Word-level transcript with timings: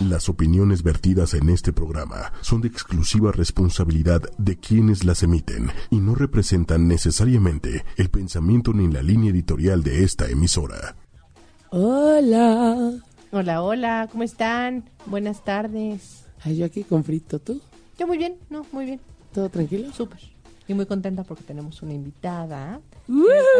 Las 0.00 0.28
opiniones 0.28 0.82
vertidas 0.84 1.34
en 1.34 1.48
este 1.48 1.72
programa 1.72 2.32
son 2.40 2.60
de 2.60 2.68
exclusiva 2.68 3.32
responsabilidad 3.32 4.22
de 4.38 4.56
quienes 4.56 5.04
las 5.04 5.24
emiten 5.24 5.70
y 5.90 5.96
no 5.96 6.14
representan 6.14 6.86
necesariamente 6.86 7.84
el 7.96 8.08
pensamiento 8.08 8.72
ni 8.72 8.86
la 8.92 9.02
línea 9.02 9.30
editorial 9.32 9.82
de 9.82 10.04
esta 10.04 10.28
emisora. 10.28 10.94
Hola. 11.70 12.92
Hola, 13.32 13.62
hola, 13.62 14.08
¿cómo 14.10 14.22
están? 14.22 14.88
Buenas 15.06 15.44
tardes. 15.44 16.24
Ay, 16.42 16.58
yo 16.58 16.66
aquí 16.66 16.84
con 16.84 17.02
frito, 17.02 17.40
¿tú? 17.40 17.60
Yo 17.98 18.06
muy 18.06 18.18
bien, 18.18 18.36
no, 18.50 18.64
muy 18.70 18.84
bien, 18.86 19.00
¿Todo 19.34 19.48
tranquilo? 19.48 19.92
súper. 19.92 20.20
Y 20.68 20.74
muy 20.74 20.86
contenta 20.86 21.24
porque 21.24 21.42
tenemos 21.42 21.82
una 21.82 21.94
invitada. 21.94 22.74
A 22.74 22.80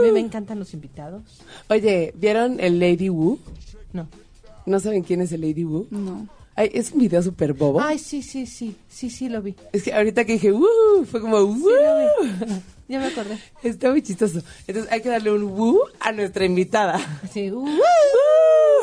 mí 0.02 0.12
me 0.12 0.20
encantan 0.20 0.59
los 0.59 0.73
invitados. 0.75 1.23
Oye, 1.68 2.14
¿vieron 2.16 2.61
el 2.61 2.79
Lady 2.79 3.09
Wu? 3.09 3.41
No. 3.93 4.07
¿No 4.69 4.79
saben 4.80 5.03
quién 5.03 5.23
es 5.23 5.32
el 5.32 5.41
Lady 5.41 5.64
Wu? 5.64 5.87
No. 5.91 6.29
Ay, 6.55 6.71
es 6.75 6.93
un 6.93 6.98
video 6.98 7.23
súper 7.23 7.55
bobo. 7.55 7.80
Ay, 7.80 7.98
sí, 7.98 8.21
sí, 8.21 8.45
sí, 8.45 8.77
sí, 8.88 9.09
sí, 9.11 9.29
lo 9.29 9.41
vi. 9.41 9.55
Es 9.73 9.83
que 9.84 9.95
ahorita 9.95 10.25
que 10.25 10.33
dije, 10.34 10.52
¡Woo! 10.52 11.05
Fue 11.11 11.20
como, 11.20 11.38
¡Woo! 11.38 11.70
Ya 12.89 12.98
me 12.98 13.06
acordé. 13.06 13.39
Está 13.62 13.91
muy 13.91 14.02
chistoso. 14.02 14.41
Entonces 14.66 14.91
hay 14.92 15.01
que 15.01 15.09
darle 15.09 15.33
un 15.33 15.45
¡Woo! 15.45 15.78
a 16.01 16.11
nuestra 16.12 16.45
invitada. 16.45 16.98
Sí, 17.33 17.51
uh, 17.51 17.65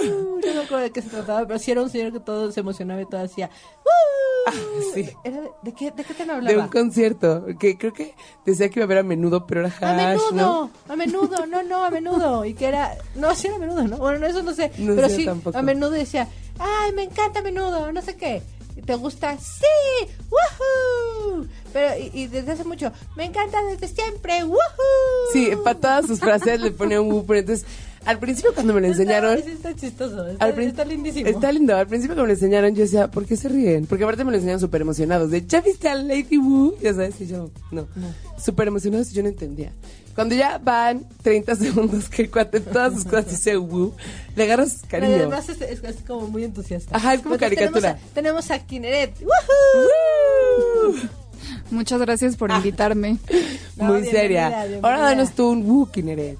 no 0.06 0.40
me 0.42 0.59
acuerdo 0.59 0.78
de 0.78 0.92
qué 0.92 1.02
se 1.02 1.09
trataba, 1.09 1.45
pero 1.45 1.59
sí 1.59 1.72
era 1.72 1.82
un 1.82 1.90
señor 1.90 2.14
que 2.14 2.20
todo 2.20 2.52
se 2.52 2.62
emocionaba 2.62 3.02
y 3.02 3.06
todo 3.06 3.22
hacía. 3.22 3.50
Sí. 4.94 5.09
Era 5.23 5.41
de, 5.41 5.49
¿de 5.63 5.73
qué, 5.73 5.91
¿De 5.91 6.04
qué 6.04 6.13
tema 6.13 6.34
De 6.34 6.38
hablaba? 6.40 6.63
un 6.63 6.70
concierto. 6.70 7.45
Que 7.59 7.77
creo 7.77 7.91
que 7.94 8.13
decía 8.45 8.70
que 8.70 8.80
iba 8.80 8.86
a 8.86 8.88
ver 8.88 8.99
a 8.99 9.03
menudo, 9.03 9.45
pero 9.45 9.62
era 9.62 9.70
hash, 9.70 9.84
A 9.84 9.94
menudo, 9.95 10.31
¿no? 10.34 10.70
a 10.88 10.95
menudo, 10.95 11.45
no, 11.48 11.63
no, 11.63 11.84
a 11.84 11.90
menudo. 11.90 12.45
Y 12.45 12.53
que 12.53 12.67
era, 12.67 12.95
no, 13.16 13.34
sí 13.36 13.48
era 13.48 13.58
a 13.58 13.59
menudo, 13.59 13.84
¿no? 13.88 13.98
Bueno, 13.98 14.20
no, 14.20 14.27
eso 14.27 14.41
no 14.44 14.53
sé. 14.53 14.72
No 14.77 14.95
pero 14.95 15.09
sé 15.09 15.16
sí, 15.17 15.26
tampoco. 15.26 15.58
a 15.58 15.62
menudo 15.62 15.91
decía, 15.91 16.27
ay, 16.59 16.94
me 16.94 17.03
encanta 17.03 17.39
a 17.39 17.44
menudo, 17.44 17.91
no 17.91 18.02
sé 18.02 18.16
qué. 18.16 18.41
¿Y 18.77 18.81
¿Te 18.81 18.95
gusta? 18.95 19.38
Sí, 19.38 20.08
woohoo. 20.30 21.48
Pero, 21.73 21.98
y, 21.98 22.11
y 22.14 22.27
desde 22.27 22.53
hace 22.53 22.64
mucho, 22.64 22.92
me 23.16 23.25
encanta 23.25 23.61
desde 23.64 23.88
siempre, 23.88 24.44
woohoo. 24.44 24.59
Sí, 25.33 25.52
para 25.64 25.80
todas 25.80 26.08
sus 26.08 26.20
frases 26.20 26.59
le 26.61 26.72
ponía 26.72 27.02
un 27.02 27.11
Woo. 27.11 27.25
Pero 27.25 27.39
entonces, 27.42 27.66
al 28.06 28.20
principio 28.20 28.53
cuando 28.53 28.73
me 28.73 28.81
lo 28.81 28.88
enseñaron... 28.88 29.34
Está, 29.38 29.45
sí, 29.50 29.52
está 29.56 29.75
chistoso, 29.75 30.28
está, 30.28 30.45
Al 30.45 30.59
está 30.59 30.86
lindísimo. 30.86 31.28
Está 31.30 31.52
lindo. 31.52 31.75
Al 31.75 31.88
principio 31.88 32.16
que 32.16 32.22
me 32.22 32.28
lo 32.28 32.34
enseñaron, 32.34 32.75
yo 32.75 32.84
decía, 32.84 33.09
¿por 33.09 33.25
qué 33.25 33.36
se 33.36 33.50
ríen? 33.50 33.86
Porque 33.88 34.03
aparte 34.03 34.23
me 34.23 34.31
lo 34.31 34.38
enseñaron 34.38 34.59
súper 34.61 34.81
emocionados. 34.81 35.31
De, 35.31 35.45
¿ya 35.45 35.61
viste 35.61 35.89
a 35.89 35.95
Lady 35.95 36.38
Wu? 36.38 36.76
Ya 36.81 36.94
sabes, 36.94 37.20
y 37.22 37.28
yo, 37.28 37.50
no. 37.72 37.88
Súper 38.44 38.67
emocionados 38.67 39.11
y 39.11 39.16
yo 39.16 39.23
no 39.23 39.30
entendía. 39.30 39.72
Cuando 40.14 40.33
ya 40.36 40.59
van 40.59 41.06
30 41.23 41.56
segundos 41.58 42.08
que 42.09 42.22
el 42.22 42.31
cuate 42.31 42.58
en 42.58 42.64
todas 42.66 42.94
sus 42.94 43.03
cosas 43.03 43.30
dice 43.30 43.58
Wu, 43.58 43.94
le 44.36 44.44
agarras 44.44 44.78
Pero 44.89 45.02
cariño. 45.08 45.16
además 45.16 45.50
es, 45.50 45.61
es- 45.61 45.83
es 45.83 45.95
como 46.08 46.28
muy 46.28 46.44
entusiasta. 46.45 46.95
Ajá, 46.95 47.16
es 47.16 47.22
como 47.22 47.36
Entonces, 47.36 47.58
caricatura. 47.58 47.98
Tenemos 48.14 48.50
a, 48.50 48.50
tenemos 48.50 48.52
a 48.52 48.59
Kineret. 48.66 49.14
¡Woohoo! 49.22 50.88
¡Woo! 50.88 50.95
Muchas 51.72 52.00
gracias 52.00 52.36
por 52.38 52.52
invitarme. 52.52 53.17
No, 53.76 53.86
Muy 53.86 54.06
seria. 54.06 54.66
Ahora 54.81 55.00
danos 55.00 55.31
tú 55.33 55.50
un 55.50 55.70
Wu, 55.70 55.88
Kineret. 55.92 56.38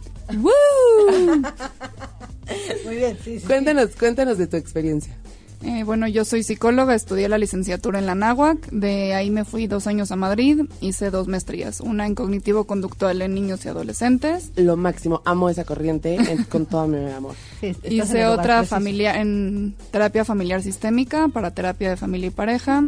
Muy 2.86 2.96
bien, 2.96 3.18
sí, 3.24 3.40
sí. 3.40 3.46
Cuéntanos, 3.48 3.90
cuéntanos 3.98 4.38
de 4.38 4.48
tu 4.48 4.58
experiencia. 4.58 5.16
Eh, 5.64 5.84
bueno, 5.84 6.08
yo 6.08 6.26
soy 6.26 6.44
psicóloga, 6.44 6.94
estudié 6.94 7.28
la 7.28 7.40
licenciatura 7.40 7.98
en 7.98 8.06
la 8.06 8.14
NAHUAC, 8.14 8.70
de 8.70 9.16
ahí 9.16 9.32
me 9.32 9.46
fui 9.46 9.66
dos 9.66 9.88
años 9.88 10.12
a 10.12 10.16
Madrid, 10.16 10.62
hice 10.80 11.10
dos 11.10 11.28
maestrías, 11.28 11.82
una 11.82 12.06
en 12.06 12.14
cognitivo 12.14 12.66
conductual 12.66 13.20
en 13.24 13.34
niños 13.34 13.66
y 13.66 13.70
adolescentes, 13.70 14.52
Lo 14.58 14.78
máximo, 14.78 15.24
amo 15.26 15.50
esa 15.50 15.64
corriente 15.64 16.16
en- 16.16 16.44
con 16.44 16.68
todo 16.68 16.88
mi 16.88 17.10
amor. 17.10 17.34
Sí, 17.62 17.76
hice 17.90 18.28
otra 18.28 18.64
familia 18.66 19.20
en 19.20 19.74
terapia 19.92 20.24
familiar 20.24 20.62
sistémica 20.62 21.30
para 21.30 21.50
terapia 21.52 21.90
de 21.90 21.98
familia 21.98 22.28
y 22.28 22.32
pareja, 22.32 22.84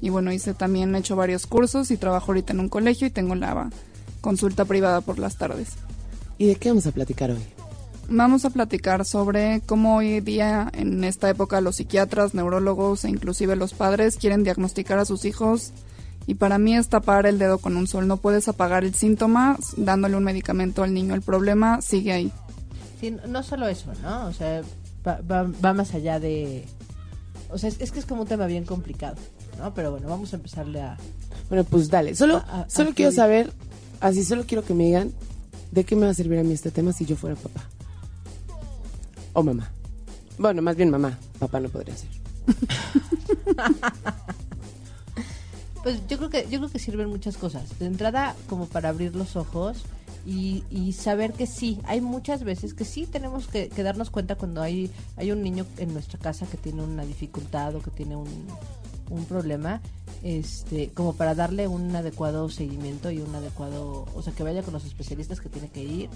y 0.00 0.10
bueno, 0.10 0.30
hice 0.32 0.54
también, 0.54 0.94
he 0.94 0.98
hecho 0.98 1.16
varios 1.16 1.46
cursos 1.48 1.90
y 1.90 1.96
trabajo 1.96 2.30
ahorita 2.30 2.52
en 2.52 2.60
un 2.60 2.68
colegio 2.68 3.08
y 3.08 3.10
tengo 3.10 3.34
la 3.34 3.70
consulta 4.20 4.64
privada 4.66 5.00
por 5.00 5.18
las 5.18 5.36
tardes. 5.36 5.70
¿Y 6.40 6.46
de 6.46 6.54
qué 6.56 6.70
vamos 6.70 6.86
a 6.86 6.92
platicar 6.92 7.30
hoy? 7.30 7.42
Vamos 8.08 8.46
a 8.46 8.50
platicar 8.50 9.04
sobre 9.04 9.60
cómo 9.66 9.96
hoy 9.96 10.20
día, 10.20 10.70
en 10.72 11.04
esta 11.04 11.28
época, 11.28 11.60
los 11.60 11.76
psiquiatras, 11.76 12.32
neurólogos 12.32 13.04
e 13.04 13.10
inclusive 13.10 13.56
los 13.56 13.74
padres 13.74 14.16
quieren 14.16 14.42
diagnosticar 14.42 14.98
a 14.98 15.04
sus 15.04 15.26
hijos. 15.26 15.72
Y 16.26 16.36
para 16.36 16.56
mí 16.56 16.74
es 16.74 16.88
tapar 16.88 17.26
el 17.26 17.38
dedo 17.38 17.58
con 17.58 17.76
un 17.76 17.86
sol. 17.86 18.08
No 18.08 18.16
puedes 18.16 18.48
apagar 18.48 18.84
el 18.84 18.94
síntoma 18.94 19.58
dándole 19.76 20.16
un 20.16 20.24
medicamento 20.24 20.82
al 20.82 20.94
niño. 20.94 21.14
El 21.14 21.20
problema 21.20 21.82
sigue 21.82 22.12
ahí. 22.12 22.32
Sí, 23.02 23.14
no 23.28 23.42
solo 23.42 23.68
eso, 23.68 23.92
¿no? 24.02 24.24
O 24.26 24.32
sea, 24.32 24.62
va, 25.06 25.20
va, 25.30 25.42
va 25.62 25.74
más 25.74 25.92
allá 25.92 26.18
de... 26.20 26.64
O 27.50 27.58
sea, 27.58 27.68
es, 27.68 27.82
es 27.82 27.90
que 27.92 27.98
es 27.98 28.06
como 28.06 28.22
un 28.22 28.28
tema 28.28 28.46
bien 28.46 28.64
complicado, 28.64 29.16
¿no? 29.58 29.74
Pero 29.74 29.90
bueno, 29.90 30.08
vamos 30.08 30.32
a 30.32 30.36
empezarle 30.36 30.80
a... 30.80 30.96
Bueno, 31.50 31.64
pues 31.64 31.90
dale. 31.90 32.14
Solo, 32.14 32.38
A- 32.38 32.62
a- 32.62 32.70
solo 32.70 32.90
a 32.90 32.94
quiero 32.94 33.12
saber, 33.12 33.52
así 34.00 34.24
solo 34.24 34.44
quiero 34.46 34.64
que 34.64 34.72
me 34.72 34.84
digan 34.86 35.12
de 35.70 35.84
qué 35.84 35.96
me 35.96 36.06
va 36.06 36.10
a 36.10 36.14
servir 36.14 36.38
a 36.38 36.42
mí 36.42 36.52
este 36.52 36.70
tema 36.70 36.92
si 36.92 37.04
yo 37.04 37.16
fuera 37.16 37.36
papá. 37.36 37.64
O 39.32 39.42
mamá. 39.42 39.70
Bueno, 40.38 40.62
más 40.62 40.76
bien 40.76 40.90
mamá. 40.90 41.18
Papá 41.38 41.60
no 41.60 41.68
podría 41.68 41.96
ser. 41.96 42.08
Pues 45.82 46.06
yo 46.08 46.18
creo 46.18 46.28
que 46.28 46.42
yo 46.50 46.58
creo 46.58 46.70
que 46.70 46.78
sirven 46.78 47.08
muchas 47.08 47.38
cosas. 47.38 47.78
De 47.78 47.86
entrada, 47.86 48.36
como 48.48 48.66
para 48.66 48.90
abrir 48.90 49.16
los 49.16 49.36
ojos 49.36 49.78
y, 50.26 50.92
saber 50.92 51.32
que 51.32 51.46
sí, 51.46 51.80
hay 51.86 52.02
muchas 52.02 52.44
veces 52.44 52.74
que 52.74 52.84
sí 52.84 53.06
tenemos 53.06 53.48
que, 53.48 53.70
que 53.70 53.82
darnos 53.82 54.10
cuenta 54.10 54.34
cuando 54.34 54.60
hay, 54.60 54.90
hay 55.16 55.32
un 55.32 55.42
niño 55.42 55.64
en 55.78 55.94
nuestra 55.94 56.18
casa 56.18 56.46
que 56.46 56.58
tiene 56.58 56.82
una 56.82 57.06
dificultad 57.06 57.74
o 57.74 57.80
que 57.80 57.90
tiene 57.90 58.16
un, 58.16 58.28
un 59.10 59.24
problema, 59.24 59.82
este, 60.22 60.90
como 60.94 61.14
para 61.14 61.34
darle 61.34 61.68
un 61.68 61.94
adecuado 61.94 62.48
seguimiento 62.48 63.10
y 63.10 63.18
un 63.18 63.34
adecuado, 63.34 64.06
o 64.14 64.22
sea, 64.22 64.32
que 64.32 64.42
vaya 64.42 64.62
con 64.62 64.72
los 64.72 64.84
especialistas 64.84 65.40
que 65.40 65.48
tiene 65.48 65.68
que 65.68 65.82
ir. 65.82 66.08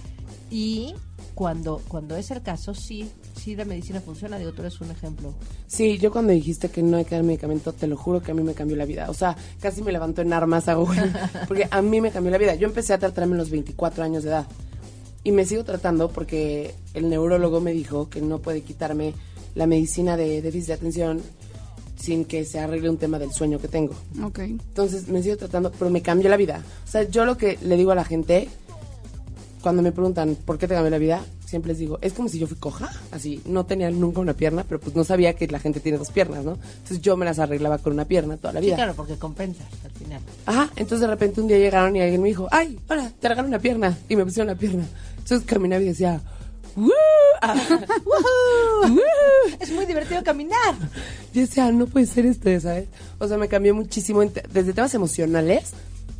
Y 0.50 0.94
cuando, 1.34 1.82
cuando 1.88 2.16
es 2.16 2.30
el 2.30 2.42
caso, 2.42 2.74
sí, 2.74 3.10
sí 3.34 3.56
la 3.56 3.64
medicina 3.64 4.00
funciona. 4.00 4.38
Digo, 4.38 4.52
tú 4.52 4.62
eres 4.62 4.80
un 4.80 4.90
ejemplo. 4.90 5.34
Sí, 5.66 5.98
yo 5.98 6.12
cuando 6.12 6.32
dijiste 6.32 6.70
que 6.70 6.82
no 6.82 6.96
hay 6.96 7.04
que 7.04 7.16
dar 7.16 7.24
medicamento, 7.24 7.72
te 7.72 7.86
lo 7.86 7.96
juro 7.96 8.22
que 8.22 8.30
a 8.30 8.34
mí 8.34 8.42
me 8.42 8.54
cambió 8.54 8.76
la 8.76 8.84
vida. 8.84 9.10
O 9.10 9.14
sea, 9.14 9.36
casi 9.60 9.82
me 9.82 9.92
levantó 9.92 10.22
en 10.22 10.32
armas, 10.32 10.68
hago, 10.68 10.86
güey, 10.86 11.00
porque 11.48 11.68
a 11.70 11.82
mí 11.82 12.00
me 12.00 12.10
cambió 12.10 12.30
la 12.30 12.38
vida. 12.38 12.54
Yo 12.54 12.68
empecé 12.68 12.94
a 12.94 12.98
tratarme 12.98 13.34
a 13.34 13.38
los 13.38 13.50
24 13.50 14.04
años 14.04 14.22
de 14.22 14.30
edad. 14.30 14.46
Y 15.24 15.32
me 15.32 15.46
sigo 15.46 15.64
tratando 15.64 16.10
porque 16.10 16.74
el 16.92 17.08
neurólogo 17.08 17.60
me 17.60 17.72
dijo 17.72 18.10
que 18.10 18.20
no 18.20 18.40
puede 18.40 18.60
quitarme 18.62 19.14
la 19.54 19.66
medicina 19.66 20.16
de 20.16 20.42
déficit 20.42 20.68
de 20.68 20.74
atención 20.74 21.22
sin 21.96 22.24
que 22.24 22.44
se 22.44 22.58
arregle 22.60 22.90
un 22.90 22.96
tema 22.98 23.18
del 23.18 23.32
sueño 23.32 23.58
que 23.58 23.68
tengo. 23.68 23.94
Ok. 24.22 24.40
Entonces 24.40 25.08
me 25.08 25.22
sigo 25.22 25.36
tratando, 25.36 25.70
pero 25.72 25.90
me 25.90 26.02
cambió 26.02 26.28
la 26.28 26.36
vida. 26.36 26.62
O 26.86 26.90
sea, 26.90 27.02
yo 27.08 27.24
lo 27.24 27.36
que 27.36 27.58
le 27.62 27.76
digo 27.76 27.92
a 27.92 27.94
la 27.94 28.04
gente, 28.04 28.48
cuando 29.62 29.82
me 29.82 29.92
preguntan 29.92 30.36
por 30.44 30.58
qué 30.58 30.68
te 30.68 30.74
cambió 30.74 30.90
la 30.90 30.98
vida, 30.98 31.24
siempre 31.46 31.70
les 31.70 31.78
digo, 31.78 31.98
es 32.02 32.12
como 32.12 32.28
si 32.28 32.38
yo 32.38 32.46
fui 32.46 32.56
coja, 32.56 32.90
así, 33.12 33.40
no 33.46 33.64
tenía 33.64 33.90
nunca 33.90 34.20
una 34.20 34.34
pierna, 34.34 34.64
pero 34.68 34.80
pues 34.80 34.94
no 34.96 35.04
sabía 35.04 35.34
que 35.34 35.46
la 35.46 35.58
gente 35.60 35.78
tiene 35.80 35.96
dos 35.98 36.10
piernas, 36.10 36.44
¿no? 36.44 36.58
Entonces 36.78 37.00
yo 37.00 37.16
me 37.16 37.24
las 37.24 37.38
arreglaba 37.38 37.78
con 37.78 37.92
una 37.92 38.04
pierna 38.04 38.36
toda 38.36 38.52
la 38.54 38.60
Sí, 38.60 38.66
vida. 38.66 38.76
claro, 38.76 38.94
porque 38.94 39.14
compensas 39.16 39.66
al 39.84 39.90
final. 39.92 40.20
Ajá, 40.46 40.68
entonces 40.76 41.00
de 41.00 41.06
repente 41.06 41.40
un 41.40 41.46
día 41.48 41.58
llegaron 41.58 41.94
y 41.96 42.00
alguien 42.00 42.20
me 42.20 42.28
dijo, 42.28 42.48
ay, 42.50 42.78
hola, 42.88 43.10
te 43.20 43.28
regalo 43.28 43.48
una 43.48 43.58
pierna. 43.60 43.96
Y 44.08 44.16
me 44.16 44.24
pusieron 44.24 44.50
una 44.50 44.58
pierna. 44.58 44.84
Entonces 45.18 45.46
caminaba 45.46 45.80
y 45.82 45.86
decía, 45.86 46.20
¡Woo! 46.76 46.90
¡Woo! 48.04 48.98
Es 49.60 49.70
muy 49.72 49.86
divertido 49.86 50.22
caminar. 50.24 50.74
Yo 51.32 51.42
decía, 51.42 51.70
no 51.72 51.86
puede 51.86 52.06
ser 52.06 52.26
esto, 52.26 52.48
¿sabes? 52.60 52.88
O 53.18 53.28
sea, 53.28 53.38
me 53.38 53.48
cambió 53.48 53.74
muchísimo 53.74 54.22
desde 54.22 54.72
temas 54.72 54.94
emocionales. 54.94 55.72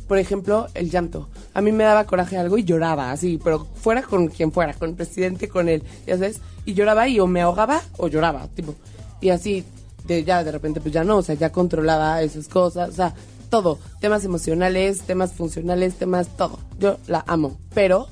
Por 0.07 0.19
ejemplo, 0.19 0.67
el 0.75 0.91
llanto. 0.91 1.29
A 1.53 1.61
mí 1.61 1.71
me 1.71 1.83
daba 1.83 2.05
coraje 2.05 2.37
algo 2.37 2.57
y 2.57 2.63
lloraba, 2.63 3.11
así, 3.11 3.39
pero 3.43 3.65
fuera 3.75 4.03
con 4.03 4.27
quien 4.27 4.51
fuera, 4.51 4.73
con 4.73 4.89
el 4.89 4.95
presidente, 4.95 5.49
con 5.49 5.67
él, 5.67 5.83
ya 6.05 6.17
sabes. 6.17 6.41
Y 6.63 6.73
lloraba 6.75 7.07
y 7.07 7.19
o 7.19 7.25
me 7.25 7.41
ahogaba 7.41 7.81
o 7.97 8.07
lloraba, 8.07 8.47
tipo. 8.49 8.75
Y 9.19 9.29
así, 9.29 9.65
de 10.05 10.23
ya 10.23 10.43
de 10.43 10.51
repente, 10.51 10.79
pues 10.79 10.93
ya 10.93 11.03
no, 11.03 11.17
o 11.17 11.23
sea, 11.23 11.33
ya 11.35 11.51
controlaba 11.51 12.21
esas 12.21 12.47
cosas, 12.47 12.89
o 12.89 12.93
sea, 12.93 13.15
todo. 13.49 13.79
Temas 13.99 14.23
emocionales, 14.23 15.01
temas 15.01 15.33
funcionales, 15.33 15.95
temas, 15.95 16.27
todo. 16.37 16.59
Yo 16.79 16.97
la 17.07 17.23
amo, 17.27 17.57
pero 17.73 18.07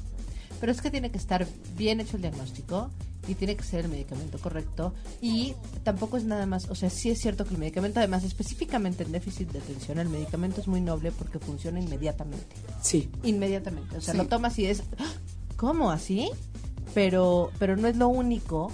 Pero 0.63 0.71
es 0.71 0.80
que 0.80 0.89
tiene 0.89 1.12
que 1.12 1.18
estar 1.18 1.45
bien 1.75 2.00
hecho 2.00 2.15
el 2.15 2.21
diagnóstico 2.21 2.89
y 3.27 3.36
tiene 3.36 3.57
que 3.57 3.63
ser 3.65 3.83
el 3.83 3.92
medicamento 3.92 4.39
correcto 4.39 4.94
y 5.21 5.56
tampoco 5.83 6.15
es 6.15 6.24
nada 6.24 6.45
más, 6.45 6.69
o 6.69 6.75
sea, 6.75 6.89
sí 6.89 7.10
es 7.10 7.19
cierto 7.19 7.44
que 7.44 7.54
el 7.54 7.60
medicamento 7.60 8.00
además 8.00 8.24
específicamente 8.24 9.04
en 9.04 9.12
déficit 9.12 9.51
de 9.51 9.60
atención, 9.60 10.00
el 10.00 10.07
medicamento 10.07 10.62
es 10.62 10.69
muy 10.69 10.80
noble 10.80 11.12
porque 11.12 11.38
funciona 11.38 11.81
inmediatamente, 11.81 12.56
sí. 12.81 13.10
inmediatamente, 13.24 13.98
o 13.98 14.00
sea, 14.00 14.13
Sí. 14.13 14.18
lo 14.18 14.27
tomas 14.27 14.57
y 14.57 14.68
es 14.68 14.83
¡Ah! 15.00 15.12
¿cómo 15.57 15.92
así? 15.92 16.30
Pero 16.94 17.51
pero 17.59 17.75
no 17.75 17.89
es 17.89 17.98
lo 17.98 18.07
único 18.07 18.71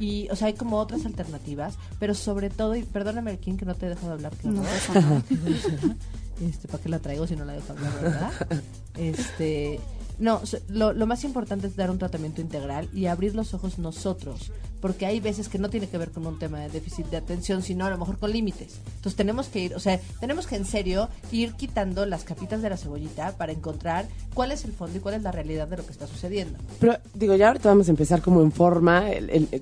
y 0.00 0.30
o 0.30 0.36
sea, 0.36 0.46
hay 0.48 0.54
como 0.54 0.78
otras 0.78 1.04
alternativas, 1.04 1.74
pero 1.98 2.14
sobre 2.14 2.48
todo 2.48 2.76
y 2.76 2.82
perdóname 2.82 3.38
King 3.40 3.58
que 3.58 3.66
no 3.66 3.74
te 3.74 3.90
dejo 3.90 4.06
de 4.06 4.12
hablar 4.14 4.34
que 4.38 4.48
No 4.48 4.62
pasa 4.62 4.94
nada. 5.02 5.22
este, 6.40 6.66
¿para 6.66 6.82
qué 6.82 6.88
la 6.88 6.98
traigo 6.98 7.26
si 7.26 7.36
no 7.36 7.44
la 7.44 7.52
dejo 7.52 7.74
hablar, 7.74 7.92
verdad? 8.00 8.32
Este, 8.96 9.78
No, 10.18 10.40
lo, 10.68 10.92
lo 10.92 11.06
más 11.06 11.24
importante 11.24 11.66
es 11.66 11.76
dar 11.76 11.90
un 11.90 11.98
tratamiento 11.98 12.40
integral 12.40 12.88
y 12.94 13.06
abrir 13.06 13.34
los 13.34 13.52
ojos 13.52 13.78
nosotros, 13.78 14.50
porque 14.80 15.04
hay 15.04 15.20
veces 15.20 15.48
que 15.48 15.58
no 15.58 15.68
tiene 15.68 15.88
que 15.88 15.98
ver 15.98 16.10
con 16.10 16.26
un 16.26 16.38
tema 16.38 16.60
de 16.60 16.70
déficit 16.70 17.06
de 17.06 17.18
atención, 17.18 17.62
sino 17.62 17.84
a 17.84 17.90
lo 17.90 17.98
mejor 17.98 18.18
con 18.18 18.32
límites. 18.32 18.80
Entonces 18.96 19.14
tenemos 19.14 19.48
que 19.48 19.60
ir, 19.60 19.74
o 19.74 19.80
sea, 19.80 20.00
tenemos 20.20 20.46
que 20.46 20.56
en 20.56 20.64
serio 20.64 21.08
ir 21.32 21.52
quitando 21.52 22.06
las 22.06 22.24
capitas 22.24 22.62
de 22.62 22.70
la 22.70 22.76
cebollita 22.76 23.36
para 23.36 23.52
encontrar 23.52 24.06
cuál 24.32 24.52
es 24.52 24.64
el 24.64 24.72
fondo 24.72 24.96
y 24.96 25.00
cuál 25.00 25.16
es 25.16 25.22
la 25.22 25.32
realidad 25.32 25.68
de 25.68 25.76
lo 25.76 25.84
que 25.84 25.92
está 25.92 26.06
sucediendo. 26.06 26.58
Pero 26.80 26.96
digo, 27.12 27.34
ya 27.36 27.48
ahorita 27.48 27.68
vamos 27.68 27.88
a 27.88 27.90
empezar 27.90 28.22
como 28.22 28.40
en 28.42 28.52
forma, 28.52 29.04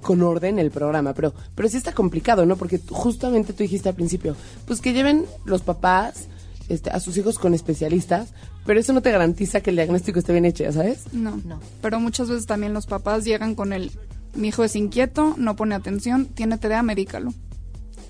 con 0.03 0.23
orden 0.23 0.61
el 0.61 0.71
programa, 0.71 1.15
pero, 1.15 1.35
pero 1.55 1.69
sí 1.69 1.77
está 1.77 1.93
complicado, 1.93 2.47
¿no? 2.47 2.57
Porque 2.57 2.81
justamente 2.91 3.53
tú 3.53 3.65
dijiste 3.65 3.89
al 3.89 3.95
principio, 3.97 4.37
pues 4.67 4.81
que 4.81 4.93
lleven 4.93 5.27
los 5.45 5.63
papás 5.63 6.29
este, 6.69 6.91
a 6.91 7.01
sus 7.01 7.17
hijos 7.17 7.39
con 7.39 7.55
especialistas, 7.55 8.33
pero 8.67 8.81
eso 8.81 8.93
no 8.93 9.03
te 9.03 9.11
garantiza 9.11 9.61
que 9.61 9.71
el 9.71 9.77
diagnóstico 9.77 10.19
esté 10.19 10.33
bien 10.33 10.45
hecho, 10.45 10.65
¿ya 10.65 10.73
sabes? 10.73 11.05
No. 11.13 11.41
No. 11.45 11.61
Pero 11.81 12.01
muchas 12.01 12.29
veces 12.29 12.47
también 12.47 12.73
los 12.73 12.87
papás 12.87 13.25
llegan 13.25 13.55
con 13.55 13.73
el 13.73 13.91
mi 14.35 14.49
hijo 14.49 14.65
es 14.65 14.77
inquieto, 14.77 15.35
no 15.39 15.57
pone 15.57 15.75
atención, 15.75 16.27
tiene 16.27 16.59
TDA, 16.59 16.83
medícalo. 16.83 17.33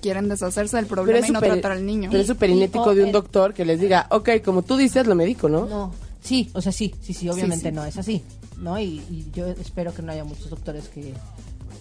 Quieren 0.01 0.29
deshacerse 0.29 0.77
del 0.77 0.85
problema 0.85 1.27
y 1.27 1.31
no 1.31 1.39
tratar 1.39 1.71
al 1.71 1.85
niño. 1.85 2.09
Pero 2.11 2.21
es 2.21 2.27
súper 2.27 2.49
inético 2.49 2.93
de 2.93 3.03
un 3.03 3.11
doctor 3.11 3.53
que 3.53 3.65
les 3.65 3.79
diga, 3.79 4.07
ok, 4.11 4.29
como 4.43 4.61
tú 4.61 4.77
dices, 4.77 5.07
lo 5.07 5.15
médico, 5.15 5.49
¿no? 5.49 5.65
No, 5.65 5.91
sí, 6.21 6.49
o 6.53 6.61
sea, 6.61 6.71
sí, 6.71 6.93
sí, 7.01 7.13
sí, 7.13 7.29
obviamente 7.29 7.69
sí. 7.69 7.75
no 7.75 7.83
es 7.85 7.97
así, 7.97 8.21
¿no? 8.59 8.79
Y, 8.79 9.01
y 9.09 9.27
yo 9.33 9.47
espero 9.47 9.93
que 9.93 10.01
no 10.01 10.11
haya 10.11 10.23
muchos 10.23 10.49
doctores 10.49 10.89
que, 10.89 11.13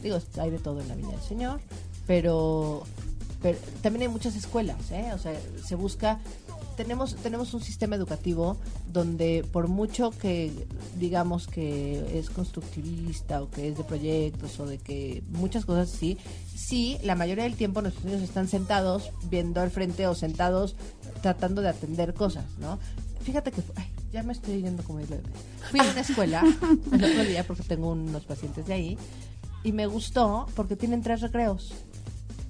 digo, 0.03 0.19
hay 0.39 0.51
de 0.51 0.59
todo 0.59 0.81
en 0.81 0.89
la 0.89 0.95
vida 0.95 1.09
del 1.09 1.21
Señor, 1.21 1.61
pero, 2.07 2.85
pero 3.43 3.59
también 3.83 4.05
hay 4.05 4.09
muchas 4.09 4.37
escuelas, 4.37 4.91
¿eh? 4.91 5.11
O 5.15 5.19
sea, 5.19 5.39
se 5.63 5.75
busca, 5.75 6.19
tenemos, 6.77 7.17
tenemos 7.17 7.55
un 7.55 7.61
sistema 7.61 7.97
educativo 7.97 8.57
donde 8.93 9.45
por 9.53 9.69
mucho 9.69 10.11
que 10.11 10.53
digamos 10.99 11.47
que 11.47 12.19
es 12.19 12.31
constructivista 12.31 13.43
o 13.43 13.51
que 13.51 13.69
es 13.69 13.77
de 13.77 13.85
proyectos 13.85 14.59
o 14.61 14.67
de 14.67 14.79
que 14.79 15.23
muchas 15.31 15.65
cosas 15.65 15.89
sí, 15.91 16.19
sí, 16.55 16.99
la 17.03 17.15
mayoría 17.15 17.45
del 17.45 17.57
tiempo 17.57 17.83
nuestros 17.83 18.05
niños 18.05 18.23
están 18.23 18.49
sentados 18.49 19.11
viendo 19.31 19.61
al 19.61 19.71
frente 19.71 20.07
o 20.07 20.15
sentados 20.15 20.77
tratando 21.23 21.63
de 21.63 21.69
atender 21.69 22.15
cosas, 22.15 22.45
¿no? 22.59 22.79
Fíjate 23.23 23.53
que 23.53 23.63
ay, 23.77 23.87
ya 24.13 24.23
me 24.23 24.33
estoy 24.33 24.63
yendo 24.63 24.83
como 24.83 25.01
el 25.01 25.07
bebé. 25.07 25.23
Fui 25.71 25.81
a 25.81 25.85
una 25.85 26.01
escuela 26.01 26.43
el 26.93 27.05
otro 27.05 27.25
día 27.25 27.45
porque 27.47 27.63
tengo 27.63 27.93
unos 27.93 28.25
pacientes 28.25 28.67
de 28.67 28.75
ahí 28.75 28.99
y 29.63 29.73
me 29.73 29.87
gustó 29.87 30.47
porque 30.55 30.77
tienen 30.77 31.03
tres 31.03 31.21
recreos, 31.21 31.73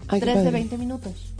Ay, 0.08 0.20
tres 0.20 0.36
de 0.36 0.44
padre. 0.44 0.50
20 0.50 0.78
minutos. 0.78 1.33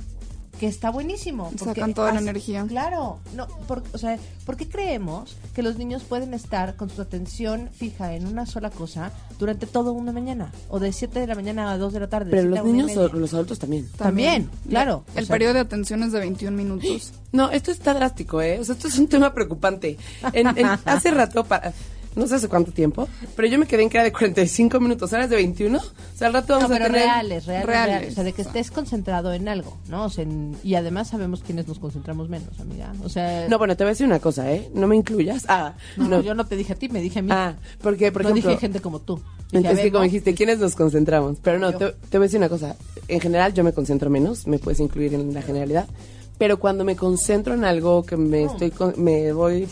Que 0.60 0.66
está 0.68 0.90
buenísimo. 0.90 1.50
porque 1.58 1.80
Sacan 1.80 1.94
toda 1.94 2.08
la 2.12 2.14
hace- 2.20 2.28
energía. 2.28 2.64
Claro, 2.68 3.18
no, 3.34 3.46
por, 3.66 3.82
o 3.92 3.98
sea, 3.98 4.18
¿por 4.46 4.56
qué 4.56 4.68
creemos 4.68 5.36
que 5.54 5.62
los 5.62 5.76
niños 5.78 6.02
pueden 6.04 6.32
estar 6.32 6.76
con 6.76 6.88
su 6.90 7.02
atención 7.02 7.68
fija 7.72 8.14
en 8.14 8.26
una 8.26 8.46
sola 8.46 8.70
cosa 8.70 9.10
durante 9.38 9.66
toda 9.66 9.90
una 9.90 10.12
mañana? 10.12 10.52
O 10.68 10.78
de 10.78 10.92
7 10.92 11.18
de 11.20 11.26
la 11.26 11.34
mañana 11.34 11.70
a 11.72 11.78
2 11.78 11.92
de 11.92 12.00
la 12.00 12.08
tarde. 12.08 12.30
Pero 12.30 12.48
los 12.48 12.64
niños 12.64 12.96
o 12.96 13.08
los 13.08 13.34
adultos 13.34 13.58
también. 13.58 13.88
También, 13.96 14.48
claro. 14.68 15.04
El 15.16 15.26
sea, 15.26 15.34
periodo 15.34 15.54
de 15.54 15.60
atención 15.60 16.02
es 16.04 16.12
de 16.12 16.20
21 16.20 16.56
minutos. 16.56 17.12
No, 17.34 17.50
esto 17.50 17.72
está 17.72 17.94
drástico, 17.94 18.40
¿eh? 18.40 18.60
O 18.60 18.64
sea, 18.64 18.76
esto 18.76 18.86
es 18.86 18.96
un 18.96 19.08
tema 19.08 19.34
preocupante. 19.34 19.98
En- 20.32 20.56
en- 20.56 20.66
hace 20.84 21.10
rato, 21.10 21.42
para, 21.42 21.72
no 22.16 22.26
sé 22.26 22.36
hace 22.36 22.48
cuánto 22.48 22.72
tiempo, 22.72 23.08
pero 23.36 23.48
yo 23.48 23.58
me 23.58 23.66
quedé 23.66 23.82
en 23.82 23.90
que 23.90 23.96
era 23.98 24.04
de 24.04 24.12
45 24.12 24.80
minutos, 24.80 25.12
es 25.12 25.30
de 25.30 25.36
21. 25.36 25.78
O 25.78 25.82
sea, 26.16 26.28
al 26.28 26.32
rato 26.34 26.54
vamos 26.54 26.68
No, 26.70 26.74
a 26.76 26.78
tener... 26.78 26.92
reales, 26.92 27.46
reales, 27.46 27.66
Reales. 27.66 27.92
reales. 27.94 28.12
O 28.12 28.14
sea, 28.14 28.24
de 28.24 28.32
que 28.32 28.42
estés 28.42 28.70
concentrado 28.70 29.32
en 29.32 29.48
algo, 29.48 29.76
¿no? 29.88 30.04
O 30.04 30.10
sea, 30.10 30.22
en- 30.24 30.56
y 30.62 30.74
además 30.74 31.08
sabemos 31.08 31.42
quiénes 31.44 31.66
nos 31.68 31.78
concentramos 31.78 32.28
menos, 32.28 32.58
amiga. 32.60 32.92
O 33.02 33.08
sea, 33.08 33.48
No, 33.48 33.58
bueno, 33.58 33.76
te 33.76 33.84
voy 33.84 33.88
a 33.88 33.92
decir 33.92 34.06
una 34.06 34.20
cosa, 34.20 34.50
¿eh? 34.52 34.70
No 34.74 34.86
me 34.86 34.96
incluyas. 34.96 35.44
Ah, 35.48 35.74
no, 35.96 36.08
no. 36.08 36.20
yo 36.22 36.34
no 36.34 36.46
te 36.46 36.56
dije 36.56 36.72
a 36.72 36.76
ti, 36.76 36.88
me 36.88 37.00
dije 37.00 37.18
a 37.18 37.22
mí. 37.22 37.28
Ah, 37.32 37.54
porque, 37.82 38.12
por 38.12 38.22
no 38.22 38.28
ejemplo... 38.30 38.50
dije 38.50 38.60
gente 38.60 38.80
como 38.80 39.00
tú. 39.00 39.16
Dije, 39.16 39.58
Entonces, 39.58 39.80
que 39.84 39.92
como 39.92 40.04
dijiste, 40.04 40.34
¿quiénes 40.34 40.58
nos 40.58 40.74
concentramos? 40.74 41.38
Pero 41.42 41.58
no, 41.58 41.72
te, 41.72 41.92
te 42.10 42.18
voy 42.18 42.24
a 42.24 42.28
decir 42.28 42.38
una 42.38 42.48
cosa. 42.48 42.76
En 43.08 43.20
general, 43.20 43.54
yo 43.54 43.62
me 43.64 43.72
concentro 43.72 44.10
menos, 44.10 44.46
me 44.46 44.58
puedes 44.58 44.80
incluir 44.80 45.14
en 45.14 45.32
la 45.34 45.42
generalidad. 45.42 45.86
Pero 46.38 46.58
cuando 46.58 46.84
me 46.84 46.96
concentro 46.96 47.54
en 47.54 47.64
algo 47.64 48.04
que 48.04 48.16
me 48.16 48.44
estoy, 48.44 48.72
con- 48.72 48.94
me 48.96 49.32
voy, 49.32 49.68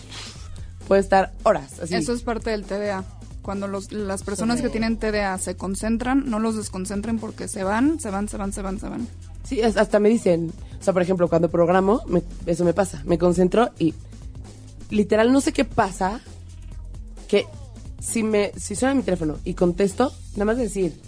puedo 0.93 1.01
estar 1.01 1.33
horas. 1.45 1.81
Así. 1.81 1.95
Eso 1.95 2.13
es 2.13 2.21
parte 2.23 2.51
del 2.51 2.65
TDA. 2.65 3.03
Cuando 3.41 3.67
los, 3.67 3.93
las 3.93 4.23
personas 4.23 4.61
que 4.61 4.69
tienen 4.69 4.99
TDA 4.99 5.39
se 5.39 5.57
concentran, 5.57 6.29
no 6.29 6.39
los 6.39 6.55
desconcentren 6.55 7.19
porque 7.19 7.49
se 7.49 7.65
van, 7.65 7.99
se 7.99 8.11
van, 8.11 8.29
se 8.29 8.37
van, 8.37 8.53
se 8.53 8.61
van, 8.61 8.79
se 8.79 8.89
van. 8.91 9.09
Sí, 9.43 9.59
es- 9.61 9.79
hasta 9.79 9.99
me 10.01 10.11
dicen, 10.11 10.53
o 10.79 10.85
sea, 10.85 10.93
por 10.93 11.01
ejemplo, 11.01 11.29
cuando 11.29 11.49
programo, 11.49 12.03
me- 12.09 12.23
eso 12.45 12.63
me 12.67 12.75
pasa. 12.75 13.01
Me 13.07 13.17
concentro 13.17 13.71
y 13.79 13.95
literal 14.91 15.33
no 15.33 15.41
sé 15.41 15.55
qué 15.55 15.65
pasa, 15.65 16.21
que 17.27 17.47
si 18.01 18.23
me 18.23 18.53
si 18.59 18.77
suena 18.77 18.95
mi 18.95 19.03
teléfono 19.03 19.39
y 19.45 19.55
contesto, 19.55 20.13
nada 20.35 20.45
más 20.45 20.59
decir, 20.59 21.01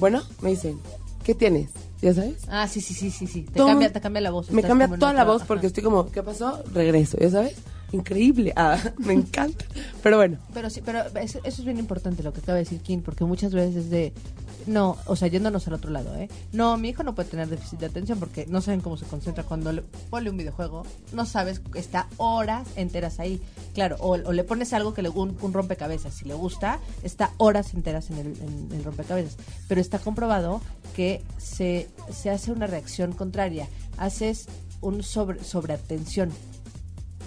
bueno, 0.00 0.22
me 0.42 0.50
dicen, 0.50 0.80
¿qué 1.22 1.36
tienes? 1.36 1.70
¿Ya 2.02 2.12
sabes? 2.14 2.42
Ah, 2.48 2.66
sí, 2.66 2.80
sí, 2.80 2.92
sí, 2.94 3.12
sí, 3.12 3.28
sí. 3.28 3.42
Te, 3.44 3.52
Todo- 3.58 3.68
cambia, 3.68 3.92
te 3.92 4.00
cambia 4.00 4.20
la 4.22 4.32
voz. 4.32 4.50
Me 4.50 4.62
cambia 4.64 4.88
toda 4.88 5.12
la 5.12 5.24
voz 5.24 5.44
porque 5.44 5.60
ajá. 5.60 5.66
estoy 5.68 5.84
como, 5.84 6.10
¿qué 6.10 6.22
pasó? 6.24 6.62
Regreso, 6.74 7.16
¿ya 7.18 7.30
sabes? 7.30 7.54
Increíble. 7.94 8.52
Ah, 8.56 8.78
me 8.98 9.12
encanta. 9.12 9.64
Pero 10.02 10.16
bueno, 10.16 10.38
Pero 10.52 10.68
sí, 10.68 10.82
pero 10.84 11.04
eso, 11.20 11.38
es 11.44 11.64
bien 11.64 11.78
importante 11.78 12.22
lo 12.22 12.32
que 12.32 12.40
acaba 12.40 12.56
de 12.56 12.64
decir 12.64 12.80
Kim, 12.80 13.02
porque 13.02 13.24
muchas 13.24 13.54
veces 13.54 13.88
de... 13.88 14.12
No, 14.66 14.96
o 15.06 15.14
sea, 15.14 15.28
yéndonos 15.28 15.68
al 15.68 15.74
otro 15.74 15.90
lado, 15.90 16.16
¿eh? 16.16 16.28
No, 16.52 16.76
mi 16.78 16.88
hijo 16.88 17.02
no 17.02 17.14
puede 17.14 17.28
tener 17.28 17.48
déficit 17.48 17.80
de 17.80 17.86
atención 17.86 18.18
porque 18.18 18.46
no 18.46 18.62
saben 18.62 18.80
cómo 18.80 18.96
se 18.96 19.04
concentra 19.04 19.44
cuando 19.44 19.72
le 19.72 19.82
pone 19.82 20.30
un 20.30 20.38
videojuego. 20.38 20.84
No 21.12 21.26
sabes, 21.26 21.60
está 21.74 22.08
horas 22.16 22.66
enteras 22.74 23.20
ahí. 23.20 23.42
Claro, 23.74 23.96
o, 24.00 24.12
o 24.12 24.32
le 24.32 24.42
pones 24.42 24.72
algo 24.72 24.94
que 24.94 25.02
le 25.02 25.10
un, 25.10 25.36
un 25.40 25.52
rompecabezas. 25.52 26.14
Si 26.14 26.24
le 26.24 26.34
gusta, 26.34 26.80
está 27.02 27.30
horas 27.36 27.74
enteras 27.74 28.10
en 28.10 28.18
el, 28.18 28.26
en 28.26 28.68
el 28.72 28.84
rompecabezas. 28.84 29.36
Pero 29.68 29.80
está 29.82 29.98
comprobado 29.98 30.62
que 30.96 31.22
se, 31.36 31.88
se 32.10 32.30
hace 32.30 32.50
una 32.50 32.66
reacción 32.66 33.12
contraria. 33.12 33.68
Haces 33.98 34.46
un 34.80 35.02
sobre, 35.02 35.44
sobreatención. 35.44 36.30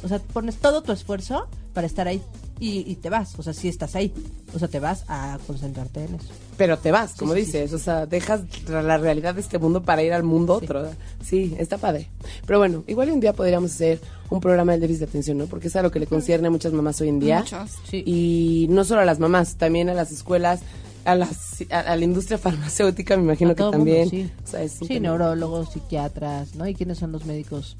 O 0.03 0.07
sea, 0.07 0.19
pones 0.19 0.57
todo 0.57 0.81
tu 0.83 0.91
esfuerzo 0.91 1.47
para 1.73 1.87
estar 1.87 2.07
ahí 2.07 2.21
y, 2.59 2.89
y 2.89 2.95
te 2.95 3.09
vas. 3.09 3.37
O 3.37 3.43
sea, 3.43 3.53
sí 3.53 3.67
estás 3.67 3.95
ahí. 3.95 4.13
O 4.53 4.59
sea, 4.59 4.67
te 4.67 4.79
vas 4.79 5.03
a 5.07 5.37
concentrarte 5.47 6.03
en 6.05 6.15
eso. 6.15 6.27
pero 6.57 6.77
te 6.77 6.91
vas, 6.91 7.13
como 7.13 7.33
sí, 7.33 7.39
sí, 7.41 7.45
dices, 7.45 7.73
o 7.73 7.79
sea, 7.79 8.05
dejas 8.05 8.41
la 8.67 8.97
realidad 8.97 9.35
de 9.35 9.41
este 9.41 9.59
mundo 9.59 9.83
para 9.83 10.01
ir 10.03 10.13
al 10.13 10.23
mundo 10.23 10.57
Sí. 10.59 10.65
otro. 10.65 10.89
Sí, 11.23 11.55
está 11.59 11.77
padre. 11.77 12.09
Pero 12.45 12.59
bueno, 12.59 12.83
igual 12.87 13.11
un 13.11 13.19
día 13.19 13.33
podríamos 13.33 13.71
hacer 13.73 13.99
un 14.29 14.39
programa 14.39 14.71
del 14.73 14.81
déficit 14.81 14.99
de 15.01 15.05
atención, 15.05 15.37
¿no? 15.37 15.45
Porque 15.47 15.67
es 15.67 15.75
algo 15.75 15.91
que 15.91 15.99
le 15.99 16.07
concierne 16.07 16.47
a 16.47 16.51
muchas 16.51 16.73
mamás 16.73 16.99
hoy 17.01 17.09
en 17.09 17.19
día. 17.19 17.39
Muchas. 17.39 17.75
Sí. 17.89 18.03
Y 18.05 18.67
no 18.69 18.83
solo 18.85 19.01
a 19.01 19.05
las 19.05 19.19
mamás, 19.19 19.55
también 19.57 19.89
a 19.89 19.93
las 19.93 20.11
escuelas, 20.11 20.61
a, 21.05 21.15
las, 21.15 21.63
a, 21.69 21.79
a 21.79 21.95
la 21.95 22.03
industria 22.03 22.37
farmacéutica, 22.39 23.17
me 23.17 23.23
imagino 23.23 23.51
A 23.51 23.53
que 23.55 23.57
todo 23.59 23.71
mundo, 23.73 23.85
también. 23.85 24.09
sí. 24.09 24.31
O 24.43 24.47
sea, 24.47 24.61
es 24.63 24.73
Sí, 24.73 24.99
neurólogos, 24.99 25.71
psiquiatras, 25.73 26.55
¿no? 26.55 26.67
¿Y 26.67 26.73
quiénes 26.75 26.97
son 26.97 27.11
los 27.11 27.25
médicos 27.25 27.75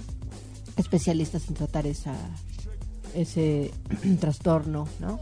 especialistas 0.78 1.48
en 1.50 1.56
tratar 1.56 1.86
esa 1.88 2.14
ese 3.14 3.72
trastorno, 4.20 4.88
¿no? 5.00 5.20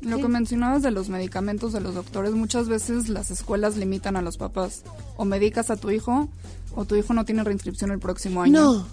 Lo 0.00 0.16
Sí. 0.16 0.22
que 0.22 0.28
mencionabas 0.28 0.82
de 0.82 0.90
los 0.92 1.08
medicamentos 1.08 1.72
de 1.72 1.80
los 1.80 1.94
doctores, 1.94 2.32
muchas 2.32 2.68
veces 2.68 3.08
las 3.08 3.30
escuelas 3.32 3.76
limitan 3.76 4.16
a 4.16 4.22
los 4.22 4.36
papás. 4.36 4.82
O 5.16 5.24
medicas 5.24 5.70
a 5.70 5.76
tu 5.76 5.90
hijo, 5.90 6.28
o 6.76 6.84
tu 6.84 6.94
hijo 6.94 7.14
no 7.14 7.24
tiene 7.24 7.42
reinscripción 7.42 7.90
el 7.90 7.98
próximo 7.98 8.42
año. 8.42 8.52
No, 8.74 8.86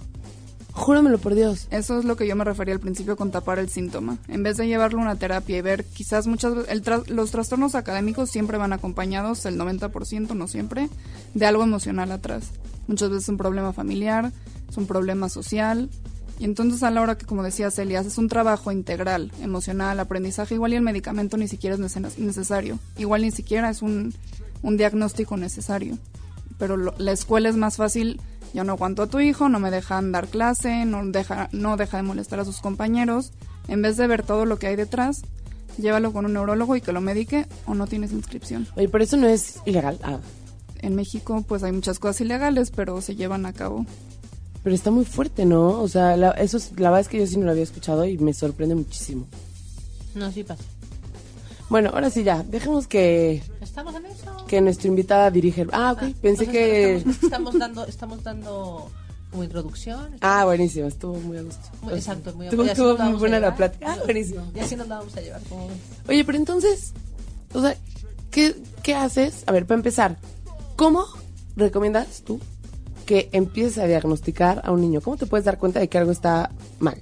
júramelo 0.71 1.19
por 1.19 1.35
Dios. 1.35 1.67
Eso 1.69 1.99
es 1.99 2.05
lo 2.05 2.15
que 2.15 2.27
yo 2.27 2.35
me 2.35 2.43
refería 2.43 2.73
al 2.73 2.79
principio 2.79 3.15
con 3.17 3.29
tapar 3.29 3.59
el 3.59 3.69
síntoma. 3.69 4.17
En 4.27 4.41
vez 4.41 4.57
de 4.57 4.65
llevarlo 4.67 4.97
a 4.99 5.03
una 5.03 5.15
terapia 5.15 5.57
y 5.57 5.61
ver, 5.61 5.85
quizás 5.85 6.25
muchas 6.25 6.55
veces, 6.55 6.83
tra- 6.83 7.05
los 7.07 7.29
trastornos 7.29 7.75
académicos 7.75 8.31
siempre 8.31 8.57
van 8.57 8.73
acompañados, 8.73 9.45
el 9.45 9.59
90%, 9.59 10.33
no 10.33 10.47
siempre, 10.47 10.89
de 11.35 11.45
algo 11.45 11.63
emocional 11.63 12.11
atrás. 12.11 12.45
Muchas 12.87 13.11
veces 13.11 13.29
un 13.29 13.37
problema 13.37 13.73
familiar, 13.73 14.31
es 14.69 14.77
un 14.77 14.87
problema 14.87 15.29
social. 15.29 15.89
Y 16.37 16.43
entonces 16.43 16.83
a 16.83 16.91
la 16.91 17.01
hora 17.01 17.17
que, 17.17 17.25
como 17.25 17.43
decía 17.43 17.71
Celia, 17.71 18.01
haces 18.01 18.17
un 18.17 18.27
trabajo 18.27 18.71
integral, 18.71 19.31
emocional, 19.41 19.99
aprendizaje, 19.99 20.55
igual 20.55 20.73
y 20.73 20.75
el 20.75 20.81
medicamento 20.81 21.37
ni 21.37 21.47
siquiera 21.47 21.75
es 21.75 21.81
nece- 21.81 22.17
necesario. 22.17 22.77
Igual 22.97 23.21
ni 23.21 23.31
siquiera 23.31 23.69
es 23.69 23.81
un, 23.81 24.13
un 24.61 24.75
diagnóstico 24.77 25.37
necesario. 25.37 25.97
Pero 26.57 26.75
lo- 26.75 26.93
la 26.97 27.11
escuela 27.13 27.47
es 27.49 27.55
más 27.55 27.77
fácil 27.77 28.19
ya 28.53 28.63
no 28.63 28.73
aguanto 28.73 29.03
a 29.03 29.07
tu 29.07 29.19
hijo, 29.19 29.49
no 29.49 29.59
me 29.59 29.71
dejan 29.71 30.11
dar 30.11 30.27
clase, 30.27 30.85
no 30.85 31.05
deja, 31.05 31.49
no 31.51 31.75
deja 31.77 31.97
de 31.97 32.03
molestar 32.03 32.39
a 32.39 32.45
sus 32.45 32.59
compañeros. 32.59 33.31
En 33.67 33.81
vez 33.81 33.95
de 33.97 34.07
ver 34.07 34.23
todo 34.23 34.45
lo 34.45 34.59
que 34.59 34.67
hay 34.67 34.75
detrás, 34.75 35.23
llévalo 35.77 36.13
con 36.13 36.25
un 36.25 36.33
neurólogo 36.33 36.75
y 36.75 36.81
que 36.81 36.91
lo 36.93 37.01
medique 37.01 37.47
o 37.65 37.75
no 37.75 37.87
tienes 37.87 38.11
inscripción. 38.13 38.67
Oye, 38.75 38.87
pero 38.89 39.03
eso 39.03 39.17
no 39.17 39.27
es 39.27 39.59
ilegal. 39.65 39.99
Ah, 40.03 40.19
En 40.79 40.95
México 40.95 41.43
pues 41.47 41.63
hay 41.63 41.71
muchas 41.71 41.97
cosas 41.99 42.21
ilegales, 42.21 42.71
pero 42.71 43.01
se 43.01 43.15
llevan 43.15 43.45
a 43.45 43.53
cabo. 43.53 43.85
Pero 44.65 44.75
está 44.75 44.89
muy 44.89 45.05
fuerte, 45.05 45.45
¿no? 45.45 45.79
O 45.79 45.87
sea, 45.87 46.17
la, 46.17 46.31
eso 46.31 46.57
es, 46.57 46.71
la 46.79 46.89
verdad 46.89 47.01
es 47.01 47.07
que 47.07 47.19
yo 47.19 47.27
sí 47.27 47.37
no 47.37 47.45
lo 47.45 47.51
había 47.51 47.61
escuchado 47.61 48.03
y 48.03 48.17
me 48.17 48.33
sorprende 48.33 48.73
muchísimo. 48.73 49.27
No, 50.15 50.31
sí 50.31 50.43
pasa. 50.43 50.63
Bueno, 51.69 51.91
ahora 51.93 52.09
sí 52.09 52.23
ya, 52.23 52.41
dejemos 52.41 52.87
que, 52.87 53.43
Estamos 53.61 53.93
en 53.93 54.07
eso. 54.07 54.35
que 54.47 54.61
nuestra 54.61 54.87
invitada 54.87 55.29
dirige. 55.29 55.67
Ah, 55.71 55.91
ok, 55.91 55.99
Ah, 56.01 56.09
pensé 56.19 56.41
o 56.43 56.45
sea, 56.45 56.51
que... 56.51 56.95
estamos, 56.95 57.17
estamos 57.23 57.59
dando 57.59 57.85
estamos 57.85 58.23
dando 58.23 58.89
como 59.29 59.43
introducción. 59.43 60.15
Ah, 60.21 60.45
buenísimo, 60.45 60.87
estuvo 60.87 61.13
muy 61.19 61.37
a 61.37 61.43
gusto. 61.43 61.61
Muy- 61.83 61.93
exacto, 61.93 62.33
muy 62.35 62.47
a 62.47 62.49
así 62.49 62.59
estuvo 62.61 62.97
muy 62.97 63.19
buena 63.19 63.39
la 63.39 63.55
plática. 63.55 63.93
Ah, 63.93 63.97
buenísimo. 64.03 64.51
Y 64.55 64.59
así 64.61 64.75
nos 64.75 64.87
la 64.87 64.97
vamos 64.97 65.15
a 65.15 65.21
llevar. 65.21 65.41
ves. 65.41 65.77
Oye, 66.09 66.25
pero 66.25 66.39
entonces, 66.39 66.91
o 67.53 67.61
sea, 67.61 67.77
¿qué, 68.31 68.55
qué 68.81 68.95
haces? 68.95 69.43
A 69.45 69.51
ver, 69.51 69.67
para 69.67 69.77
empezar, 69.77 70.17
¿cómo 70.75 71.05
recomiendas 71.55 72.23
tú 72.23 72.39
que 73.05 73.29
empieces 73.31 73.77
a 73.77 73.85
diagnosticar 73.85 74.61
a 74.65 74.71
un 74.71 74.81
niño? 74.81 75.01
¿Cómo 75.01 75.17
te 75.17 75.25
puedes 75.25 75.45
dar 75.45 75.57
cuenta 75.57 75.79
de 75.79 75.87
que 75.87 75.97
algo 75.97 76.11
está 76.11 76.49
mal 76.79 77.01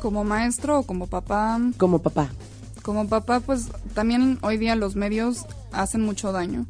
Como 0.00 0.24
maestro 0.24 0.80
o 0.80 0.82
como 0.84 1.06
papá, 1.06 1.60
como 1.78 2.00
papá? 2.00 2.28
como 2.82 3.06
papá, 3.08 3.38
pues 3.40 3.68
también 3.94 4.38
hoy 4.42 4.58
día 4.58 4.74
los 4.74 4.96
medios 4.96 5.46
hacen 5.70 6.00
mucho 6.02 6.32
daño. 6.32 6.66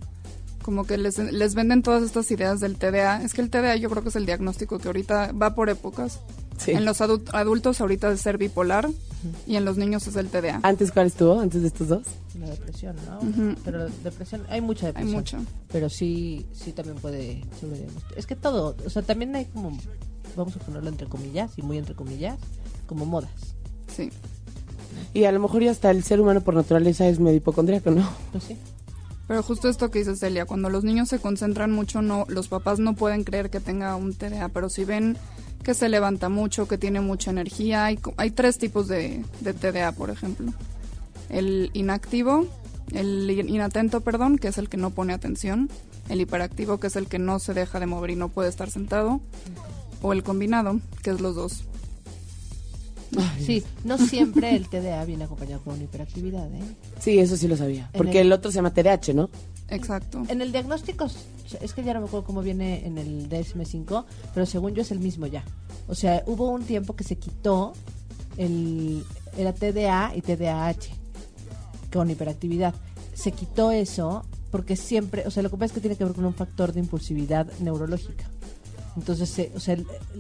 Como 0.63 0.85
que 0.85 0.99
les, 0.99 1.17
les 1.19 1.55
venden 1.55 1.83
todas 1.83 2.03
estas 2.03 2.31
ideas 2.31 2.61
del 2.61 2.77
TDA. 2.77 3.23
Es 3.23 3.33
que 3.33 3.41
el 3.41 3.49
TDA 3.49 3.77
yo 3.77 3.89
creo 3.89 4.03
que 4.03 4.11
es 4.11 4.17
el 4.17 4.27
diagnóstico 4.27 4.79
que 4.79 4.89
ahorita 4.89 5.33
va 5.33 5.55
por 5.55 5.71
épocas. 5.71 6.21
Sí. 6.59 6.73
En 6.73 6.85
los 6.85 7.01
adu- 7.01 7.25
adultos 7.33 7.81
ahorita 7.81 8.13
es 8.13 8.21
ser 8.21 8.37
bipolar 8.37 8.89
y 9.47 9.57
en 9.57 9.65
los 9.65 9.77
niños 9.77 10.07
es 10.07 10.17
el 10.17 10.29
TDA. 10.29 10.61
¿Antes 10.63 10.93
cuál 10.93 11.07
estuvo? 11.07 11.41
¿Antes 11.41 11.63
de 11.63 11.69
estos 11.69 11.89
dos? 11.89 12.03
La 12.39 12.49
depresión, 12.51 12.97
¿no? 13.07 13.19
Ujú. 13.19 13.55
Pero 13.65 13.89
depresión, 14.05 14.43
hay 14.49 14.61
mucha 14.61 14.87
Hay 14.87 14.93
depresión. 14.93 15.17
mucho. 15.17 15.39
Pero 15.71 15.89
sí, 15.89 16.47
sí 16.53 16.73
también 16.73 16.97
puede. 16.99 17.43
Es 18.17 18.27
que 18.27 18.37
todo, 18.37 18.75
o 18.85 18.91
sea, 18.91 19.03
también 19.03 19.35
hay 19.37 19.45
como, 19.47 19.79
vamos 20.37 20.57
a 20.57 20.59
ponerlo 20.61 20.89
entre 20.89 21.07
comillas, 21.09 21.53
y 21.57 21.63
muy 21.63 21.79
entre 21.79 21.95
comillas, 21.95 22.39
como 22.87 23.05
modas. 23.07 23.31
Sí. 23.95 24.11
Y 25.15 25.25
a 25.25 25.33
lo 25.33 25.41
mejor 25.41 25.63
ya 25.63 25.71
hasta 25.71 25.91
el 25.91 26.03
ser 26.03 26.21
humano 26.21 26.41
por 26.41 26.55
naturaleza 26.55 27.07
es 27.07 27.19
medio 27.21 27.37
hipocondríaco, 27.39 27.91
¿no? 27.91 28.09
Pues 28.33 28.45
sí. 28.45 28.57
Pero 29.29 29.43
justo 29.43 29.69
esto 29.69 29.91
que 29.91 30.01
dice 30.01 30.17
Celia, 30.17 30.45
cuando 30.47 30.69
los 30.69 30.85
niños 30.85 31.09
se 31.09 31.19
concentran 31.19 31.71
mucho, 31.71 32.03
no, 32.03 32.27
los 32.29 32.49
papás 32.49 32.79
no 32.81 32.95
pueden 32.95 33.25
creer 33.25 33.51
que 33.51 33.61
tenga 33.61 33.95
un 33.97 34.15
TDA, 34.15 34.49
pero 34.49 34.69
si 34.69 34.85
ven 34.85 35.17
que 35.65 35.75
se 35.75 35.89
levanta 35.89 36.29
mucho, 36.29 36.67
que 36.69 36.79
tiene 36.79 37.01
mucha 37.01 37.31
energía, 37.31 37.85
hay, 37.87 37.99
hay 38.17 38.31
tres 38.31 38.59
tipos 38.59 38.89
de, 38.89 39.25
de 39.41 39.53
TDA, 39.55 39.93
por 39.93 40.11
ejemplo. 40.11 40.53
El 41.29 41.71
inactivo, 41.73 42.47
el 42.93 43.31
in- 43.31 43.49
inatento, 43.49 44.01
perdón, 44.01 44.39
que 44.39 44.49
es 44.49 44.59
el 44.59 44.69
que 44.69 44.77
no 44.77 44.91
pone 44.91 45.13
atención, 45.13 45.71
el 46.09 46.21
hiperactivo, 46.21 46.79
que 46.81 46.89
es 46.89 46.97
el 46.97 47.07
que 47.07 47.19
no 47.19 47.39
se 47.39 47.55
deja 47.55 47.79
de 47.81 47.87
mover 47.87 48.11
y 48.11 48.17
no 48.17 48.29
puede 48.29 48.49
estar 48.49 48.71
sentado, 48.71 49.21
o 50.03 50.13
el 50.13 50.23
combinado, 50.25 50.81
que 51.03 51.11
es 51.11 51.21
los 51.21 51.37
dos. 51.37 51.65
Sí, 53.45 53.63
no 53.85 53.99
siempre 53.99 54.57
el 54.57 54.69
TDA 54.69 55.05
viene 55.05 55.25
acompañado 55.25 55.61
con 55.63 55.75
una 55.75 55.85
hiperactividad, 55.85 56.47
¿eh? 56.55 56.63
Sí, 56.99 57.19
eso 57.19 57.37
sí 57.37 57.47
lo 57.47 57.57
sabía. 57.59 57.91
Porque 57.93 58.21
el- 58.23 58.29
el 58.29 58.33
otro 58.33 58.51
se 58.51 58.57
llama 58.57 58.73
TDAH, 58.73 59.13
¿no? 59.15 59.29
Exacto. 59.75 60.23
En 60.29 60.41
el 60.41 60.53
diagnóstico, 60.53 61.09
es 61.61 61.73
que 61.73 61.83
ya 61.83 61.95
no 61.95 62.01
me 62.01 62.07
acuerdo 62.07 62.27
cómo 62.27 62.43
viene 62.43 62.87
en 62.87 62.99
el 62.99 63.29
DSM-5, 63.29 64.05
pero 64.35 64.47
según 64.47 64.75
yo 64.75 64.83
es 64.83 64.91
el 64.91 65.01
mismo 65.01 65.27
ya. 65.27 65.45
O 65.89 65.95
sea, 65.95 66.23
hubo 66.27 66.51
un 66.51 66.65
tiempo 66.65 66.95
que 66.95 67.05
se 67.05 67.17
quitó 67.17 67.73
el 68.37 69.05
era 69.37 69.53
TDA 69.53 70.13
y 70.15 70.21
TDAH 70.21 70.91
con 71.93 72.11
hiperactividad. 72.11 72.75
Se 73.15 73.33
quitó 73.33 73.71
eso 73.71 74.25
porque 74.51 74.77
siempre, 74.77 75.27
o 75.27 75.31
sea, 75.31 75.43
lo 75.43 75.51
que 75.51 75.57
pasa 75.57 75.67
es 75.67 75.73
que 75.73 75.81
tiene 75.81 75.97
que 75.97 76.05
ver 76.05 76.15
con 76.15 76.25
un 76.25 76.35
factor 76.35 76.73
de 76.73 76.81
impulsividad 76.81 77.51
neurológica. 77.61 78.25
Entonces, 78.97 79.51
o 79.55 79.61
sea, 79.61 79.79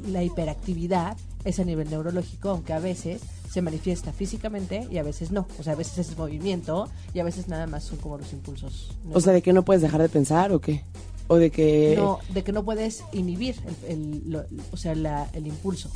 la 0.09 0.23
hiperactividad 0.23 1.17
es 1.45 1.59
a 1.61 1.65
nivel 1.65 1.91
neurológico, 1.91 2.51
aunque 2.51 2.73
a 2.73 2.79
veces 2.79 3.21
se 3.51 3.61
manifiesta 3.63 4.13
físicamente 4.13 4.87
y 4.91 4.99
a 4.99 5.03
veces 5.03 5.31
no. 5.31 5.47
O 5.59 5.63
sea, 5.63 5.75
a 5.75 5.77
veces 5.77 5.99
es 5.99 6.17
movimiento 6.17 6.89
y 7.13 7.19
a 7.21 7.25
veces 7.25 7.49
nada 7.49 7.67
más 7.67 7.85
son 7.85 7.99
como 7.99 8.19
los 8.19 8.33
impulsos. 8.33 8.91
O 9.13 9.21
sea, 9.21 9.33
¿de 9.33 9.43
que 9.43 9.53
no 9.53 9.63
puedes 9.65 9.83
dejar 9.83 10.01
de 10.01 10.09
pensar 10.09 10.53
o 10.53 10.61
qué? 10.61 10.85
O 11.29 11.37
de 11.37 11.51
que... 11.51 11.95
No, 11.97 12.19
de 12.33 12.43
que 12.45 12.53
no 12.53 12.65
puedes 12.65 13.05
inhibir 13.13 13.57
el, 13.87 13.93
el- 13.93 14.23
lo- 14.31 14.45
o 14.73 14.77
sea, 14.77 14.95
la- 14.95 15.29
el 15.33 15.47
impulso. 15.47 15.91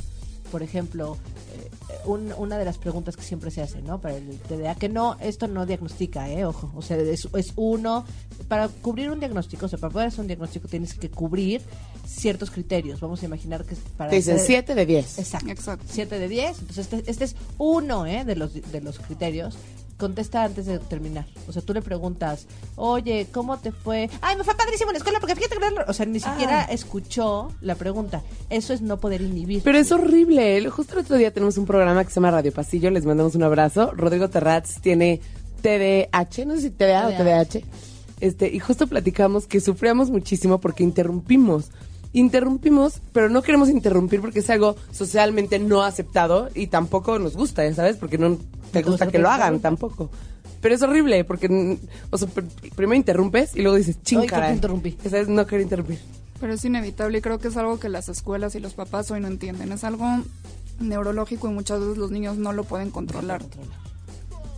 Por 0.51 0.63
ejemplo, 0.63 1.17
eh, 1.53 1.69
un- 2.05 2.33
una 2.37 2.57
de 2.57 2.65
las 2.65 2.77
preguntas 2.77 3.15
que 3.17 3.23
siempre 3.23 3.51
se 3.51 3.61
hace, 3.61 3.81
¿no? 3.81 3.99
Para 3.99 4.15
el 4.17 4.37
TDA, 4.39 4.75
que 4.75 4.89
no, 4.89 5.17
esto 5.19 5.47
no 5.47 5.65
diagnostica, 5.65 6.29
¿eh? 6.29 6.45
Ojo, 6.45 6.71
o 6.75 6.81
sea, 6.81 6.97
es, 6.97 7.27
es 7.35 7.53
uno, 7.55 8.05
para 8.47 8.67
cubrir 8.69 9.09
un 9.11 9.19
diagnóstico, 9.19 9.65
o 9.65 9.69
sea, 9.69 9.77
para 9.79 9.91
poder 9.91 10.07
hacer 10.07 10.21
un 10.21 10.27
diagnóstico 10.27 10.67
tienes 10.67 10.93
que 10.93 11.09
cubrir 11.09 11.61
ciertos 12.05 12.49
criterios. 12.51 12.99
Vamos 13.01 13.21
a 13.21 13.25
imaginar 13.25 13.65
que 13.65 13.73
es 13.73 13.79
para... 13.97 14.09
Te 14.09 14.15
dicen 14.17 14.35
hacer- 14.35 14.45
7 14.47 14.75
de 14.75 14.85
10. 14.85 15.19
Exacto. 15.19 15.49
Exacto. 15.51 15.85
7 15.89 16.19
de 16.19 16.27
10. 16.29 16.59
Entonces, 16.59 16.87
este, 16.93 17.11
este 17.11 17.25
es 17.25 17.35
uno 17.57 18.05
¿eh? 18.05 18.23
de, 18.25 18.35
los, 18.35 18.53
de 18.53 18.81
los 18.81 18.99
criterios. 18.99 19.57
Contesta 19.97 20.43
antes 20.43 20.67
de 20.67 20.77
terminar. 20.77 21.25
O 21.47 21.51
sea, 21.51 21.61
tú 21.63 21.73
le 21.73 21.81
preguntas, 21.81 22.45
oye, 22.75 23.27
¿cómo 23.33 23.57
te 23.57 23.71
fue? 23.71 24.09
Ay, 24.21 24.35
me 24.35 24.43
fue 24.43 24.53
padrísimo 24.55 24.91
en 24.91 24.93
la 24.93 24.97
escuela 24.99 25.19
porque 25.19 25.35
fíjate 25.35 25.55
que... 25.57 25.71
no-". 25.75 25.81
O 25.87 25.93
sea, 25.93 26.05
ni 26.05 26.19
siquiera 26.19 26.61
Ah. 26.61 26.71
escuchó 26.71 27.51
la 27.61 27.73
pregunta. 27.75 28.21
Eso 28.51 28.73
es 28.73 28.81
no 28.81 28.97
poder 28.99 29.21
inhibir. 29.21 29.63
Pero 29.63 29.77
es 29.79 29.91
horrible. 29.91 30.69
Justo 30.69 30.93
el 30.93 30.99
otro 30.99 31.17
día 31.17 31.31
tenemos 31.33 31.57
un 31.57 31.65
programa 31.65 32.03
que 32.03 32.09
se 32.11 32.15
llama 32.15 32.29
Radio 32.31 32.51
Pasillo. 32.53 32.91
Les 32.91 33.05
mandamos 33.05 33.33
un 33.33 33.41
abrazo. 33.43 33.91
Rodrigo 33.95 34.29
Terratz 34.29 34.79
tiene 34.81 35.19
TDAH, 35.63 36.45
no 36.45 36.55
sé 36.55 36.61
si 36.61 36.69
TDA 36.69 37.07
o 37.07 37.09
TDAH. 37.11 37.45
TDAH. 37.49 37.65
Este, 38.19 38.47
y 38.53 38.59
justo 38.59 38.87
platicamos 38.87 39.47
que 39.47 39.59
sufríamos 39.61 40.09
muchísimo 40.09 40.59
porque 40.59 40.83
interrumpimos. 40.83 41.69
Interrumpimos, 42.13 43.01
pero 43.13 43.29
no 43.29 43.41
queremos 43.41 43.69
interrumpir 43.69 44.21
porque 44.21 44.39
es 44.39 44.49
algo 44.49 44.75
socialmente 44.91 45.59
no 45.59 45.83
aceptado 45.83 46.49
y 46.55 46.67
tampoco 46.67 47.19
nos 47.19 47.35
gusta, 47.35 47.63
ya 47.65 47.73
sabes, 47.75 47.97
porque 47.97 48.17
no 48.17 48.37
te 48.71 48.81
gusta 48.81 49.07
que 49.07 49.19
lo 49.19 49.29
hagan 49.29 49.59
tampoco. 49.59 50.09
Pero 50.61 50.73
es 50.73 50.81
horrible 50.81 51.23
porque, 51.23 51.47
mm, 51.49 51.77
o 52.09 52.17
sea, 52.17 52.27
pr- 52.29 52.45
primero 52.75 52.95
interrumpes 52.95 53.55
y 53.55 53.61
luego 53.61 53.77
dices, 53.77 53.97
Ay, 53.97 54.03
ching, 54.03 54.17
¿por 54.19 54.25
qué 54.27 54.31
caray". 54.31 54.53
interrumpí? 54.55 54.97
Ya 55.03 55.09
sabes, 55.11 55.27
no 55.27 55.45
quiero 55.45 55.61
interrumpir. 55.63 55.99
Pero 56.39 56.53
es 56.53 56.65
inevitable 56.65 57.17
y 57.17 57.21
creo 57.21 57.39
que 57.39 57.49
es 57.49 57.57
algo 57.57 57.79
que 57.79 57.89
las 57.89 58.09
escuelas 58.09 58.55
y 58.55 58.59
los 58.59 58.73
papás 58.73 59.11
hoy 59.11 59.19
no 59.19 59.27
entienden. 59.27 59.71
Es 59.71 59.83
algo 59.83 60.05
neurológico 60.79 61.47
y 61.49 61.51
muchas 61.53 61.79
veces 61.79 61.97
los 61.97 62.11
niños 62.11 62.37
no 62.37 62.53
lo 62.53 62.63
pueden 62.63 62.89
controlar. 62.91 63.43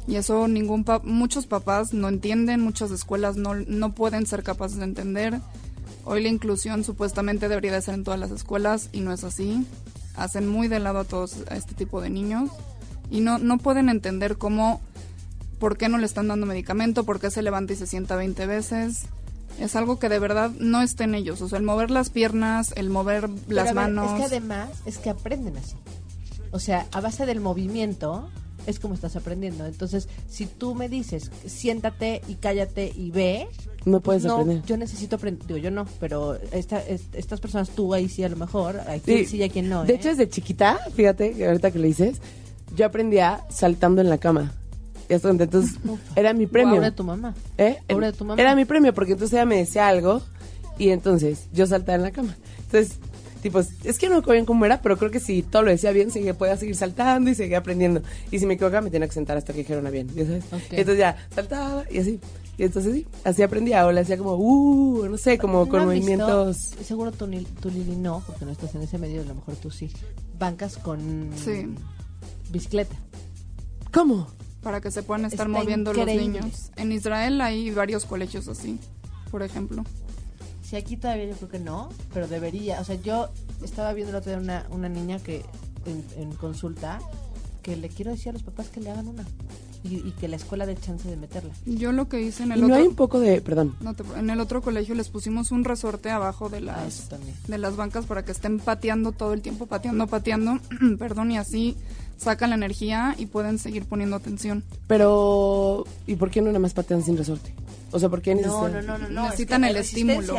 Y 0.07 0.15
eso 0.15 0.47
ningún 0.47 0.83
pa- 0.83 1.01
muchos 1.03 1.45
papás 1.45 1.93
no 1.93 2.07
entienden, 2.09 2.61
muchas 2.61 2.91
escuelas 2.91 3.35
no, 3.37 3.55
no 3.55 3.93
pueden 3.93 4.25
ser 4.25 4.43
capaces 4.43 4.77
de 4.77 4.85
entender. 4.85 5.39
Hoy 6.11 6.23
la 6.23 6.29
inclusión 6.29 6.83
supuestamente 6.83 7.47
debería 7.47 7.71
de 7.71 7.83
ser 7.83 7.93
en 7.93 8.03
todas 8.03 8.19
las 8.19 8.31
escuelas 8.31 8.89
y 8.91 9.01
no 9.01 9.13
es 9.13 9.23
así. 9.23 9.67
Hacen 10.15 10.47
muy 10.47 10.67
de 10.67 10.79
lado 10.79 10.97
a 10.97 11.03
todos 11.03 11.35
a 11.51 11.55
este 11.55 11.75
tipo 11.75 12.01
de 12.01 12.09
niños 12.09 12.49
y 13.11 13.19
no, 13.19 13.37
no 13.37 13.59
pueden 13.59 13.89
entender 13.89 14.39
cómo, 14.39 14.81
por 15.59 15.77
qué 15.77 15.87
no 15.87 15.99
le 15.99 16.07
están 16.07 16.27
dando 16.27 16.47
medicamento, 16.47 17.03
por 17.03 17.19
qué 17.19 17.29
se 17.29 17.43
levanta 17.43 17.73
y 17.73 17.75
se 17.75 17.85
sienta 17.85 18.15
20 18.15 18.47
veces. 18.47 19.03
Es 19.59 19.75
algo 19.75 19.99
que 19.99 20.09
de 20.09 20.17
verdad 20.17 20.49
no 20.57 20.81
está 20.81 21.03
en 21.03 21.13
ellos. 21.13 21.43
O 21.43 21.47
sea, 21.47 21.59
el 21.59 21.63
mover 21.63 21.91
las 21.91 22.09
piernas, 22.09 22.73
el 22.75 22.89
mover 22.89 23.29
Pero, 23.29 23.55
las 23.55 23.65
ver, 23.65 23.75
manos. 23.75 24.13
Es 24.13 24.17
que 24.17 24.23
además 24.23 24.69
es 24.87 24.97
que 24.97 25.11
aprenden 25.11 25.57
así. 25.57 25.75
O 26.49 26.57
sea, 26.57 26.87
a 26.91 27.01
base 27.01 27.27
del 27.27 27.39
movimiento 27.39 28.31
es 28.69 28.79
como 28.79 28.93
estás 28.93 29.15
aprendiendo. 29.15 29.65
Entonces, 29.65 30.07
si 30.27 30.45
tú 30.45 30.75
me 30.75 30.87
dices, 30.89 31.31
siéntate 31.45 32.21
y 32.27 32.35
cállate 32.35 32.91
y 32.95 33.11
ve, 33.11 33.47
No 33.85 33.99
puedes 33.99 34.23
no, 34.23 34.35
aprender. 34.37 34.63
yo 34.65 34.77
necesito 34.77 35.15
aprender. 35.17 35.45
Digo, 35.47 35.57
yo 35.59 35.71
no, 35.71 35.85
pero 35.99 36.35
esta, 36.51 36.79
est- 36.81 37.13
estas 37.15 37.39
personas, 37.39 37.69
tú 37.71 37.93
ahí 37.93 38.07
sí 38.07 38.23
a 38.23 38.29
lo 38.29 38.35
mejor, 38.35 38.79
hay 38.87 38.99
quien 38.99 39.25
sí, 39.25 39.41
y 39.41 39.49
quien 39.49 39.69
no. 39.69 39.83
De 39.83 39.93
¿eh? 39.93 39.95
hecho, 39.95 40.09
desde 40.09 40.29
chiquita, 40.29 40.79
fíjate, 40.95 41.33
que 41.33 41.47
ahorita 41.47 41.71
que 41.71 41.79
lo 41.79 41.85
dices, 41.85 42.17
yo 42.75 42.85
aprendía 42.85 43.41
saltando 43.49 44.01
en 44.01 44.09
la 44.09 44.17
cama. 44.17 44.53
Entonces 45.09 45.71
era 46.15 46.33
mi 46.33 46.45
premio. 46.45 46.79
De 46.81 46.91
tu 46.91 47.03
mamá. 47.03 47.33
¿Eh? 47.57 47.77
Pobre 47.87 48.07
de 48.07 48.13
tu 48.13 48.25
mamá. 48.25 48.39
Era 48.41 48.55
mi 48.55 48.65
premio, 48.65 48.93
porque 48.93 49.13
entonces 49.13 49.33
ella 49.33 49.45
me 49.45 49.57
decía 49.57 49.87
algo 49.87 50.21
y 50.77 50.89
entonces 50.89 51.47
yo 51.51 51.65
saltaba 51.65 51.95
en 51.95 52.03
la 52.03 52.11
cama. 52.11 52.37
Entonces, 52.65 52.99
tipo, 53.41 53.59
es 53.59 53.97
que 53.99 54.07
no 54.07 54.13
me 54.13 54.19
acuerdo 54.19 54.33
bien 54.33 54.45
cómo 54.45 54.65
era, 54.65 54.81
pero 54.81 54.97
creo 54.97 55.11
que 55.11 55.19
si 55.19 55.41
todo 55.43 55.63
lo 55.63 55.71
decía 55.71 55.91
bien, 55.91 56.11
seguía, 56.11 56.37
podía 56.37 56.57
seguir 56.57 56.75
saltando 56.75 57.29
y 57.29 57.35
seguía 57.35 57.59
aprendiendo. 57.59 58.01
Y 58.31 58.39
si 58.39 58.45
me 58.45 58.53
equivocaba, 58.55 58.81
me 58.81 58.89
tenía 58.91 59.07
que 59.07 59.13
sentar 59.13 59.37
hasta 59.37 59.53
que 59.53 59.59
dijeron 59.59 59.89
bien, 59.91 60.07
¿ya 60.15 60.25
sabes? 60.25 60.43
Entonces 60.71 60.97
ya 60.97 61.17
saltaba 61.33 61.83
y 61.91 61.97
así. 61.99 62.19
Y 62.57 62.63
entonces 62.63 62.93
sí, 62.93 63.07
así 63.23 63.41
aprendía, 63.41 63.85
o 63.85 63.91
le 63.91 64.01
hacía 64.01 64.17
como, 64.17 64.35
uh, 64.35 65.05
no 65.05 65.17
sé, 65.17 65.37
como 65.37 65.59
¿No 65.65 65.69
con 65.69 65.79
han 65.81 65.89
visto? 65.91 66.05
movimientos. 66.11 66.57
Seguro 66.83 67.11
tú, 67.13 67.25
ni- 67.27 67.45
tú, 67.45 67.69
Lili, 67.69 67.95
no, 67.95 68.21
porque 68.27 68.43
no 68.45 68.51
estás 68.51 68.75
en 68.75 68.81
ese 68.81 68.97
medio, 68.97 69.21
a 69.21 69.25
lo 69.25 69.35
mejor 69.35 69.55
tú 69.55 69.71
sí. 69.71 69.89
Bancas 70.37 70.75
con 70.77 71.29
Sí. 71.35 71.67
bicicleta. 72.51 72.95
¿Cómo? 73.93 74.27
para 74.61 74.81
que 74.81 74.91
se 74.91 75.03
puedan 75.03 75.23
estar 75.23 75.47
Está 75.47 75.57
moviendo 75.59 75.91
increíble. 75.91 76.15
los 76.39 76.43
niños. 76.45 76.71
En 76.75 76.91
Israel 76.91 77.39
hay 77.39 77.71
varios 77.71 78.03
colegios 78.03 78.49
así, 78.49 78.77
por 79.31 79.41
ejemplo. 79.41 79.85
Sí, 80.69 80.75
aquí 80.75 80.97
todavía 80.97 81.25
yo 81.25 81.35
creo 81.35 81.49
que 81.49 81.59
no, 81.59 81.89
pero 82.13 82.27
debería. 82.27 82.79
O 82.79 82.83
sea, 82.83 82.95
yo 82.95 83.29
estaba 83.63 83.91
viendo 83.93 84.11
el 84.11 84.17
otro 84.17 84.31
día 84.31 84.39
una, 84.39 84.65
una 84.69 84.87
niña 84.89 85.17
que 85.19 85.43
en, 85.85 86.03
en 86.21 86.31
consulta 86.35 86.99
que 87.63 87.75
le 87.75 87.89
quiero 87.89 88.11
decir 88.11 88.29
a 88.29 88.33
los 88.33 88.43
papás 88.43 88.69
que 88.69 88.79
le 88.79 88.91
hagan 88.91 89.07
una 89.07 89.25
y, 89.83 89.95
y 89.95 90.11
que 90.19 90.27
la 90.27 90.35
escuela 90.35 90.65
dé 90.65 90.75
chance 90.75 91.07
de 91.09 91.15
meterla. 91.17 91.51
Yo 91.65 91.91
lo 91.91 92.07
que 92.09 92.21
hice 92.21 92.43
en 92.43 92.49
Y 92.49 92.53
el 92.53 92.59
no 92.61 92.65
otro 92.67 92.75
hay 92.77 92.87
un 92.87 92.95
poco 92.95 93.19
de, 93.19 93.41
perdón, 93.41 93.75
no 93.81 93.95
te- 93.95 94.03
en 94.17 94.29
el 94.29 94.39
otro 94.41 94.61
colegio 94.61 94.93
les 94.93 95.09
pusimos 95.09 95.51
un 95.51 95.63
resorte 95.63 96.09
abajo 96.11 96.49
de 96.49 96.57
Ah, 96.57 96.61
las 96.61 97.09
de 97.47 97.57
las 97.57 97.75
bancas 97.75 98.05
para 98.05 98.23
que 98.23 98.31
estén 98.31 98.59
pateando 98.59 99.11
todo 99.13 99.33
el 99.33 99.41
tiempo, 99.41 99.65
pateando, 99.67 100.05
pateando, 100.07 100.59
perdón, 100.99 101.31
y 101.31 101.37
así 101.37 101.77
sacan 102.17 102.49
la 102.51 102.57
energía 102.57 103.15
y 103.17 103.25
pueden 103.25 103.57
seguir 103.57 103.85
poniendo 103.85 104.15
atención. 104.17 104.63
pero 104.87 105.85
¿y 106.05 106.15
por 106.15 106.29
qué 106.29 106.41
no 106.41 106.47
nada 106.47 106.59
más 106.59 106.73
patean 106.73 107.01
sin 107.01 107.17
resorte? 107.17 107.53
O 107.91 107.99
sea, 107.99 108.09
¿por 108.09 108.21
qué 108.21 108.35
necesitan? 108.35 108.71
no, 108.71 108.81
no, 108.81 108.97
no, 108.97 109.09
no. 109.09 109.23
Necesitan 109.25 109.63
es 109.63 109.67
que 109.67 109.77
el 109.77 109.83
estímulo. 109.83 110.37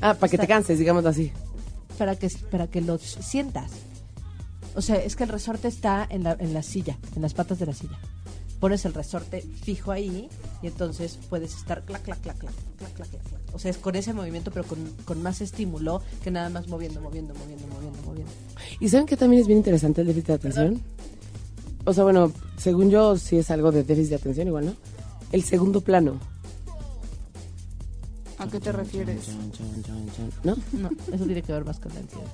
Ah, 0.00 0.14
para 0.14 0.30
que 0.30 0.38
te 0.38 0.46
canses, 0.46 0.78
digámoslo 0.78 1.08
así. 1.08 1.32
para 1.98 2.16
que, 2.16 2.30
para 2.50 2.66
que 2.66 2.80
lo 2.80 2.98
sientas. 2.98 3.70
O 4.74 4.82
sea, 4.82 4.96
es 4.96 5.16
que 5.16 5.24
el 5.24 5.30
resorte 5.30 5.68
está 5.68 6.06
en 6.10 6.22
la, 6.22 6.36
en 6.38 6.52
la 6.52 6.62
silla, 6.62 6.98
en 7.14 7.22
las 7.22 7.32
patas 7.32 7.58
de 7.58 7.66
la 7.66 7.72
silla. 7.72 7.98
Pones 8.60 8.84
el 8.84 8.94
resorte 8.94 9.40
fijo 9.40 9.90
ahí 9.90 10.28
y 10.62 10.66
entonces 10.66 11.18
puedes 11.28 11.54
estar 11.54 11.82
clac, 11.82 12.02
clac, 12.02 12.20
clac, 12.20 12.38
clac, 12.38 12.52
clac, 12.78 12.92
clac, 12.92 13.08
clac, 13.08 13.22
clac. 13.22 13.40
O 13.54 13.58
sea, 13.58 13.70
es 13.70 13.78
con 13.78 13.96
ese 13.96 14.12
movimiento, 14.12 14.50
pero 14.50 14.66
con, 14.66 14.78
con 15.04 15.22
más 15.22 15.40
estímulo 15.40 16.02
que 16.22 16.30
nada 16.30 16.50
más 16.50 16.68
moviendo, 16.68 17.00
moviendo, 17.00 17.32
moviendo, 17.34 17.66
moviendo, 17.68 18.02
moviendo. 18.04 18.32
¿Y 18.80 18.88
saben 18.88 19.06
que 19.06 19.16
también 19.16 19.40
es 19.40 19.46
bien 19.46 19.58
interesante 19.58 20.02
el 20.02 20.06
déficit 20.08 20.28
de 20.28 20.34
atención? 20.34 20.82
O 21.86 21.92
sea, 21.94 22.04
bueno, 22.04 22.32
según 22.58 22.90
yo 22.90 23.16
sí 23.16 23.38
es 23.38 23.50
algo 23.50 23.72
de 23.72 23.82
déficit 23.82 24.10
de 24.10 24.16
atención 24.16 24.48
igual, 24.48 24.66
¿no? 24.66 24.76
El 25.32 25.42
segundo 25.42 25.80
plano, 25.80 26.18
¿A 28.46 28.50
qué 28.50 28.60
te 28.60 28.72
refieres? 28.72 29.28
¿no? 30.44 30.56
No, 30.72 30.90
eso 31.12 31.24
tiene 31.24 31.42
que 31.42 31.52
ver 31.52 31.64
más 31.64 31.78
con 31.80 31.92
la 31.94 32.00
ansiedad. 32.00 32.26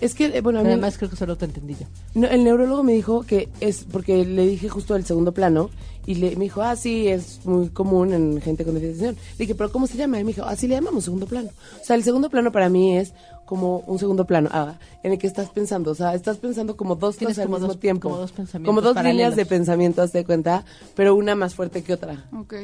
Es 0.00 0.14
que, 0.14 0.26
eh, 0.26 0.40
bueno, 0.42 0.58
a 0.60 0.62
mí, 0.62 0.68
Además, 0.68 0.98
creo 0.98 1.08
que 1.08 1.16
solo 1.16 1.36
te 1.36 1.46
entendí 1.46 1.74
yo. 1.74 1.86
no, 2.14 2.26
el 2.28 2.44
neurólogo 2.44 2.82
me 2.82 2.92
dijo 2.92 3.22
que 3.22 3.48
es, 3.60 3.84
porque 3.90 4.26
le 4.26 4.46
dije 4.46 4.68
justo 4.68 4.94
el 4.94 5.06
segundo 5.06 5.32
plano, 5.32 5.70
y 6.04 6.16
le, 6.16 6.36
me 6.36 6.44
dijo, 6.44 6.60
ah, 6.62 6.76
sí, 6.76 7.08
es 7.08 7.40
muy 7.46 7.70
común 7.70 8.12
en 8.12 8.40
gente 8.42 8.64
con 8.64 8.74
déficit 8.74 8.96
de 9.00 9.08
atención. 9.08 9.30
Le 9.38 9.42
dije, 9.44 9.54
pero 9.54 9.72
¿cómo 9.72 9.86
se 9.86 9.96
llama? 9.96 10.20
Y 10.20 10.24
me 10.24 10.32
dijo, 10.34 10.44
así 10.44 10.68
le 10.68 10.74
llamamos 10.74 11.04
segundo 11.04 11.26
plano. 11.26 11.48
O 11.80 11.84
sea, 11.84 11.96
el 11.96 12.04
segundo 12.04 12.28
plano 12.30 12.52
para 12.52 12.68
mí 12.68 12.96
es 12.96 13.12
como 13.46 13.78
un 13.86 13.98
segundo 13.98 14.26
plano, 14.26 14.50
ah, 14.52 14.74
en 15.02 15.12
el 15.12 15.18
que 15.18 15.26
estás 15.26 15.48
pensando, 15.48 15.92
o 15.92 15.94
sea, 15.94 16.14
estás 16.14 16.36
pensando 16.36 16.76
como 16.76 16.94
dos 16.96 17.16
Tienes 17.16 17.36
cosas 17.36 17.46
al 17.46 17.50
mismo 17.52 17.66
dos- 17.68 17.80
tiempo. 17.80 18.08
como 18.10 18.20
dos 18.20 18.32
pensamientos 18.32 18.68
Como 18.68 18.80
dos 18.82 18.96
líneas 18.96 19.04
paralelos. 19.04 19.36
de 19.36 19.46
pensamiento, 19.46 20.02
haz 20.02 20.12
de 20.12 20.24
cuenta, 20.24 20.64
pero 20.94 21.14
una 21.14 21.34
más 21.34 21.54
fuerte 21.54 21.82
que 21.82 21.94
otra. 21.94 22.26
Ok. 22.38 22.54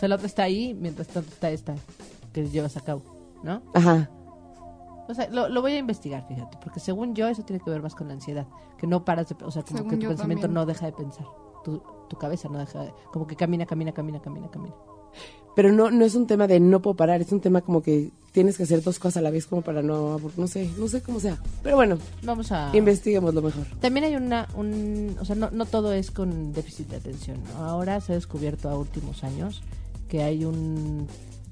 O 0.00 0.02
sea, 0.02 0.08
la 0.08 0.14
otra 0.14 0.28
está 0.28 0.44
ahí, 0.44 0.72
mientras 0.72 1.08
tanto 1.08 1.28
está 1.28 1.50
esta 1.50 1.74
que 2.32 2.48
llevas 2.48 2.74
a 2.78 2.80
cabo, 2.80 3.02
¿no? 3.42 3.60
Ajá. 3.74 4.08
O 5.06 5.12
sea, 5.12 5.28
lo, 5.28 5.50
lo 5.50 5.60
voy 5.60 5.72
a 5.72 5.76
investigar, 5.76 6.26
fíjate, 6.26 6.56
porque 6.64 6.80
según 6.80 7.14
yo 7.14 7.28
eso 7.28 7.42
tiene 7.42 7.62
que 7.62 7.68
ver 7.68 7.82
más 7.82 7.94
con 7.94 8.08
la 8.08 8.14
ansiedad, 8.14 8.46
que 8.78 8.86
no 8.86 9.04
paras 9.04 9.28
de, 9.28 9.36
o 9.44 9.50
sea, 9.50 9.62
como 9.62 9.76
Según 9.76 9.90
que 9.90 9.96
tu 9.98 10.08
pensamiento 10.08 10.46
también. 10.46 10.54
no 10.54 10.64
deja 10.64 10.86
de 10.86 10.92
pensar, 10.92 11.26
tu, 11.64 11.82
tu 12.08 12.16
cabeza 12.16 12.48
no 12.48 12.58
deja 12.58 12.82
de, 12.84 12.94
como 13.12 13.26
que 13.26 13.36
camina, 13.36 13.66
camina, 13.66 13.92
camina, 13.92 14.22
camina, 14.22 14.48
camina. 14.50 14.74
Pero 15.54 15.70
no, 15.70 15.90
no 15.90 16.02
es 16.06 16.14
un 16.14 16.26
tema 16.26 16.46
de 16.46 16.60
no 16.60 16.80
puedo 16.80 16.96
parar, 16.96 17.20
es 17.20 17.30
un 17.30 17.40
tema 17.40 17.60
como 17.60 17.82
que 17.82 18.08
tienes 18.32 18.56
que 18.56 18.62
hacer 18.62 18.82
dos 18.82 18.98
cosas 18.98 19.18
a 19.18 19.20
la 19.20 19.30
vez 19.30 19.46
como 19.46 19.60
para 19.60 19.82
no, 19.82 20.18
no 20.34 20.46
sé, 20.46 20.70
no 20.78 20.88
sé 20.88 21.02
cómo 21.02 21.20
sea. 21.20 21.36
Pero 21.62 21.76
bueno, 21.76 21.98
Vamos 22.22 22.50
a... 22.52 22.74
investiguemos 22.74 23.34
lo 23.34 23.42
mejor. 23.42 23.66
También 23.80 24.06
hay 24.06 24.16
una, 24.16 24.48
un, 24.56 25.14
o 25.20 25.26
sea, 25.26 25.36
no, 25.36 25.50
no 25.50 25.66
todo 25.66 25.92
es 25.92 26.10
con 26.10 26.54
déficit 26.54 26.88
de 26.88 26.96
atención. 26.96 27.36
¿no? 27.52 27.64
Ahora 27.66 28.00
se 28.00 28.12
ha 28.12 28.14
descubierto 28.14 28.70
a 28.70 28.78
últimos 28.78 29.24
años 29.24 29.60
que 30.10 30.22
hay 30.22 30.44
un, 30.44 31.06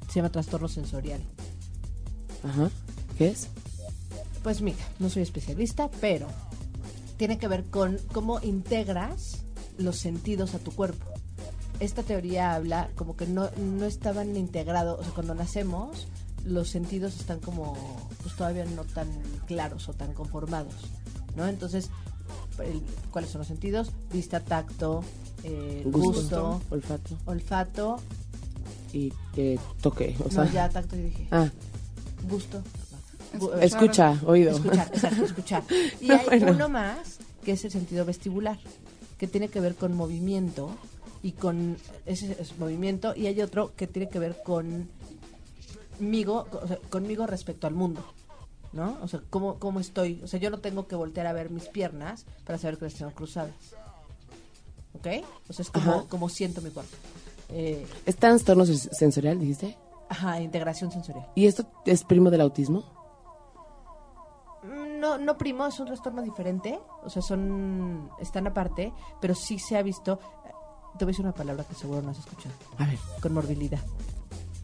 se 0.08 0.16
llama 0.16 0.30
trastorno 0.30 0.68
sensorial. 0.68 1.22
Ajá. 2.44 2.68
¿Qué 3.16 3.28
es? 3.28 3.48
Pues 4.42 4.60
mira, 4.60 4.76
no 4.98 5.08
soy 5.08 5.22
especialista, 5.22 5.90
pero 6.00 6.26
tiene 7.16 7.38
que 7.38 7.48
ver 7.48 7.64
con 7.64 7.98
cómo 8.12 8.40
integras 8.42 9.38
los 9.78 9.96
sentidos 9.96 10.54
a 10.54 10.58
tu 10.58 10.72
cuerpo. 10.72 11.06
Esta 11.80 12.02
teoría 12.02 12.54
habla 12.54 12.90
como 12.96 13.16
que 13.16 13.26
no, 13.26 13.48
no 13.56 13.84
estaban 13.86 14.36
integrados, 14.36 14.98
o 15.00 15.02
sea, 15.04 15.12
cuando 15.14 15.34
nacemos 15.34 16.08
los 16.44 16.68
sentidos 16.68 17.16
están 17.16 17.40
como 17.40 17.76
pues 18.22 18.34
todavía 18.36 18.64
no 18.64 18.84
tan 18.84 19.08
claros 19.46 19.88
o 19.88 19.92
tan 19.92 20.12
conformados, 20.14 20.74
¿no? 21.36 21.46
Entonces, 21.46 21.90
el- 22.64 22.82
¿cuáles 23.12 23.30
son 23.30 23.40
los 23.40 23.48
sentidos? 23.48 23.90
Vista, 24.12 24.40
tacto, 24.40 25.04
eh, 25.44 25.82
Gusto, 25.84 26.12
gusto, 26.12 26.62
olfato 26.70 27.16
olfato, 27.26 27.96
y 28.92 29.12
eh, 29.36 29.58
toque. 29.80 30.16
O 30.24 30.30
sea, 30.30 30.44
no, 30.44 30.52
ya 30.52 30.68
tacto 30.68 30.96
y 30.96 31.02
dije, 31.02 31.28
ah, 31.30 31.48
gusto, 32.28 32.62
Escuchar. 33.32 33.62
escucha, 33.64 34.20
oído. 34.26 34.50
Escuchar, 34.52 34.88
exacto, 34.92 35.24
escuchar. 35.24 35.62
Y 36.00 36.08
No, 36.08 36.14
hay 36.14 36.40
bueno. 36.40 36.52
uno 36.52 36.68
más, 36.68 37.18
que 37.44 37.52
es 37.52 37.64
el 37.64 37.70
sentido 37.70 38.04
vestibular, 38.04 38.58
que 39.18 39.26
tiene 39.26 39.48
que 39.48 39.60
ver 39.60 39.74
con 39.74 39.94
movimiento 39.94 40.70
y 41.22 41.32
con 41.32 41.76
ese 42.06 42.36
es 42.40 42.58
movimiento, 42.58 43.14
y 43.16 43.26
hay 43.26 43.40
otro 43.42 43.74
que 43.76 43.86
tiene 43.86 44.08
que 44.08 44.18
ver 44.18 44.42
con 44.44 44.88
conmigo, 45.98 46.46
o 46.52 46.66
sea, 46.66 46.78
conmigo 46.90 47.26
respecto 47.26 47.66
al 47.66 47.74
mundo. 47.74 48.04
¿No? 48.70 48.98
O 49.02 49.08
sea, 49.08 49.22
¿cómo, 49.30 49.58
¿cómo 49.58 49.80
estoy? 49.80 50.20
O 50.22 50.26
sea, 50.28 50.38
yo 50.38 50.50
no 50.50 50.58
tengo 50.58 50.86
que 50.86 50.94
voltear 50.94 51.26
a 51.26 51.32
ver 51.32 51.48
mis 51.48 51.64
piernas 51.68 52.26
para 52.44 52.58
saber 52.58 52.76
que 52.76 52.84
las 52.84 52.94
tengo 52.94 53.12
cruzadas. 53.12 53.54
¿Ok? 54.92 55.06
O 55.48 55.52
sea, 55.54 55.62
es 55.62 55.70
como, 55.70 55.90
Ajá. 55.92 56.04
como 56.08 56.28
siento 56.28 56.60
mi 56.60 56.68
cuerpo. 56.70 56.94
Eh, 57.50 57.86
¿Es 58.06 58.16
trastorno 58.16 58.64
sen- 58.64 58.90
sensorial, 58.92 59.38
dijiste? 59.38 59.76
ajá, 60.10 60.40
integración 60.40 60.90
sensorial. 60.90 61.26
¿Y 61.34 61.46
esto 61.46 61.64
es 61.86 62.04
primo 62.04 62.30
del 62.30 62.40
autismo? 62.42 62.82
Mm, 64.62 65.00
No, 65.00 65.16
no 65.18 65.38
primo, 65.38 65.66
es 65.66 65.78
un 65.80 65.86
trastorno 65.86 66.22
diferente, 66.22 66.78
o 67.04 67.08
sea, 67.10 67.22
son, 67.22 68.10
están 68.20 68.46
aparte, 68.46 68.92
pero 69.20 69.34
sí 69.34 69.58
se 69.58 69.76
ha 69.76 69.82
visto, 69.82 70.18
te 70.98 71.04
voy 71.04 71.10
a 71.10 71.12
decir 71.12 71.24
una 71.24 71.34
palabra 71.34 71.64
que 71.64 71.74
seguro 71.74 72.02
no 72.02 72.10
has 72.10 72.18
escuchado, 72.18 72.54
A 72.78 72.86
ver, 72.86 72.98
conmorbilidad, 73.22 73.80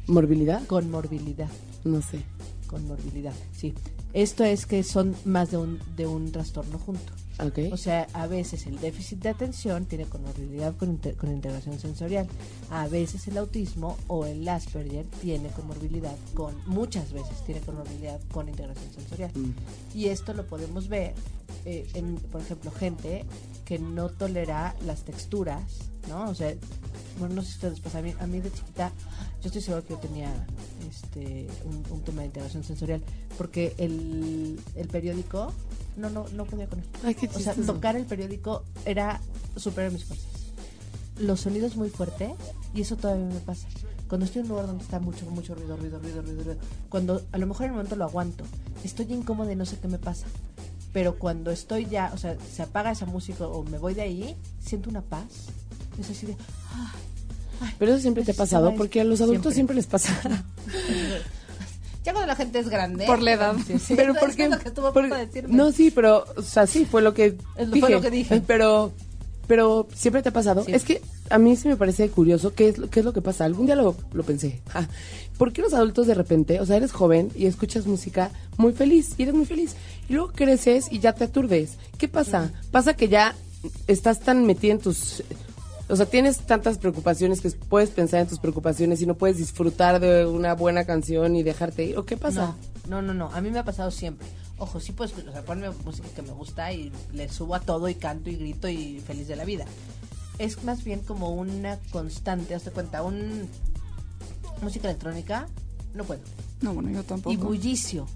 ¿morbilidad? 0.08 0.66
conmorbilidad, 0.66 1.48
No 1.84 2.02
sé. 2.02 2.24
conmorbilidad, 2.66 3.32
sí. 3.52 3.74
Esto 4.12 4.44
es 4.44 4.66
que 4.66 4.82
son 4.82 5.14
más 5.24 5.50
de 5.52 5.56
un, 5.58 5.80
de 5.96 6.06
un 6.06 6.30
trastorno 6.32 6.78
junto. 6.78 7.12
Ok. 7.40 7.58
O 7.72 7.76
sea, 7.76 8.06
a 8.12 8.26
veces 8.28 8.66
el 8.66 8.78
déficit 8.80 9.18
de 9.20 9.28
atención 9.30 9.86
tiene 9.86 10.04
comorbilidad 10.06 10.76
con, 10.76 10.96
inte- 10.98 11.16
con 11.16 11.32
integración 11.32 11.78
sensorial. 11.80 12.28
A 12.70 12.86
veces 12.86 13.26
el 13.26 13.38
autismo 13.38 13.96
o 14.06 14.24
el 14.24 14.48
Asperger 14.48 15.04
tiene 15.20 15.48
comorbilidad 15.48 16.14
con, 16.34 16.54
muchas 16.66 17.12
veces 17.12 17.44
tiene 17.44 17.60
comorbilidad 17.60 18.20
con 18.32 18.48
integración 18.48 18.92
sensorial. 18.92 19.32
Mm. 19.34 19.50
Y 19.98 20.06
esto 20.06 20.32
lo 20.32 20.46
podemos 20.46 20.88
ver 20.88 21.14
eh, 21.64 21.88
en, 21.94 22.16
por 22.16 22.40
ejemplo, 22.40 22.70
gente 22.70 23.24
que 23.64 23.78
no 23.80 24.10
tolera 24.10 24.76
las 24.86 25.02
texturas, 25.02 25.62
¿no? 26.08 26.28
O 26.30 26.34
sea, 26.34 26.54
bueno, 27.18 27.36
no 27.36 27.42
sé 27.42 27.48
si 27.48 27.54
ustedes, 27.54 27.80
pues 27.80 27.94
a 27.96 28.02
mí, 28.02 28.14
a 28.20 28.26
mí 28.26 28.40
de 28.40 28.52
chiquita, 28.52 28.92
yo 29.40 29.46
estoy 29.48 29.62
seguro 29.62 29.82
que 29.84 29.94
yo 29.94 29.98
tenía 29.98 30.46
este 30.88 31.46
un, 31.64 31.82
un 31.90 32.02
tema 32.02 32.20
de 32.20 32.26
integración 32.26 32.62
sensorial, 32.62 33.02
porque 33.38 33.74
el, 33.78 34.60
el 34.76 34.88
periódico, 34.88 35.52
no, 35.96 36.10
no, 36.10 36.26
no 36.32 36.44
podía 36.44 36.66
con 36.66 36.80
él. 36.80 36.86
Ay, 37.02 37.14
qué 37.14 37.28
O 37.28 37.38
sea, 37.38 37.54
tocar 37.54 37.96
el 37.96 38.04
periódico 38.04 38.64
era 38.84 39.20
superar 39.56 39.92
mis 39.92 40.04
fuerzas. 40.04 40.28
Los 41.18 41.40
sonidos 41.40 41.76
muy 41.76 41.90
fuertes, 41.90 42.32
y 42.74 42.80
eso 42.80 42.96
todavía 42.96 43.26
me 43.26 43.40
pasa. 43.40 43.68
Cuando 44.08 44.26
estoy 44.26 44.40
en 44.40 44.46
un 44.46 44.50
lugar 44.50 44.66
donde 44.66 44.84
está 44.84 45.00
mucho, 45.00 45.26
mucho 45.26 45.54
ruido, 45.54 45.76
ruido, 45.76 45.98
ruido, 45.98 46.22
ruido, 46.22 46.42
ruido, 46.42 46.60
cuando 46.88 47.22
a 47.32 47.38
lo 47.38 47.46
mejor 47.46 47.64
en 47.64 47.70
el 47.70 47.76
momento 47.76 47.96
lo 47.96 48.04
aguanto, 48.04 48.44
estoy 48.82 49.12
incómoda 49.12 49.52
y 49.52 49.56
no 49.56 49.64
sé 49.64 49.78
qué 49.78 49.88
me 49.88 49.98
pasa. 49.98 50.26
Pero 50.92 51.18
cuando 51.18 51.50
estoy 51.50 51.86
ya, 51.86 52.10
o 52.14 52.18
sea, 52.18 52.36
se 52.52 52.62
apaga 52.62 52.92
esa 52.92 53.06
música 53.06 53.46
o 53.46 53.64
me 53.64 53.78
voy 53.78 53.94
de 53.94 54.02
ahí, 54.02 54.36
siento 54.60 54.90
una 54.90 55.02
paz. 55.02 55.24
Es 55.98 56.10
así 56.10 56.26
de, 56.26 56.36
ah, 56.72 56.92
ay, 57.60 57.74
Pero 57.78 57.92
eso 57.92 58.02
siempre 58.02 58.24
te 58.24 58.32
ha 58.32 58.34
pasado, 58.34 58.74
porque 58.76 59.00
a 59.00 59.04
los 59.04 59.20
adultos 59.20 59.54
siempre, 59.54 59.74
les 59.74 59.86
pasa. 59.86 60.12
Ya 62.04 62.12
cuando 62.12 62.26
la 62.26 62.36
gente 62.36 62.58
es 62.58 62.68
grande. 62.68 63.06
Por 63.06 63.22
la 63.22 63.32
edad. 63.32 63.54
Sí, 63.66 63.78
sí, 63.78 63.94
pero 63.96 64.12
es 64.12 64.18
porque 64.18 64.48
lo 64.48 64.58
que 64.58 64.68
estuvo 64.68 64.92
por- 64.92 65.08
decirme. 65.08 65.54
no 65.56 65.72
sí 65.72 65.90
pero 65.90 66.24
o 66.36 66.42
sea 66.42 66.66
sí 66.66 66.84
fue 66.84 67.02
lo 67.02 67.14
que 67.14 67.36
Es- 67.56 67.70
dije, 67.70 67.80
fue 67.80 67.90
lo 67.90 68.00
que 68.00 68.10
dije. 68.10 68.42
pero 68.46 68.92
pero 69.46 69.86
siempre 69.94 70.22
te 70.22 70.30
ha 70.30 70.32
pasado 70.32 70.64
Sí. 70.64 70.72
es 70.72 70.84
que 70.84 71.02
a 71.30 71.38
mí 71.38 71.54
sí 71.56 71.68
me 71.68 71.76
parece 71.76 72.08
curioso 72.08 72.54
qué 72.54 72.68
es 72.68 72.78
lo- 72.78 72.88
qué 72.88 73.00
es 73.00 73.04
lo 73.06 73.12
que 73.12 73.20
pasa 73.22 73.44
algún 73.44 73.66
día 73.66 73.74
lo, 73.76 73.94
lo 74.12 74.22
pensé 74.22 74.60
Ah, 74.74 74.86
¿por 75.38 75.52
qué 75.52 75.60
los 75.62 75.74
adultos 75.74 76.06
de 76.06 76.14
repente 76.14 76.60
o 76.60 76.66
sea 76.66 76.76
eres 76.76 76.92
joven 76.92 77.30
y 77.34 77.46
escuchas 77.46 77.86
música 77.86 78.30
muy 78.56 78.72
feliz 78.72 79.14
y 79.18 79.22
eres 79.24 79.34
muy 79.34 79.44
feliz 79.46 79.74
y 80.08 80.14
luego 80.14 80.32
creces 80.32 80.86
y 80.90 80.98
ya 81.00 81.12
te 81.14 81.24
aturdes 81.24 81.72
qué 81.98 82.08
pasa 82.08 82.52
pasa 82.70 82.94
que 82.94 83.08
ya 83.08 83.34
estás 83.86 84.20
tan 84.20 84.44
metida 84.46 84.72
en 84.72 84.78
tus 84.78 85.22
o 85.88 85.96
sea, 85.96 86.06
tienes 86.06 86.38
tantas 86.38 86.78
preocupaciones 86.78 87.40
que 87.40 87.50
puedes 87.50 87.90
pensar 87.90 88.20
en 88.20 88.26
tus 88.26 88.38
preocupaciones 88.38 89.00
y 89.02 89.06
no 89.06 89.14
puedes 89.16 89.36
disfrutar 89.38 90.00
de 90.00 90.24
una 90.26 90.54
buena 90.54 90.84
canción 90.84 91.36
y 91.36 91.42
dejarte 91.42 91.84
ir. 91.84 91.98
¿O 91.98 92.04
qué 92.04 92.16
pasa? 92.16 92.54
No, 92.88 93.02
no, 93.02 93.12
no, 93.12 93.14
no. 93.14 93.34
A 93.34 93.40
mí 93.40 93.50
me 93.50 93.58
ha 93.58 93.64
pasado 93.64 93.90
siempre. 93.90 94.26
Ojo, 94.58 94.78
sí 94.80 94.92
puedes, 94.92 95.12
o 95.18 95.32
sea, 95.32 95.42
ponme 95.44 95.68
música 95.84 96.08
que 96.14 96.22
me 96.22 96.30
gusta 96.30 96.72
y 96.72 96.92
le 97.12 97.28
subo 97.28 97.54
a 97.54 97.60
todo 97.60 97.88
y 97.88 97.96
canto 97.96 98.30
y 98.30 98.36
grito 98.36 98.68
y 98.68 99.00
feliz 99.00 99.26
de 99.28 99.36
la 99.36 99.44
vida. 99.44 99.64
Es 100.38 100.62
más 100.64 100.84
bien 100.84 101.00
como 101.00 101.30
una 101.30 101.78
constante, 101.90 102.54
hazte 102.54 102.70
cuenta, 102.70 103.02
un 103.02 103.48
música 104.62 104.88
electrónica, 104.88 105.48
no 105.94 106.04
puedo. 106.04 106.20
No, 106.60 106.72
bueno, 106.72 106.90
yo 106.90 107.00
Y 107.00 107.04
tampoco. 107.04 107.36
bullicio. 107.44 108.06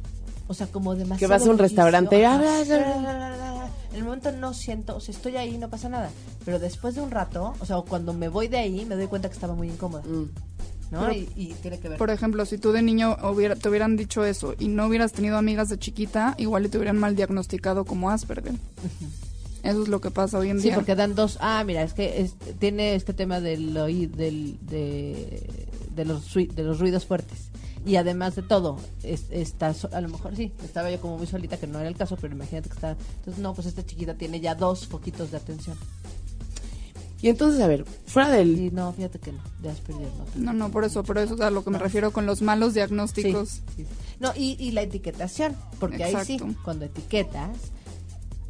O 0.48 0.54
sea, 0.54 0.66
como 0.66 0.94
demasiado. 0.96 1.18
Que 1.18 1.26
vas 1.26 1.46
a 1.46 1.50
un 1.50 1.58
restaurante 1.58 2.18
y- 2.20 2.24
Ajá. 2.24 3.68
En 3.92 3.96
el 3.96 4.04
momento 4.04 4.30
no 4.32 4.54
siento, 4.54 4.96
o 4.96 5.00
sea, 5.00 5.14
estoy 5.14 5.37
ahí 5.37 5.54
y 5.54 5.58
no 5.58 5.68
pasa 5.70 5.88
nada. 5.88 6.11
Pero 6.44 6.58
después 6.58 6.94
de 6.94 7.00
un 7.00 7.11
rato, 7.11 7.54
o 7.61 7.64
sea, 7.66 7.76
cuando 7.88 8.12
me 8.14 8.28
voy 8.28 8.48
de 8.48 8.58
ahí, 8.58 8.84
me 8.84 8.94
doy 8.96 9.06
cuenta 9.08 9.28
que 9.28 9.34
estaba 9.34 9.54
muy 9.54 9.68
incómoda. 9.68 10.02
Mm. 10.04 10.30
¿No? 10.90 11.00
Pero- 11.00 11.12
y, 11.12 11.28
y 11.37 11.54
tiene 11.61 11.78
que 11.78 11.88
ver. 11.90 11.98
Por 11.98 12.11
ejemplo, 12.11 12.46
si 12.46 12.56
tú 12.58 12.72
de 12.72 12.80
niño 12.82 13.16
hubiera, 13.30 13.56
te 13.56 13.68
hubieran 13.68 13.96
dicho 13.96 14.24
eso 14.24 14.54
y 14.58 14.68
no 14.68 14.87
hubieras 14.87 15.12
tenido 15.12 15.37
amigas 15.37 15.68
de 15.68 15.78
chiquita, 15.78 16.34
igual 16.38 16.68
te 16.70 16.78
hubieran 16.78 16.98
mal 16.98 17.14
diagnosticado 17.16 17.84
como 17.84 18.08
Asperger. 18.11 18.54
Eso 19.62 19.82
es 19.82 19.88
lo 19.88 20.00
que 20.00 20.11
pasa 20.11 20.38
hoy 20.38 20.50
en 20.50 20.58
Sí, 20.58 20.64
día. 20.68 20.76
porque 20.76 20.94
dan 20.94 21.14
dos. 21.14 21.37
Ah, 21.40 21.62
mira, 21.66 21.82
es 21.82 21.92
que 21.92 22.20
es- 22.22 22.34
tiene 22.58 22.94
este 22.94 23.12
tema 23.12 23.40
del 23.40 23.74
del 23.74 24.58
de, 24.62 25.68
de 25.94 26.04
los 26.04 26.32
de 26.32 26.62
los 26.62 26.78
ruidos 26.78 27.04
fuertes. 27.04 27.48
Y 27.87 27.97
además 27.97 28.37
de 28.37 28.43
todo, 28.43 28.79
es, 29.03 29.27
está, 29.31 29.75
a 29.93 30.01
lo 30.01 30.09
mejor 30.09 30.37
sí, 30.37 30.53
estaba 30.64 30.91
yo 30.91 31.01
como 31.01 31.19
muy 31.19 31.27
solita, 31.27 31.57
que 31.57 31.67
no 31.67 31.79
era 31.79 31.88
el 31.88 31.97
caso, 31.97 32.17
pero 32.21 32.35
imagínate 32.35 32.69
que 32.69 32.75
está. 32.75 32.97
Entonces, 33.19 33.43
no, 33.43 33.55
pues 33.55 33.67
esta 33.67 33.85
chiquita 33.85 34.14
tiene 34.14 34.41
ya 34.41 34.55
dos 34.55 34.87
foquitos 34.87 35.31
de 35.31 35.37
atención. 35.38 35.77
Y 37.21 37.29
entonces, 37.29 37.61
a 37.61 37.67
ver, 37.67 37.85
fuera 38.07 38.31
del... 38.31 38.73
No, 38.73 38.93
fíjate 38.93 39.19
que 39.19 39.33
no, 39.33 39.43
de 39.61 39.71
Asperger 39.71 40.09
no. 40.37 40.45
No, 40.45 40.53
no, 40.53 40.71
por 40.71 40.85
eso, 40.85 41.03
por 41.03 41.19
eso 41.19 41.35
es 41.35 41.41
a 41.41 41.51
lo 41.51 41.64
que 41.64 41.71
me 41.71 41.79
refiero 41.79 42.12
con 42.12 42.27
los 42.27 42.43
malos 42.43 42.75
diagnósticos. 42.75 43.49
Sí, 43.49 43.62
sí. 43.79 43.87
No, 44.21 44.33
y, 44.37 44.57
y 44.61 44.71
la 44.71 44.83
etiquetación, 44.83 45.57
porque 45.81 46.05
ahí 46.05 46.14
sí, 46.25 46.38
cuando 46.62 46.85
etiquetas, 46.85 47.57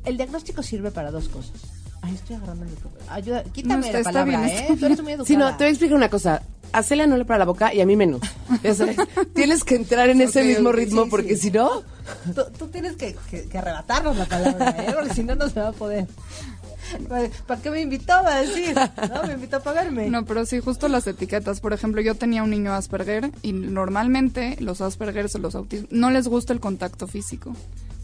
el 0.04 0.16
diagnóstico 0.18 0.62
sirve 0.62 0.90
para 0.90 1.10
dos 1.10 1.28
cosas. 1.28 1.62
Ay, 2.02 2.14
estoy 2.14 2.36
agarrando 2.36 2.64
el 2.64 2.70
micrófono. 2.70 3.04
Ayuda, 3.10 3.42
quítame 3.44 3.86
está- 3.86 3.92
la 3.92 3.98
está 3.98 4.10
palabra, 4.12 4.38
bien, 4.40 4.50
¿eh? 4.50 4.60
está 4.62 4.76
Tú 4.76 4.86
eres 4.86 5.02
muy 5.02 5.12
educada. 5.12 5.26
Sí, 5.26 5.36
no, 5.36 5.48
te 5.50 5.64
voy 5.64 5.66
a 5.66 5.70
explicar 5.70 5.96
una 5.96 6.08
cosa. 6.08 6.42
A 6.72 6.82
Celia 6.82 7.06
no 7.06 7.16
le 7.16 7.24
para 7.24 7.38
la 7.38 7.44
boca 7.46 7.72
y 7.72 7.80
a 7.80 7.86
mí 7.86 7.96
menos. 7.96 8.20
Ya 8.62 8.74
sabes, 8.74 8.96
Tienes 9.34 9.64
que 9.64 9.74
entrar 9.76 10.08
en 10.10 10.20
ese 10.20 10.42
mismo 10.44 10.70
ritmo 10.72 11.04
sí, 11.04 11.10
porque 11.10 11.34
sí. 11.36 11.42
si 11.42 11.50
no... 11.50 11.82
Tú, 12.34 12.42
tú 12.58 12.68
tienes 12.68 12.96
que, 12.96 13.16
que, 13.30 13.48
que 13.48 13.58
arrebatarnos 13.58 14.16
la 14.16 14.26
palabra, 14.26 14.70
¿eh? 14.78 14.92
Porque 14.94 15.14
si 15.14 15.22
no, 15.22 15.34
no 15.34 15.48
se 15.50 15.60
va 15.60 15.68
a 15.68 15.72
poder. 15.72 16.06
¿Para, 17.46 17.60
qué 17.60 17.70
me 17.70 17.82
invitó? 17.82 18.14
Va 18.24 18.36
a 18.36 18.40
decir. 18.42 18.74
No, 18.74 19.22
me 19.26 19.34
invitó 19.34 19.56
a 19.58 19.60
pagarme. 19.60 20.08
No, 20.08 20.24
pero 20.24 20.46
sí, 20.46 20.60
justo 20.60 20.88
las 20.88 21.06
etiquetas. 21.06 21.60
Por 21.60 21.74
ejemplo, 21.74 22.00
yo 22.00 22.14
tenía 22.14 22.42
un 22.42 22.48
niño 22.50 22.72
Asperger 22.72 23.30
y 23.42 23.52
normalmente 23.52 24.56
los 24.60 24.80
Asperger 24.80 25.26
o 25.34 25.38
los 25.38 25.54
autistas 25.54 25.90
no 25.92 26.10
les 26.10 26.28
gusta 26.28 26.52
el 26.54 26.60
contacto 26.60 27.06
físico. 27.06 27.54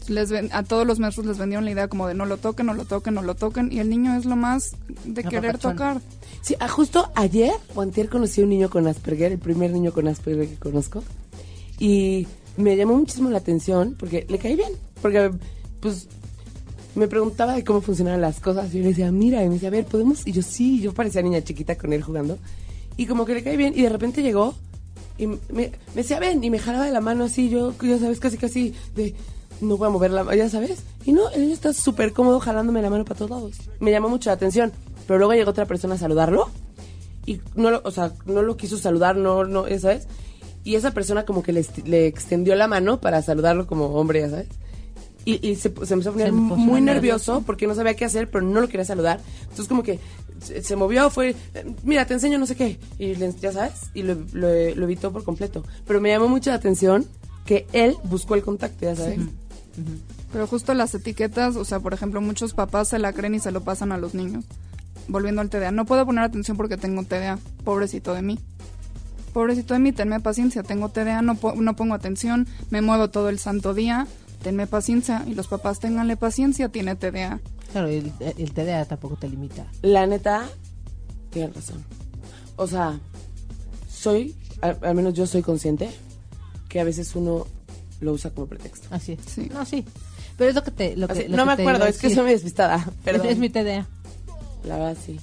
Les 0.09 0.29
ven- 0.31 0.49
a 0.53 0.63
todos 0.63 0.85
los 0.85 0.99
maestros 0.99 1.25
les 1.25 1.37
vendieron 1.37 1.65
la 1.65 1.71
idea 1.71 1.87
como 1.87 2.07
de 2.07 2.13
no 2.13 2.25
lo 2.25 2.37
toquen, 2.37 2.65
no 2.67 2.73
lo 2.73 2.85
toquen, 2.85 3.13
no 3.15 3.21
lo 3.21 3.35
toquen 3.35 3.71
y 3.71 3.79
el 3.79 3.89
niño 3.89 4.15
es 4.17 4.25
lo 4.25 4.35
más 4.35 4.71
de 5.05 5.23
querer 5.23 5.57
tocar. 5.57 6.01
Sí, 6.41 6.55
ah, 6.59 6.67
justo 6.67 7.11
ayer 7.15 7.51
o 7.73 7.81
antier 7.81 8.07
conocí 8.09 8.41
a 8.41 8.43
un 8.43 8.51
niño 8.51 8.69
con 8.69 8.85
Asperger, 8.87 9.31
el 9.31 9.39
primer 9.39 9.71
niño 9.71 9.91
con 9.91 10.07
Asperger 10.07 10.47
que 10.47 10.55
conozco. 10.57 11.03
Y 11.79 12.27
me 12.57 12.77
llamó 12.77 12.95
muchísimo 12.95 13.29
la 13.29 13.39
atención 13.39 13.95
porque 13.97 14.25
le 14.29 14.37
caí 14.37 14.55
bien. 14.55 14.71
Porque, 15.01 15.31
pues, 15.81 16.07
me 16.95 17.07
preguntaba 17.07 17.53
de 17.55 17.63
cómo 17.63 17.81
funcionaban 17.81 18.21
las 18.21 18.39
cosas. 18.39 18.73
Y 18.73 18.77
yo 18.77 18.83
le 18.83 18.89
decía, 18.89 19.11
mira, 19.11 19.43
y 19.43 19.47
me 19.47 19.55
decía, 19.55 19.67
a 19.67 19.71
ver, 19.71 19.85
¿podemos? 19.85 20.25
Y 20.25 20.31
yo, 20.31 20.41
sí, 20.41 20.79
yo 20.81 20.93
parecía 20.93 21.21
niña 21.21 21.43
chiquita 21.43 21.75
con 21.77 21.91
él 21.93 22.01
jugando. 22.03 22.37
Y 22.95 23.07
como 23.07 23.25
que 23.25 23.33
le 23.33 23.43
caí 23.43 23.57
bien. 23.57 23.73
Y 23.75 23.81
de 23.81 23.89
repente 23.89 24.21
llegó 24.21 24.53
y 25.17 25.27
me, 25.27 25.37
me 25.49 25.71
decía, 25.95 26.19
ven, 26.19 26.43
y 26.43 26.49
me 26.49 26.59
jalaba 26.59 26.85
de 26.85 26.91
la 26.91 27.01
mano 27.01 27.25
así. 27.25 27.49
Yo, 27.49 27.73
ya 27.81 27.97
sabes, 27.99 28.19
casi, 28.19 28.37
casi 28.37 28.73
de, 28.95 29.13
no 29.61 29.77
voy 29.77 29.87
a 29.87 29.89
mover 29.89 30.11
la 30.11 30.23
mano, 30.23 30.37
ya 30.37 30.49
sabes. 30.49 30.83
Y 31.05 31.11
no, 31.13 31.29
el 31.29 31.41
niño 31.41 31.53
está 31.53 31.73
súper 31.73 32.13
cómodo 32.13 32.39
jalándome 32.39 32.81
la 32.81 32.89
mano 32.89 33.05
para 33.05 33.17
todos 33.17 33.31
lados. 33.31 33.53
Me 33.79 33.91
llamó 33.91 34.09
mucho 34.09 34.29
la 34.29 34.33
atención. 34.35 34.71
Pero 35.07 35.19
luego 35.19 35.33
llegó 35.33 35.51
otra 35.51 35.65
persona 35.65 35.95
a 35.95 35.97
saludarlo 35.99 36.49
y 37.27 37.39
no 37.55 37.69
lo, 37.71 37.81
o 37.83 37.91
sea, 37.91 38.11
no 38.25 38.41
lo 38.41 38.57
quiso 38.57 38.77
saludar, 38.77 39.15
no, 39.15 39.43
no, 39.45 39.67
ya 39.67 39.79
sabes. 39.79 40.07
Y 40.63 40.73
esa 40.75 40.91
persona 40.91 41.25
como 41.25 41.43
que 41.43 41.53
le, 41.53 41.63
le 41.85 42.07
extendió 42.07 42.55
la 42.55 42.67
mano 42.67 42.99
para 42.99 43.21
saludarlo 43.21 43.67
como 43.67 43.85
hombre, 43.87 44.21
ya 44.21 44.29
sabes. 44.31 44.47
Y, 45.25 45.47
y 45.47 45.55
se, 45.55 45.71
se 45.85 45.93
empezó 45.93 46.09
a 46.09 46.13
poner 46.13 46.31
muy 46.31 46.81
nervioso. 46.81 47.43
porque 47.45 47.67
no 47.67 47.75
sabía 47.75 47.95
qué 47.95 48.05
hacer, 48.05 48.29
pero 48.31 48.43
no 48.45 48.61
lo 48.61 48.67
quería 48.67 48.85
saludar. 48.85 49.19
Entonces 49.43 49.67
como 49.67 49.83
que 49.83 49.99
se, 50.41 50.63
se 50.63 50.75
movió, 50.75 51.09
fue, 51.11 51.35
mira, 51.83 52.05
te 52.07 52.13
enseño 52.15 52.37
no 52.39 52.47
sé 52.47 52.55
qué. 52.55 52.79
Y 52.97 53.13
le- 53.15 53.33
ya 53.39 53.51
sabes, 53.51 53.73
y 53.93 54.01
lo, 54.03 54.15
lo, 54.33 54.47
lo 54.75 54.83
evitó 54.85 55.11
por 55.11 55.23
completo. 55.23 55.63
Pero 55.85 56.01
me 56.01 56.09
llamó 56.09 56.27
mucho 56.27 56.49
la 56.49 56.55
atención 56.55 57.05
que 57.45 57.67
él 57.73 57.95
buscó 58.03 58.33
el 58.35 58.41
contacto, 58.43 58.85
ya 58.85 58.95
sabes. 58.95 59.19
Pero 60.31 60.47
justo 60.47 60.73
las 60.73 60.93
etiquetas, 60.95 61.55
o 61.55 61.65
sea, 61.65 61.79
por 61.79 61.93
ejemplo, 61.93 62.21
muchos 62.21 62.53
papás 62.53 62.87
se 62.89 62.99
la 62.99 63.13
creen 63.13 63.35
y 63.35 63.39
se 63.39 63.51
lo 63.51 63.61
pasan 63.61 63.91
a 63.91 63.97
los 63.97 64.13
niños. 64.13 64.45
Volviendo 65.07 65.41
al 65.41 65.49
TDA, 65.49 65.71
no 65.71 65.85
puedo 65.85 66.05
poner 66.05 66.23
atención 66.23 66.57
porque 66.57 66.77
tengo 66.77 67.03
TDA, 67.03 67.37
pobrecito 67.63 68.13
de 68.13 68.21
mí. 68.21 68.39
Pobrecito 69.33 69.73
de 69.73 69.79
mí, 69.81 69.91
tenme 69.91 70.19
paciencia, 70.19 70.63
tengo 70.63 70.89
TDA, 70.89 71.21
no, 71.21 71.35
po- 71.35 71.55
no 71.55 71.75
pongo 71.75 71.93
atención, 71.93 72.47
me 72.69 72.81
muevo 72.81 73.09
todo 73.09 73.29
el 73.29 73.37
santo 73.37 73.73
día, 73.73 74.07
tenme 74.41 74.65
paciencia. 74.65 75.23
Y 75.27 75.35
los 75.35 75.47
papás 75.47 75.79
tenganle 75.79 76.15
paciencia, 76.17 76.69
tiene 76.69 76.95
TDA. 76.95 77.39
Claro, 77.71 77.87
el, 77.89 78.11
el 78.19 78.51
TDA 78.53 78.85
tampoco 78.85 79.17
te 79.17 79.27
limita. 79.29 79.65
La 79.81 80.07
neta, 80.07 80.45
tienen 81.31 81.53
razón. 81.53 81.83
O 82.55 82.65
sea, 82.65 82.97
soy, 83.89 84.35
al, 84.61 84.77
al 84.81 84.95
menos 84.95 85.13
yo 85.13 85.27
soy 85.27 85.41
consciente 85.41 85.89
que 86.69 86.79
a 86.79 86.83
veces 86.85 87.15
uno 87.15 87.45
lo 88.01 88.13
usa 88.13 88.31
como 88.31 88.47
pretexto. 88.47 88.87
Así 88.91 89.13
es. 89.13 89.19
Sí. 89.25 89.49
No, 89.53 89.65
sí. 89.65 89.85
Pero 90.37 90.49
es 90.49 90.55
lo 90.55 90.63
que 90.63 90.71
te. 90.71 90.95
Lo 90.97 91.07
que, 91.07 91.13
Así, 91.13 91.27
lo 91.27 91.37
no 91.37 91.43
que 91.43 91.49
me 91.51 91.55
te 91.55 91.61
acuerdo, 91.63 91.85
es 91.85 91.97
que 91.97 92.09
soy 92.13 92.23
muy 92.23 92.31
despistada. 92.33 92.77
Es, 92.77 92.83
Perdón. 93.03 93.27
es 93.27 93.37
mi 93.37 93.49
TDA. 93.49 93.85
La 94.65 94.77
verdad, 94.77 94.97
sí. 95.05 95.19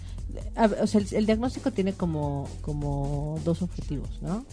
A 0.57 0.65
o 0.83 0.87
sea, 0.87 1.01
el, 1.01 1.09
el 1.13 1.27
diagnóstico 1.27 1.71
tiene 1.73 1.93
como, 1.93 2.49
como 2.63 3.39
dos 3.45 3.61
objetivos, 3.63 4.09
¿no? 4.23 4.45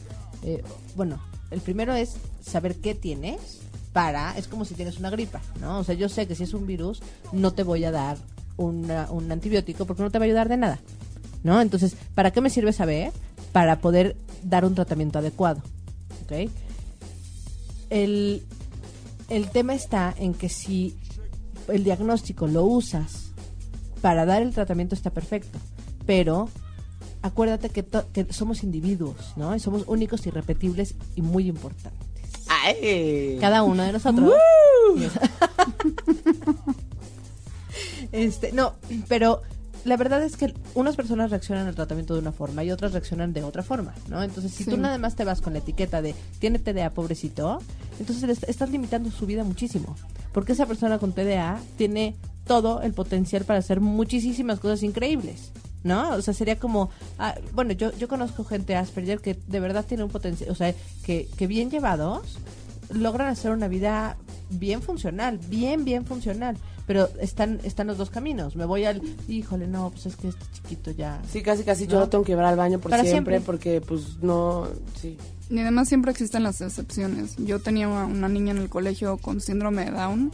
Eh, 0.43 0.63
bueno, 0.95 1.21
el 1.51 1.61
primero 1.61 1.93
es 1.93 2.15
saber 2.43 2.75
qué 2.75 2.95
tienes 2.95 3.59
para, 3.93 4.37
es 4.37 4.47
como 4.47 4.65
si 4.65 4.73
tienes 4.75 4.97
una 4.99 5.09
gripa, 5.09 5.41
¿no? 5.61 5.79
O 5.79 5.83
sea, 5.83 5.95
yo 5.95 6.09
sé 6.09 6.27
que 6.27 6.35
si 6.35 6.43
es 6.43 6.53
un 6.53 6.67
virus, 6.67 7.01
no 7.31 7.51
te 7.53 7.63
voy 7.63 7.83
a 7.85 7.91
dar 7.91 8.17
una- 8.57 9.09
un 9.11 9.31
antibiótico 9.31 9.85
porque 9.85 10.03
no 10.03 10.11
te 10.11 10.19
va 10.19 10.25
a 10.25 10.27
ayudar 10.27 10.49
de 10.49 10.57
nada, 10.57 10.79
¿no? 11.43 11.61
Entonces, 11.61 11.95
¿para 12.13 12.31
qué 12.31 12.41
me 12.41 12.49
sirve 12.49 12.73
saber? 12.73 13.11
Para 13.53 13.79
poder 13.79 14.15
dar 14.43 14.65
un 14.65 14.75
tratamiento 14.75 15.19
adecuado, 15.19 15.61
¿ok? 16.23 16.49
El, 17.89 18.43
el 19.29 19.49
tema 19.49 19.73
está 19.73 20.13
en 20.17 20.33
que 20.33 20.49
si 20.49 20.95
el 21.67 21.83
diagnóstico 21.83 22.47
lo 22.47 22.63
usas 22.63 23.31
para 24.01 24.25
dar 24.25 24.41
el 24.41 24.53
tratamiento 24.53 24.95
está 24.95 25.09
perfecto, 25.11 25.59
pero 26.05 26.49
acuérdate 27.21 27.69
que, 27.69 27.85
somos 28.31 28.63
individuos, 28.63 29.33
¿no? 29.35 29.55
Y 29.55 29.59
somos 29.59 29.83
únicos, 29.87 30.25
irrepetibles 30.25 30.95
y 31.15 31.21
muy 31.21 31.47
importantes. 31.47 32.07
¡Ay! 32.47 33.37
Cada 33.39 33.63
uno 33.63 33.83
de 33.83 33.93
nosotros. 33.93 34.33
este, 38.11 38.51
no, 38.53 38.75
pero 39.07 39.41
la 39.85 39.97
verdad 39.97 40.23
es 40.23 40.35
que 40.37 40.53
unas 40.75 40.95
personas 40.95 41.31
reaccionan 41.31 41.67
al 41.67 41.75
tratamiento 41.75 42.13
de 42.13 42.19
una 42.21 42.31
forma 42.31 42.63
y 42.63 42.71
otras 42.71 42.91
reaccionan 42.93 43.33
de 43.33 43.43
otra 43.43 43.63
forma, 43.63 43.93
¿no? 44.07 44.21
Entonces, 44.23 44.51
si 44.53 44.63
Sí. 44.63 44.69
tú 44.69 44.77
nada 44.77 44.97
más 44.97 45.15
te 45.15 45.23
vas 45.23 45.41
con 45.41 45.53
la 45.53 45.59
etiqueta 45.59 46.01
de 46.01 46.15
tiene 46.39 46.59
TDA, 46.59 46.89
pobrecito, 46.91 47.59
entonces 47.99 48.43
estás 48.47 48.69
limitando 48.69 49.09
su 49.11 49.25
vida 49.25 49.43
muchísimo. 49.43 49.95
Porque 50.33 50.51
esa 50.51 50.65
persona 50.65 50.99
con 50.99 51.13
TDA 51.13 51.59
tiene 51.77 52.15
todo 52.45 52.81
el 52.81 52.93
potencial 52.93 53.45
para 53.45 53.59
hacer 53.59 53.79
muchísimas 53.81 54.59
cosas 54.59 54.83
increíbles. 54.83 55.51
¿No? 55.81 56.09
O 56.15 56.21
sea, 56.21 56.33
sería 56.33 56.59
como, 56.59 56.89
ah, 57.19 57.35
bueno, 57.53 57.71
yo, 57.71 57.93
yo 57.97 58.09
conozco 58.09 58.43
gente 58.43 58.75
Asperger 58.75 59.21
que 59.21 59.39
de 59.47 59.59
verdad 59.61 59.85
tiene 59.87 60.03
un 60.03 60.09
potencial, 60.09 60.49
o 60.51 60.55
sea, 60.55 60.75
que, 61.05 61.29
que 61.37 61.47
bien 61.47 61.71
llevados 61.71 62.37
logran 62.91 63.29
hacer 63.29 63.51
una 63.51 63.69
vida 63.69 64.17
bien 64.49 64.81
funcional, 64.81 65.37
bien, 65.47 65.85
bien 65.85 66.05
funcional. 66.05 66.57
Pero 66.89 67.07
están, 67.19 67.59
están 67.63 67.85
los 67.85 67.99
dos 67.99 68.09
caminos. 68.09 68.55
Me 68.55 68.65
voy 68.65 68.85
al, 68.85 68.99
híjole, 69.27 69.67
no, 69.67 69.91
pues 69.91 70.07
es 70.07 70.15
que 70.15 70.29
este 70.29 70.43
chiquito 70.53 70.89
ya. 70.89 71.21
Sí, 71.31 71.43
casi, 71.43 71.63
casi 71.63 71.85
yo 71.85 71.93
¿No? 71.93 71.99
lo 71.99 72.09
tengo 72.09 72.23
que 72.23 72.31
llevar 72.31 72.47
al 72.47 72.55
baño 72.55 72.79
por 72.79 72.89
Para 72.89 73.03
siempre, 73.03 73.35
siempre. 73.35 73.45
porque 73.45 73.79
pues 73.79 74.17
no, 74.23 74.67
sí. 74.99 75.15
Y 75.51 75.59
además 75.59 75.87
siempre 75.87 76.09
existen 76.09 76.41
las 76.41 76.61
excepciones. 76.61 77.35
Yo 77.37 77.59
tenía 77.59 77.87
una, 77.87 78.27
niña 78.27 78.53
en 78.53 78.57
el 78.57 78.69
colegio 78.69 79.17
con 79.17 79.39
síndrome 79.39 79.85
de 79.85 79.91
Down. 79.91 80.31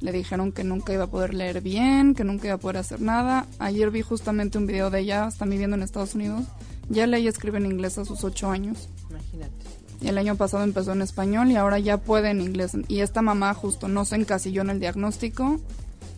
Le 0.00 0.12
dijeron 0.12 0.52
que 0.52 0.62
nunca 0.62 0.92
iba 0.92 1.02
a 1.02 1.10
poder 1.10 1.34
leer 1.34 1.60
bien, 1.60 2.14
que 2.14 2.22
nunca 2.22 2.46
iba 2.46 2.54
a 2.54 2.58
poder 2.58 2.76
hacer 2.76 3.00
nada. 3.00 3.48
Ayer 3.58 3.90
vi 3.90 4.02
justamente 4.02 4.58
un 4.58 4.68
video 4.68 4.90
de 4.90 5.00
ella, 5.00 5.26
está 5.26 5.44
viviendo 5.44 5.74
en 5.74 5.82
Estados 5.82 6.14
Unidos. 6.14 6.44
Ya 6.88 7.08
lee 7.08 7.22
y 7.22 7.26
escribe 7.26 7.58
en 7.58 7.66
inglés 7.66 7.98
a 7.98 8.04
sus 8.04 8.22
ocho 8.22 8.48
años. 8.48 8.88
Imagínate. 9.10 9.79
El 10.02 10.16
año 10.18 10.36
pasado 10.36 10.64
empezó 10.64 10.92
en 10.92 11.02
español 11.02 11.50
y 11.50 11.56
ahora 11.56 11.78
ya 11.78 11.98
puede 11.98 12.30
en 12.30 12.40
inglés. 12.40 12.72
Y 12.88 13.00
esta 13.00 13.20
mamá 13.22 13.52
justo 13.54 13.86
no 13.88 14.04
se 14.04 14.16
encasilló 14.16 14.62
en 14.62 14.70
el 14.70 14.80
diagnóstico. 14.80 15.60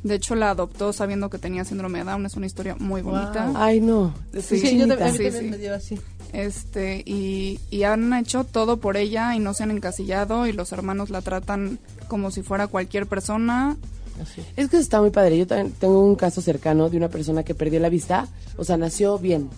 De 0.05 0.15
hecho, 0.17 0.35
la 0.35 0.51
adoptó 0.51 0.93
sabiendo 0.93 1.31
que 1.31 1.39
tenía 1.39 1.65
síndrome 1.65 1.99
de 2.01 2.05
Down. 2.05 2.27
Es 2.27 2.37
una 2.37 2.47
historia 2.47 2.77
muy 2.79 3.03
bonita. 3.03 3.47
Wow. 3.47 3.57
Ay, 3.57 3.81
no. 3.81 4.15
Sí, 4.41 4.59
Sí, 4.59 4.79
yo 4.79 4.87
también, 4.89 5.09
a 5.09 5.13
mí 5.13 5.19
Sí, 5.19 5.25
también 5.25 5.45
sí. 5.45 5.51
me 5.51 5.59
dio 5.59 5.75
así. 5.75 6.01
Este, 6.33 7.03
y, 7.05 7.61
y 7.71 7.83
han 7.85 8.13
hecho 8.15 8.45
todo 8.45 8.79
por 8.79 8.97
ella 8.97 9.35
y 9.37 9.39
no 9.39 9.53
se 9.55 9.65
han 9.65 9.71
encasillado 9.71 10.47
y 10.47 10.53
los 10.53 10.73
hermanos 10.73 11.11
la 11.11 11.21
tratan 11.23 11.79
como 12.09 12.31
si 12.31 12.43
fuera 12.43 12.67
cualquier 12.69 13.07
persona. 13.07 13.77
Así. 14.21 14.41
Es 14.57 14.69
que 14.69 14.77
eso 14.77 14.79
está 14.79 15.01
muy 15.01 15.11
padre. 15.11 15.39
Yo 15.39 15.47
también 15.47 15.73
tengo 15.79 16.05
un 16.05 16.17
caso 16.17 16.41
cercano 16.41 16.89
de 16.89 16.97
una 16.97 17.09
persona 17.09 17.43
que 17.45 17.55
perdió 17.55 17.79
la 17.81 17.89
vista. 17.89 18.29
O 18.57 18.65
sea, 18.65 18.77
nació 18.77 19.19
bien, 19.19 19.51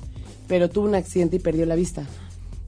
pero 0.48 0.68
tuvo 0.68 0.86
un 0.86 0.94
accidente 0.94 1.36
y 1.36 1.38
perdió 1.38 1.64
la 1.64 1.74
vista. 1.74 2.04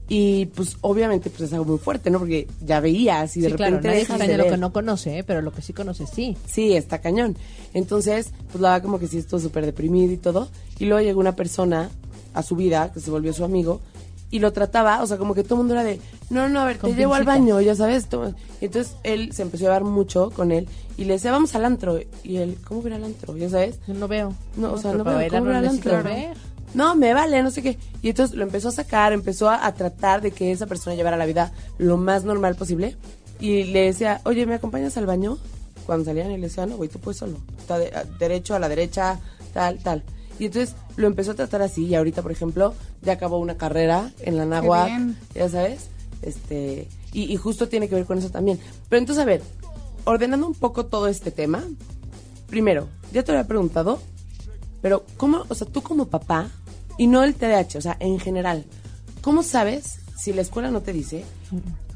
Y 0.09 0.45
pues 0.47 0.77
obviamente 0.81 1.29
pues 1.29 1.41
es 1.43 1.53
algo 1.53 1.65
muy 1.65 1.77
fuerte, 1.79 2.09
¿no? 2.09 2.19
Porque 2.19 2.47
ya 2.65 2.79
veías 2.79 3.35
y 3.35 3.41
de 3.41 3.49
sí, 3.49 3.55
claro, 3.55 3.75
repente 3.75 3.87
nadie 3.89 3.99
dejas 4.01 4.19
de 4.19 4.37
lo 4.37 4.43
que 4.45 4.49
ver. 4.51 4.59
no 4.59 4.71
conoce, 4.71 5.19
¿eh? 5.19 5.23
pero 5.23 5.41
lo 5.41 5.51
que 5.51 5.61
sí 5.61 5.73
conoce 5.73 6.07
sí. 6.07 6.37
Sí, 6.45 6.73
está 6.73 6.99
cañón. 6.99 7.35
Entonces, 7.73 8.31
pues 8.51 8.61
la 8.61 8.69
verdad 8.71 8.83
como 8.83 8.99
que 8.99 9.07
sí 9.07 9.17
estuvo 9.17 9.39
súper 9.39 9.65
deprimido 9.65 10.13
y 10.13 10.17
todo. 10.17 10.47
Y 10.79 10.85
luego 10.85 11.01
llegó 11.01 11.19
una 11.19 11.35
persona 11.35 11.89
a 12.33 12.43
su 12.43 12.55
vida, 12.55 12.91
que 12.93 12.99
se 13.01 13.11
volvió 13.11 13.33
su 13.33 13.43
amigo, 13.43 13.81
y 14.29 14.39
lo 14.39 14.51
trataba, 14.53 15.01
o 15.01 15.07
sea, 15.07 15.17
como 15.17 15.33
que 15.33 15.43
todo 15.43 15.55
el 15.55 15.59
mundo 15.59 15.73
era 15.73 15.83
de, 15.83 15.99
no, 16.29 16.49
no, 16.49 16.61
a 16.61 16.65
ver, 16.65 16.77
te 16.77 16.93
llevo 16.93 17.13
al 17.13 17.23
baño, 17.23 17.59
ya 17.61 17.75
sabes. 17.75 18.07
toma". 18.07 18.35
Y 18.61 18.65
entonces 18.65 18.95
él 19.03 19.31
se 19.33 19.41
empezó 19.41 19.65
a 19.65 19.67
llevar 19.67 19.83
mucho 19.83 20.31
con 20.31 20.51
él 20.51 20.67
y 20.97 21.05
le 21.05 21.13
decía, 21.13 21.31
vamos 21.31 21.55
al 21.55 21.65
antro. 21.65 21.99
Y 22.23 22.37
él, 22.37 22.57
¿cómo 22.65 22.85
ir 22.85 22.93
al 22.93 23.03
antro? 23.03 23.35
Ya 23.37 23.49
sabes. 23.49 23.79
No 23.87 24.07
veo. 24.07 24.33
No, 24.55 24.73
o 24.73 24.77
sea, 24.77 24.93
no 24.93 25.03
veo, 25.03 25.29
¿cómo 25.29 25.49
ir 25.49 25.55
al 25.55 25.67
antro? 25.67 26.03
No, 26.73 26.95
me 26.95 27.13
vale, 27.13 27.41
no 27.43 27.51
sé 27.51 27.61
qué. 27.61 27.77
Y 28.01 28.09
entonces 28.09 28.35
lo 28.35 28.43
empezó 28.43 28.69
a 28.69 28.71
sacar, 28.71 29.13
empezó 29.13 29.49
a, 29.49 29.65
a 29.65 29.73
tratar 29.73 30.21
de 30.21 30.31
que 30.31 30.51
esa 30.51 30.67
persona 30.67 30.95
llevara 30.95 31.17
la 31.17 31.25
vida 31.25 31.51
lo 31.77 31.97
más 31.97 32.23
normal 32.23 32.55
posible. 32.55 32.95
Y 33.39 33.65
le 33.65 33.81
decía, 33.83 34.21
oye, 34.25 34.45
¿me 34.45 34.55
acompañas 34.55 34.97
al 34.97 35.05
baño? 35.05 35.37
Cuando 35.85 36.05
salían 36.05 36.31
y 36.31 36.37
le 36.37 36.47
decía, 36.47 36.65
no, 36.65 36.75
güey, 36.77 36.89
tú 36.89 36.99
puedes 36.99 37.17
solo. 37.17 37.37
Está 37.57 37.77
de- 37.79 37.95
a- 37.95 38.03
derecho 38.03 38.55
a 38.55 38.59
la 38.59 38.67
derecha, 38.69 39.19
tal, 39.53 39.77
tal. 39.79 40.03
Y 40.39 40.45
entonces 40.45 40.75
lo 40.97 41.07
empezó 41.07 41.31
a 41.31 41.35
tratar 41.35 41.61
así 41.61 41.85
y 41.85 41.95
ahorita, 41.95 42.21
por 42.21 42.31
ejemplo, 42.31 42.73
ya 43.01 43.13
acabó 43.13 43.39
una 43.39 43.57
carrera 43.57 44.11
en 44.19 44.37
la 44.37 44.45
bien. 44.87 45.17
ya 45.33 45.49
sabes. 45.49 45.87
Este, 46.21 46.87
y, 47.13 47.31
y 47.31 47.37
justo 47.37 47.67
tiene 47.69 47.87
que 47.87 47.95
ver 47.95 48.05
con 48.05 48.17
eso 48.17 48.29
también. 48.29 48.59
Pero 48.89 48.99
entonces, 48.99 49.21
a 49.21 49.25
ver, 49.25 49.41
ordenando 50.03 50.45
un 50.47 50.53
poco 50.55 50.85
todo 50.87 51.07
este 51.07 51.31
tema, 51.31 51.63
primero, 52.47 52.87
ya 53.11 53.23
te 53.23 53.31
lo 53.31 53.37
había 53.39 53.47
preguntado, 53.47 53.99
pero 54.81 55.05
¿cómo, 55.17 55.43
o 55.47 55.55
sea, 55.55 55.67
tú 55.67 55.81
como 55.81 56.05
papá, 56.05 56.49
y 56.97 57.07
no 57.07 57.23
el 57.23 57.35
TDAH, 57.35 57.77
o 57.77 57.81
sea, 57.81 57.97
en 57.99 58.19
general, 58.19 58.65
¿cómo 59.21 59.43
sabes 59.43 59.99
si 60.17 60.33
la 60.33 60.41
escuela 60.41 60.71
no 60.71 60.81
te 60.81 60.93
dice? 60.93 61.23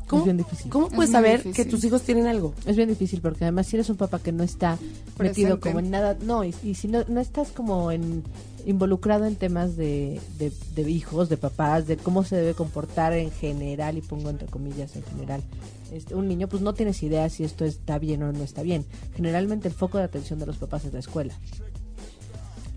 ¿Cómo, 0.07 0.21
Es 0.21 0.25
bien 0.25 0.37
difícil. 0.37 0.69
¿Cómo 0.71 0.87
Es 0.87 0.93
puedes 0.93 1.11
saber 1.11 1.37
difícil. 1.43 1.55
que 1.55 1.71
tus 1.71 1.83
hijos 1.85 2.01
tienen 2.01 2.27
algo? 2.27 2.53
Es 2.65 2.75
bien 2.75 2.89
difícil 2.89 3.21
porque 3.21 3.45
además 3.45 3.67
si 3.67 3.77
eres 3.77 3.89
un 3.89 3.95
papá 3.95 4.19
que 4.19 4.31
no 4.33 4.43
está 4.43 4.77
metido 5.17 5.59
como 5.59 5.79
en 5.79 5.89
nada, 5.89 6.17
no, 6.21 6.43
y, 6.43 6.53
y 6.63 6.75
si 6.75 6.87
no, 6.89 7.03
no 7.07 7.21
estás 7.21 7.51
como 7.51 7.91
en 7.91 8.23
involucrado 8.65 9.25
en 9.25 9.35
temas 9.35 9.75
de, 9.75 10.19
de, 10.37 10.51
de 10.75 10.91
hijos, 10.91 11.29
de 11.29 11.37
papás, 11.37 11.87
de 11.87 11.97
cómo 11.97 12.23
se 12.23 12.35
debe 12.35 12.53
comportar 12.53 13.13
en 13.13 13.31
general, 13.31 13.97
y 13.97 14.01
pongo 14.01 14.29
entre 14.29 14.47
comillas 14.47 14.95
en 14.95 15.03
general, 15.03 15.41
este, 15.91 16.13
un 16.13 16.27
niño, 16.27 16.47
pues 16.47 16.61
no 16.61 16.73
tienes 16.73 17.01
idea 17.03 17.27
si 17.29 17.43
esto 17.43 17.65
está 17.65 17.97
bien 17.97 18.21
o 18.23 18.31
no 18.31 18.43
está 18.43 18.61
bien. 18.63 18.85
Generalmente 19.15 19.67
el 19.67 19.73
foco 19.73 19.97
de 19.97 20.03
atención 20.03 20.39
de 20.39 20.45
los 20.45 20.57
papás 20.57 20.85
es 20.85 20.93
la 20.93 20.99
escuela. 20.99 21.33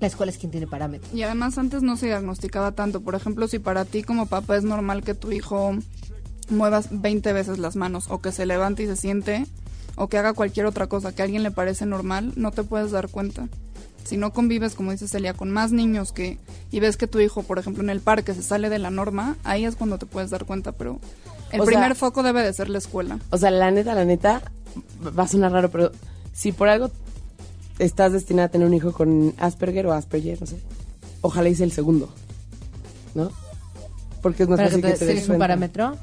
La 0.00 0.06
escuela 0.08 0.30
es 0.32 0.38
quien 0.38 0.50
tiene 0.50 0.66
parámetros. 0.66 1.12
Y 1.14 1.22
además 1.22 1.56
antes 1.58 1.82
no 1.82 1.96
se 1.96 2.06
diagnosticaba 2.06 2.72
tanto. 2.72 3.00
Por 3.00 3.14
ejemplo, 3.14 3.48
si 3.48 3.58
para 3.58 3.84
ti 3.84 4.02
como 4.02 4.26
papá 4.26 4.56
es 4.56 4.64
normal 4.64 5.02
que 5.04 5.14
tu 5.14 5.32
hijo 5.32 5.72
muevas 6.50 6.88
20 6.90 7.32
veces 7.32 7.58
las 7.58 7.76
manos 7.76 8.06
o 8.10 8.20
que 8.20 8.32
se 8.32 8.44
levante 8.46 8.82
y 8.82 8.86
se 8.86 8.96
siente 8.96 9.46
o 9.96 10.08
que 10.08 10.18
haga 10.18 10.34
cualquier 10.34 10.66
otra 10.66 10.88
cosa 10.88 11.14
que 11.14 11.22
a 11.22 11.24
alguien 11.24 11.42
le 11.42 11.50
parece 11.50 11.86
normal, 11.86 12.32
no 12.36 12.50
te 12.50 12.64
puedes 12.64 12.90
dar 12.90 13.08
cuenta. 13.08 13.48
Si 14.04 14.18
no 14.18 14.32
convives, 14.34 14.74
como 14.74 14.90
dice 14.90 15.08
Celia, 15.08 15.32
con 15.32 15.50
más 15.50 15.72
niños 15.72 16.12
que 16.12 16.38
y 16.70 16.80
ves 16.80 16.96
que 16.98 17.06
tu 17.06 17.20
hijo, 17.20 17.42
por 17.44 17.58
ejemplo, 17.58 17.82
en 17.82 17.88
el 17.88 18.00
parque 18.00 18.34
se 18.34 18.42
sale 18.42 18.68
de 18.68 18.78
la 18.78 18.90
norma, 18.90 19.36
ahí 19.44 19.64
es 19.64 19.76
cuando 19.76 19.96
te 19.96 20.04
puedes 20.04 20.28
dar 20.30 20.44
cuenta, 20.44 20.72
pero 20.72 21.00
el 21.52 21.60
O 21.60 21.64
sea- 21.64 21.72
primer 21.72 21.94
foco 21.96 22.22
debe 22.22 22.42
de 22.42 22.52
ser 22.52 22.68
la 22.68 22.78
escuela. 22.78 23.18
O 23.30 23.38
sea, 23.38 23.50
la 23.50 23.70
neta, 23.70 23.94
la 23.94 24.04
neta, 24.04 24.42
va 25.16 25.22
a 25.22 25.28
sonar 25.28 25.52
raro, 25.52 25.70
pero 25.70 25.92
si 26.34 26.52
por 26.52 26.68
algo 26.68 26.90
estás 27.78 28.12
destinada 28.12 28.46
a 28.46 28.50
tener 28.50 28.66
un 28.66 28.74
hijo 28.74 28.92
con 28.92 29.34
Asperger 29.38 29.86
o 29.86 29.92
Asperger, 29.92 30.40
no 30.40 30.46
sé, 30.46 30.56
ojalá 31.20 31.48
hice 31.48 31.64
el 31.64 31.72
segundo, 31.72 32.08
¿no? 33.14 33.30
Porque 34.22 34.44
es 34.44 34.48
más 34.48 34.58
Para 34.58 34.68
que 34.70 34.76
fácil 34.76 34.82
te, 34.82 34.92
que 34.92 34.98
te 34.98 35.04
des 35.06 35.14
¿tienes 35.14 35.28
un 35.30 35.38
parámetro, 35.38 35.96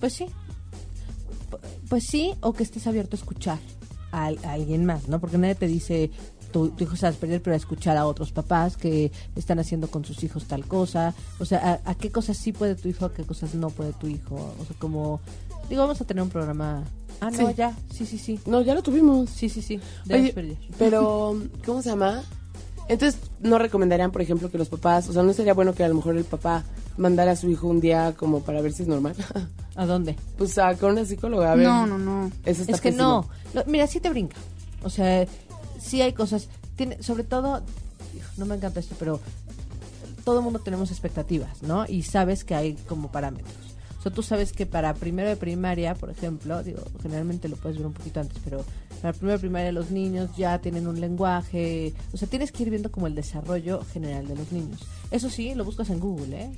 pues 0.00 0.12
sí. 0.14 0.26
Pu- 1.50 1.58
Pues 1.88 2.04
sí, 2.06 2.34
o 2.40 2.52
que 2.52 2.62
estés 2.62 2.86
abierto 2.86 3.16
a 3.16 3.18
escuchar 3.18 3.58
a 4.12 4.26
alguien 4.26 4.84
más, 4.86 5.08
¿no? 5.08 5.20
Porque 5.20 5.38
nadie 5.38 5.54
te 5.54 5.66
dice, 5.66 6.10
tu, 6.52 6.70
tu 6.70 6.84
hijo 6.84 6.96
se 6.96 7.06
va 7.06 7.10
a 7.10 7.16
perder, 7.16 7.42
pero 7.42 7.54
a 7.54 7.56
escuchar 7.58 7.96
a 7.96 8.06
otros 8.06 8.32
papás 8.32 8.76
que 8.76 9.10
están 9.36 9.58
haciendo 9.58 9.90
con 9.90 10.04
sus 10.04 10.22
hijos 10.24 10.46
tal 10.46 10.64
cosa. 10.66 11.14
O 11.40 11.44
sea, 11.44 11.80
a, 11.84 11.90
a 11.90 11.94
qué 11.94 12.10
cosas 12.10 12.36
sí 12.38 12.52
puede 12.52 12.74
tu 12.74 12.88
hijo, 12.88 13.04
a 13.04 13.12
qué 13.12 13.24
cosas 13.24 13.54
no 13.54 13.68
puede 13.70 13.92
tu 13.92 14.06
hijo. 14.06 14.34
O 14.60 14.64
sea, 14.64 14.76
como, 14.78 15.20
digo, 15.68 15.82
vamos 15.82 16.00
a 16.00 16.04
tener 16.06 16.22
un 16.22 16.30
programa. 16.30 16.84
Ah, 17.20 17.30
no, 17.30 17.48
Sí. 17.48 17.54
ya, 17.56 17.76
sí, 17.92 18.06
sí, 18.06 18.18
sí. 18.18 18.40
No, 18.46 18.60
ya 18.62 18.74
lo 18.74 18.82
tuvimos. 18.82 19.30
Sí, 19.30 19.48
sí, 19.48 19.62
sí. 19.62 19.80
Oye, 20.10 20.56
pero, 20.78 21.36
¿cómo 21.64 21.82
se 21.82 21.90
llama? 21.90 22.22
Entonces, 22.88 23.20
¿no 23.40 23.58
recomendarían, 23.58 24.10
por 24.12 24.22
ejemplo, 24.22 24.50
que 24.50 24.56
los 24.58 24.68
papás, 24.68 25.08
o 25.08 25.12
sea, 25.12 25.22
no 25.22 25.32
sería 25.34 25.52
bueno 25.54 25.74
que 25.74 25.84
a 25.84 25.88
lo 25.88 25.94
mejor 25.94 26.16
el 26.16 26.24
papá 26.24 26.64
mandara 26.96 27.32
a 27.32 27.36
su 27.36 27.50
hijo 27.50 27.66
un 27.66 27.80
día 27.80 28.14
como 28.16 28.40
para 28.40 28.60
ver 28.62 28.72
si 28.72 28.82
es 28.82 28.88
normal? 28.88 29.14
¿A 29.76 29.84
dónde? 29.86 30.16
pues 30.38 30.56
a 30.58 30.74
con 30.76 30.92
una 30.92 31.04
psicóloga, 31.04 31.52
a 31.52 31.54
ver. 31.54 31.66
No, 31.66 31.86
no, 31.86 31.98
no. 31.98 32.30
Eso 32.46 32.62
está 32.62 32.72
Es 32.72 32.80
que 32.80 32.90
pésimo. 32.90 33.28
no. 33.54 33.62
Mira, 33.66 33.86
sí 33.86 34.00
te 34.00 34.08
brinca. 34.08 34.36
O 34.82 34.90
sea, 34.90 35.26
sí 35.80 36.00
hay 36.00 36.12
cosas. 36.14 36.48
Tiene, 36.76 37.02
sobre 37.02 37.24
todo, 37.24 37.62
no 38.38 38.46
me 38.46 38.54
encanta 38.54 38.80
esto, 38.80 38.94
pero 38.98 39.20
todo 40.24 40.38
el 40.38 40.44
mundo 40.44 40.58
tenemos 40.60 40.90
expectativas, 40.90 41.62
¿no? 41.62 41.84
Y 41.86 42.02
sabes 42.04 42.42
que 42.44 42.54
hay 42.54 42.74
como 42.88 43.10
parámetros. 43.12 43.54
Sea, 44.08 44.14
tú 44.14 44.22
sabes 44.22 44.52
que 44.52 44.66
para 44.66 44.94
primero 44.94 45.28
de 45.28 45.36
primaria, 45.36 45.94
por 45.94 46.10
ejemplo, 46.10 46.62
digo, 46.62 46.82
generalmente 47.02 47.48
lo 47.48 47.56
puedes 47.56 47.78
ver 47.78 47.86
un 47.86 47.92
poquito 47.92 48.20
antes, 48.20 48.38
pero 48.44 48.64
para 49.02 49.12
primero 49.12 49.34
de 49.34 49.40
primaria 49.40 49.72
los 49.72 49.90
niños 49.90 50.30
ya 50.36 50.58
tienen 50.58 50.86
un 50.86 51.00
lenguaje. 51.00 51.94
O 52.12 52.16
sea, 52.16 52.28
tienes 52.28 52.52
que 52.52 52.62
ir 52.62 52.70
viendo 52.70 52.90
como 52.90 53.06
el 53.06 53.14
desarrollo 53.14 53.84
general 53.92 54.26
de 54.26 54.36
los 54.36 54.52
niños. 54.52 54.80
Eso 55.10 55.30
sí, 55.30 55.54
lo 55.54 55.64
buscas 55.64 55.90
en 55.90 56.00
Google, 56.00 56.40
¿eh? 56.40 56.50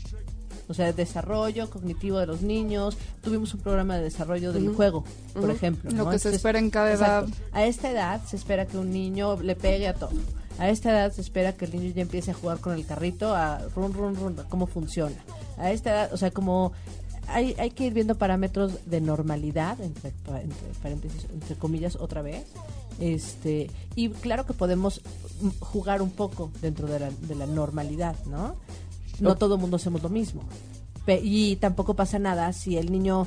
O 0.69 0.75
sea, 0.75 0.93
desarrollo 0.93 1.69
cognitivo 1.69 2.19
de 2.19 2.27
los 2.27 2.43
niños. 2.43 2.97
Tuvimos 3.23 3.53
un 3.55 3.61
programa 3.61 3.97
de 3.97 4.05
desarrollo 4.05 4.53
del 4.53 4.73
juego, 4.73 5.03
por 5.35 5.51
ejemplo. 5.51 5.91
Lo 5.91 6.05
¿no? 6.05 6.11
que 6.11 6.21
se 6.21 6.31
espera 6.31 6.61
en 6.61 6.71
cada 6.71 6.93
edad. 6.93 7.25
Exacto. 7.25 7.45
A 7.53 7.65
esta 7.65 7.91
edad 7.91 8.25
se 8.25 8.37
espera 8.37 8.67
que 8.67 8.79
un 8.79 8.93
niño 8.93 9.41
le 9.43 9.57
pegue 9.57 9.89
a 9.89 9.95
todo. 9.95 10.13
A 10.61 10.69
esta 10.69 10.91
edad 10.91 11.11
se 11.11 11.23
espera 11.23 11.55
que 11.55 11.65
el 11.65 11.73
niño 11.73 11.93
ya 11.93 12.03
empiece 12.03 12.31
a 12.31 12.35
jugar 12.35 12.61
con 12.61 12.75
el 12.75 12.87
carrito, 12.87 13.35
a 13.35 13.59
run, 13.75 13.93
run, 13.93 14.15
run, 14.15 14.37
cómo 14.49 14.69
funciona. 14.69 15.17
A 15.57 15.73
esta 15.73 15.91
edad, 15.91 16.13
o 16.13 16.17
sea, 16.17 16.31
como 16.31 16.73
hay, 17.27 17.55
hay 17.59 17.71
que 17.71 17.87
ir 17.87 17.95
viendo 17.95 18.15
parámetros 18.17 18.73
de 18.87 19.01
normalidad, 19.01 19.81
entre, 19.81 20.11
entre 20.11 20.69
paréntesis, 20.83 21.27
entre 21.33 21.57
comillas, 21.57 21.97
otra 21.97 22.23
vez. 22.23 22.45
Este, 22.99 23.71
y 23.95 24.09
claro 24.11 24.45
que 24.47 24.53
podemos 24.53 25.01
jugar 25.61 26.03
un 26.03 26.11
poco 26.11 26.51
dentro 26.61 26.87
de 26.87 27.01
la, 27.01 27.11
de 27.11 27.35
la 27.35 27.47
normalidad, 27.47 28.17
¿no? 28.27 28.57
No 29.21 29.37
todo 29.37 29.55
el 29.55 29.61
mundo 29.61 29.77
hacemos 29.77 30.03
lo 30.03 30.09
mismo. 30.09 30.43
Pe- 31.07 31.21
y 31.23 31.57
tampoco 31.57 31.95
pasa 31.95 32.19
nada 32.19 32.53
si 32.53 32.77
el 32.77 32.91
niño, 32.93 33.27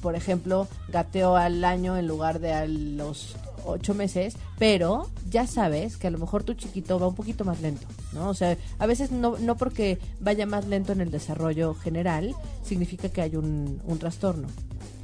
por 0.00 0.14
ejemplo, 0.14 0.66
gateó 0.88 1.36
al 1.36 1.64
año 1.64 1.96
en 1.98 2.06
lugar 2.06 2.38
de 2.40 2.52
a 2.52 2.66
los 2.66 3.34
ocho 3.64 3.94
meses, 3.94 4.36
pero 4.58 5.08
ya 5.30 5.46
sabes 5.46 5.96
que 5.96 6.06
a 6.06 6.10
lo 6.10 6.18
mejor 6.18 6.44
tu 6.44 6.54
chiquito 6.54 6.98
va 6.98 7.08
un 7.08 7.14
poquito 7.14 7.44
más 7.44 7.60
lento, 7.60 7.86
¿no? 8.12 8.28
O 8.28 8.34
sea, 8.34 8.56
a 8.78 8.86
veces 8.86 9.10
no, 9.10 9.38
no 9.38 9.56
porque 9.56 9.98
vaya 10.20 10.46
más 10.46 10.66
lento 10.66 10.92
en 10.92 11.00
el 11.00 11.10
desarrollo 11.10 11.74
general, 11.74 12.34
significa 12.64 13.08
que 13.08 13.22
hay 13.22 13.36
un, 13.36 13.80
un 13.84 13.98
trastorno, 13.98 14.48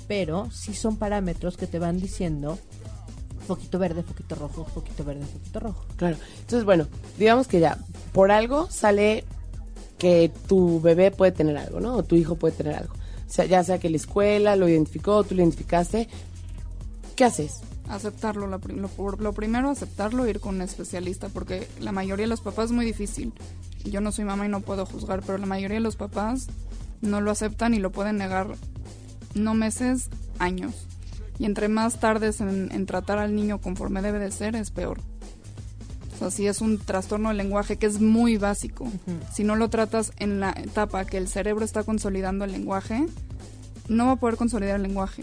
pero 0.07 0.51
sí 0.51 0.75
son 0.75 0.97
parámetros 0.97 1.57
que 1.57 1.66
te 1.66 1.79
van 1.79 2.01
diciendo 2.01 2.59
foquito 3.47 3.79
verde, 3.79 4.03
foquito 4.03 4.35
rojo, 4.35 4.64
foquito 4.64 5.05
verde, 5.05 5.25
foquito 5.25 5.61
rojo. 5.61 5.87
Claro. 5.97 6.16
Entonces, 6.40 6.64
bueno, 6.64 6.87
digamos 7.18 7.49
que 7.49 7.61
ya, 7.61 7.79
por 8.12 8.31
algo 8.31 8.71
sale 8.71 9.25
que 9.99 10.31
tu 10.47 10.81
bebé 10.81 11.11
puede 11.11 11.33
tener 11.33 11.57
algo, 11.57 11.81
¿no? 11.81 11.97
O 11.97 12.03
tu 12.05 12.14
hijo 12.14 12.37
puede 12.37 12.55
tener 12.55 12.75
algo. 12.75 12.94
O 12.94 13.31
sea, 13.31 13.44
ya 13.47 13.64
sea 13.64 13.79
que 13.79 13.90
la 13.90 13.97
escuela 13.97 14.57
lo 14.57 14.68
identificó, 14.68 15.25
tú 15.25 15.35
lo 15.35 15.42
identificaste. 15.42 16.09
¿Qué 17.16 17.25
haces? 17.25 17.61
Aceptarlo, 17.88 18.46
lo, 18.46 18.61
lo 19.18 19.33
primero 19.33 19.70
aceptarlo, 19.70 20.29
ir 20.29 20.40
con 20.40 20.57
un 20.57 20.62
especialista, 20.62 21.29
porque 21.29 21.66
la 21.81 21.92
mayoría 21.92 22.24
de 22.24 22.31
los 22.31 22.42
papás 22.42 22.66
es 22.66 22.72
muy 22.72 22.85
difícil. 22.85 23.33
Yo 23.85 24.01
no 24.01 24.12
soy 24.12 24.24
mamá 24.24 24.46
y 24.46 24.51
no 24.51 24.61
puedo 24.61 24.85
juzgar, 24.85 25.22
pero 25.24 25.38
la 25.38 25.46
mayoría 25.46 25.77
de 25.77 25.83
los 25.83 25.96
papás 25.96 26.48
no 27.01 27.20
lo 27.20 27.31
aceptan 27.31 27.74
y 27.74 27.79
lo 27.79 27.90
pueden 27.90 28.18
negar 28.18 28.57
no 29.35 29.55
meses, 29.55 30.11
años. 30.38 30.87
Y 31.38 31.44
entre 31.44 31.68
más 31.68 32.01
tardes 32.01 32.40
en, 32.40 32.70
en 32.72 32.87
tratar 32.87 33.18
al 33.18 33.35
niño 33.35 33.61
conforme 33.61 34.03
debe 34.03 34.18
de 34.18 34.31
ser, 34.33 34.57
es 34.57 34.70
peor. 34.70 35.01
O 36.14 36.18
sea, 36.18 36.31
si 36.33 36.48
es 36.48 36.61
un 36.61 36.79
trastorno 36.79 37.29
del 37.29 37.38
lenguaje 37.38 37.77
que 37.77 37.87
es 37.87 38.01
muy 38.01 38.37
básico, 38.38 38.90
si 39.33 39.44
no 39.44 39.55
lo 39.55 39.70
tratas 39.70 40.12
en 40.16 40.40
la 40.40 40.51
etapa 40.51 41.05
que 41.05 41.16
el 41.16 41.29
cerebro 41.29 41.64
está 41.64 41.85
consolidando 41.85 42.44
el 42.44 42.51
lenguaje, 42.51 43.07
no 43.88 44.07
va 44.07 44.12
a 44.12 44.16
poder 44.16 44.37
consolidar 44.37 44.77
el 44.77 44.83
lenguaje. 44.83 45.22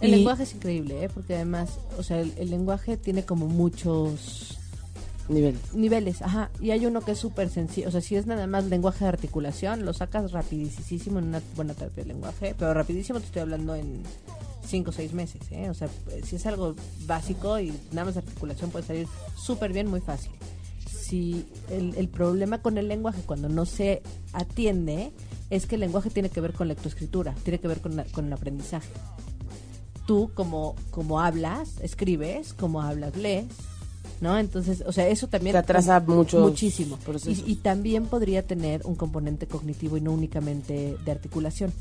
El 0.00 0.08
Y- 0.10 0.16
lenguaje 0.16 0.42
es 0.42 0.54
increíble, 0.54 1.04
¿eh? 1.04 1.08
Porque 1.12 1.34
además, 1.36 1.70
o 1.98 2.02
sea, 2.02 2.20
el, 2.20 2.32
el 2.36 2.50
lenguaje 2.50 2.96
tiene 2.96 3.24
como 3.24 3.46
muchos 3.46 4.58
Niveles. 5.28 5.74
niveles, 5.74 6.22
ajá, 6.22 6.50
y 6.60 6.70
hay 6.70 6.86
uno 6.86 7.00
que 7.00 7.10
es 7.12 7.18
súper 7.18 7.50
sencillo, 7.50 7.88
o 7.88 7.90
sea, 7.90 8.00
si 8.00 8.14
es 8.14 8.26
nada 8.26 8.46
más 8.46 8.64
lenguaje 8.66 9.04
de 9.04 9.08
articulación, 9.08 9.84
lo 9.84 9.92
sacas 9.92 10.30
rapidísimo 10.30 11.18
en 11.18 11.24
una 11.26 11.42
buena 11.56 11.74
terapia 11.74 12.04
de 12.04 12.08
lenguaje, 12.12 12.54
pero 12.56 12.72
rapidísimo 12.74 13.18
te 13.18 13.26
estoy 13.26 13.42
hablando 13.42 13.74
en 13.74 14.02
cinco 14.64 14.90
o 14.90 14.92
seis 14.92 15.12
meses, 15.14 15.40
¿eh? 15.50 15.68
O 15.68 15.74
sea, 15.74 15.88
si 16.24 16.36
es 16.36 16.46
algo 16.46 16.76
básico 17.06 17.58
y 17.58 17.72
nada 17.90 18.04
más 18.04 18.14
de 18.14 18.20
articulación 18.20 18.70
puede 18.70 18.84
salir 18.86 19.08
súper 19.36 19.72
bien, 19.72 19.88
muy 19.88 20.00
fácil. 20.00 20.30
Si 20.88 21.44
el, 21.70 21.94
el 21.96 22.08
problema 22.08 22.62
con 22.62 22.78
el 22.78 22.86
lenguaje 22.86 23.22
cuando 23.26 23.48
no 23.48 23.64
se 23.66 24.02
atiende 24.32 25.10
es 25.50 25.66
que 25.66 25.74
el 25.76 25.80
lenguaje 25.80 26.10
tiene 26.10 26.28
que 26.30 26.40
ver 26.40 26.52
con 26.52 26.68
lectoescritura, 26.68 27.34
tiene 27.42 27.58
que 27.58 27.66
ver 27.68 27.80
con, 27.80 27.96
la- 27.96 28.04
con 28.04 28.26
el 28.26 28.32
aprendizaje. 28.32 28.90
Tú 30.06 30.30
como, 30.34 30.76
como 30.90 31.20
hablas, 31.20 31.80
escribes, 31.82 32.52
como 32.54 32.80
hablas, 32.80 33.16
lees, 33.16 33.46
¿no? 34.20 34.38
Entonces, 34.38 34.82
o 34.86 34.92
sea, 34.92 35.08
eso 35.08 35.26
también... 35.26 35.54
Te 35.54 35.58
atrasa 35.58 36.00
muchos 36.00 36.42
Muchísimo. 36.48 36.98
Y, 37.26 37.42
y 37.52 37.54
también 37.56 38.06
podría 38.06 38.46
tener 38.46 38.82
un 38.84 38.94
componente 38.94 39.46
cognitivo 39.46 39.96
y 39.96 40.00
no 40.00 40.12
únicamente 40.12 40.96
de 41.04 41.10
articulación, 41.10 41.72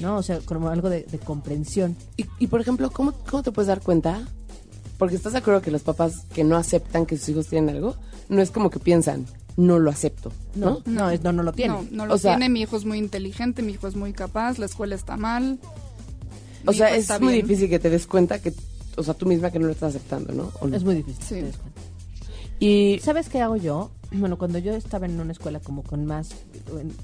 ¿no? 0.00 0.16
O 0.16 0.22
sea, 0.22 0.40
como 0.40 0.68
algo 0.68 0.90
de, 0.90 1.04
de 1.04 1.18
comprensión. 1.18 1.96
Y, 2.16 2.26
y, 2.40 2.48
por 2.48 2.60
ejemplo, 2.60 2.90
¿cómo, 2.90 3.12
¿cómo 3.30 3.42
te 3.42 3.52
puedes 3.52 3.68
dar 3.68 3.80
cuenta? 3.80 4.26
Porque 4.98 5.14
estás 5.14 5.32
de 5.32 5.38
acuerdo 5.38 5.62
que 5.62 5.70
los 5.70 5.82
papás 5.82 6.24
que 6.34 6.42
no 6.42 6.56
aceptan 6.56 7.06
que 7.06 7.16
sus 7.16 7.28
hijos 7.28 7.46
tienen 7.46 7.76
algo, 7.76 7.94
no 8.28 8.42
es 8.42 8.50
como 8.50 8.68
que 8.70 8.80
piensan, 8.80 9.26
no 9.56 9.78
lo 9.78 9.90
acepto, 9.90 10.32
¿no? 10.56 10.82
No, 10.84 11.08
no, 11.10 11.16
no, 11.22 11.32
no 11.32 11.42
lo 11.44 11.52
tiene. 11.52 11.74
No, 11.74 11.86
no 11.92 12.06
lo 12.06 12.14
O 12.14 12.18
sea- 12.18 12.32
tiene, 12.36 12.48
mi 12.48 12.62
hijo 12.62 12.76
es 12.76 12.84
muy 12.84 12.98
inteligente, 12.98 13.62
mi 13.62 13.72
hijo 13.74 13.86
es 13.86 13.94
muy 13.94 14.12
capaz, 14.12 14.58
la 14.58 14.66
escuela 14.66 14.96
está 14.96 15.16
mal. 15.16 15.60
O 16.68 16.72
sea, 16.72 16.94
es 16.94 17.08
muy 17.20 17.34
bien. 17.34 17.46
difícil 17.46 17.68
que 17.68 17.78
te 17.78 17.90
des 17.90 18.06
cuenta 18.06 18.40
que, 18.40 18.52
o 18.96 19.02
sea, 19.02 19.14
tú 19.14 19.26
misma 19.26 19.50
que 19.50 19.58
no 19.58 19.66
lo 19.66 19.72
estás 19.72 19.94
aceptando, 19.94 20.32
¿no? 20.32 20.52
¿O 20.60 20.66
no? 20.66 20.76
Es 20.76 20.84
muy 20.84 20.96
difícil. 20.96 21.24
Sí. 21.24 21.34
te 21.36 21.42
das 21.42 21.56
cuenta. 21.56 21.80
Y 22.60 22.98
¿Sabes 23.02 23.28
qué 23.28 23.40
hago 23.40 23.56
yo? 23.56 23.90
Bueno, 24.10 24.36
cuando 24.38 24.58
yo 24.58 24.72
estaba 24.74 25.06
en 25.06 25.20
una 25.20 25.32
escuela 25.32 25.60
como 25.60 25.82
con 25.82 26.06
más, 26.06 26.30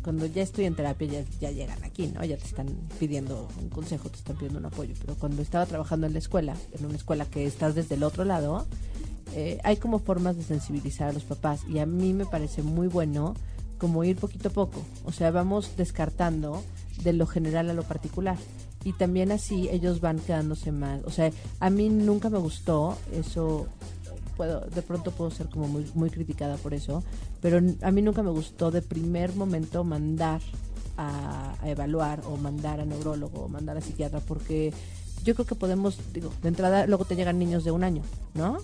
cuando 0.03 0.27
ya 0.27 0.43
estoy 0.43 0.65
en 0.65 0.75
terapia 0.75 1.07
ya, 1.07 1.25
ya 1.41 1.51
llegan 1.51 1.83
aquí, 1.85 2.09
¿no? 2.09 2.25
Ya 2.25 2.37
te 2.37 2.45
están 2.45 2.67
pidiendo 2.99 3.49
un 3.61 3.69
consejo, 3.69 4.09
te 4.09 4.17
están 4.17 4.37
pidiendo 4.37 4.59
un 4.59 4.67
apoyo. 4.67 4.95
Pero 5.01 5.15
cuando 5.15 5.43
estaba 5.43 5.67
trabajando 5.67 6.07
en 6.07 6.15
la 6.15 6.19
escuela, 6.19 6.57
en 6.73 6.87
una 6.87 6.97
escuela 6.97 7.27
que 7.27 7.47
estás 7.47 7.75
desde 7.75 7.95
el 7.95 8.03
otro 8.03 8.25
lado, 8.25 8.67
eh, 9.35 9.59
hay 9.65 9.77
como 9.77 9.99
formas 9.99 10.37
de 10.37 10.43
sensibilizar 10.43 11.09
a 11.09 11.13
los 11.13 11.25
papás 11.25 11.61
y 11.69 11.79
a 11.79 11.87
mí 11.87 12.13
me 12.15 12.27
parece 12.27 12.63
muy 12.63 12.89
bueno 12.89 13.35
como 13.79 14.03
ir 14.03 14.17
poquito 14.17 14.49
a 14.49 14.53
poco. 14.53 14.83
O 15.05 15.13
sea, 15.13 15.31
vamos 15.31 15.77
descartando 15.77 16.63
de 17.03 17.13
lo 17.13 17.27
general 17.27 17.69
a 17.71 17.75
lo 17.75 17.83
particular. 17.83 18.39
Y 18.85 18.93
también 18.93 19.33
así 19.33 19.69
ellos 19.71 20.01
van 20.01 20.19
quedándose 20.19 20.71
más. 20.71 21.01
O 21.05 21.11
sea, 21.11 21.31
a 21.61 21.71
mí 21.71 21.89
nunca 21.89 22.29
me 22.31 22.39
gustó 22.39 22.99
eso 23.13 23.67
puedo 24.37 24.61
de 24.61 24.83
pronto 24.83 25.11
puedo 25.11 25.31
ser 25.31 25.49
como 25.49 25.69
muy 25.69 25.87
muy 25.95 26.11
criticada 26.11 26.57
por 26.57 26.75
eso 26.75 27.03
pero 27.41 27.61
a 27.83 27.91
mí 27.91 28.03
nunca 28.03 28.23
me 28.23 28.31
gustó 28.31 28.71
de 28.71 28.83
primer 28.83 29.35
momento 29.35 29.85
mandar 29.85 30.41
a, 30.97 31.55
a 31.61 31.71
evaluar 31.71 32.21
o 32.27 32.37
mandar 32.37 32.81
a 32.81 32.85
neurólogo 32.85 33.45
o 33.45 33.49
mandar 33.49 33.77
a 33.77 33.81
psiquiatra 33.81 34.21
porque 34.21 34.73
yo 35.25 35.35
creo 35.35 35.47
que 35.47 35.55
podemos 35.55 35.99
digo 36.13 36.33
de 36.43 36.49
entrada 36.49 36.87
luego 36.87 37.05
te 37.05 37.17
llegan 37.17 37.39
niños 37.39 37.65
de 37.65 37.71
un 37.71 37.85
año 37.85 38.03
no 38.35 38.59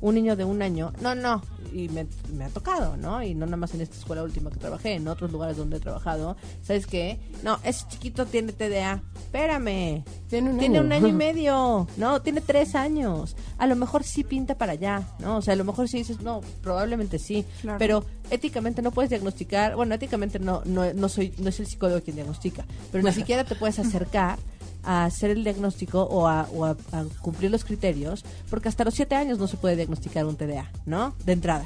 un 0.00 0.14
niño 0.14 0.36
de 0.36 0.44
un 0.44 0.62
año 0.62 0.92
no 1.00 1.14
no 1.14 1.42
y 1.74 1.88
me, 1.88 2.06
me 2.32 2.44
ha 2.44 2.48
tocado 2.48 2.96
no 2.96 3.22
y 3.22 3.34
no 3.34 3.46
nada 3.46 3.56
más 3.56 3.74
en 3.74 3.80
esta 3.80 3.96
escuela 3.96 4.22
última 4.22 4.50
que 4.50 4.58
trabajé 4.58 4.94
en 4.94 5.08
otros 5.08 5.32
lugares 5.32 5.56
donde 5.56 5.76
he 5.78 5.80
trabajado 5.80 6.36
sabes 6.62 6.86
qué 6.86 7.18
no 7.42 7.58
ese 7.64 7.84
chiquito 7.88 8.26
tiene 8.26 8.52
TDA 8.52 9.02
espérame 9.16 10.04
tiene 10.28 10.50
un 10.50 10.58
tiene 10.58 10.78
año. 10.78 10.86
un 10.86 10.92
año 10.92 11.08
y 11.08 11.12
medio, 11.24 11.86
no, 11.96 12.20
tiene 12.22 12.40
tres 12.40 12.74
años. 12.74 13.36
A 13.58 13.66
lo 13.68 13.76
mejor 13.76 14.02
sí 14.02 14.24
pinta 14.24 14.56
para 14.56 14.72
allá, 14.72 15.02
¿no? 15.20 15.36
O 15.36 15.42
sea, 15.42 15.54
a 15.54 15.56
lo 15.56 15.64
mejor 15.64 15.88
sí 15.88 15.98
dices, 15.98 16.20
no, 16.20 16.40
probablemente 16.62 17.18
sí, 17.20 17.44
Claro. 17.60 17.78
pero 17.78 18.04
éticamente 18.30 18.82
no 18.82 18.90
puedes 18.90 19.10
diagnosticar, 19.10 19.76
bueno, 19.76 19.94
éticamente 19.94 20.38
no, 20.40 20.62
no, 20.64 20.92
no 20.92 21.08
soy, 21.08 21.34
no 21.38 21.48
es 21.50 21.60
el 21.60 21.66
psicólogo 21.66 22.00
quien 22.02 22.16
diagnostica, 22.16 22.64
pero 22.90 23.04
ni 23.04 23.12
siquiera 23.12 23.44
te 23.44 23.54
puedes 23.54 23.78
acercar 23.78 24.38
a 24.84 25.04
hacer 25.04 25.30
el 25.30 25.44
diagnóstico 25.44 26.02
o, 26.02 26.26
a, 26.26 26.48
o 26.54 26.64
a- 26.64 26.76
cumplir 27.20 27.50
los 27.50 27.64
criterios, 27.64 28.24
porque 28.50 28.68
hasta 28.68 28.84
los 28.84 28.94
siete 28.94 29.14
años 29.14 29.38
no 29.38 29.46
se 29.46 29.56
puede 29.56 29.76
diagnosticar 29.76 30.24
un 30.26 30.36
TDA, 30.36 30.70
¿no? 30.86 31.14
De 31.24 31.32
entrada. 31.32 31.64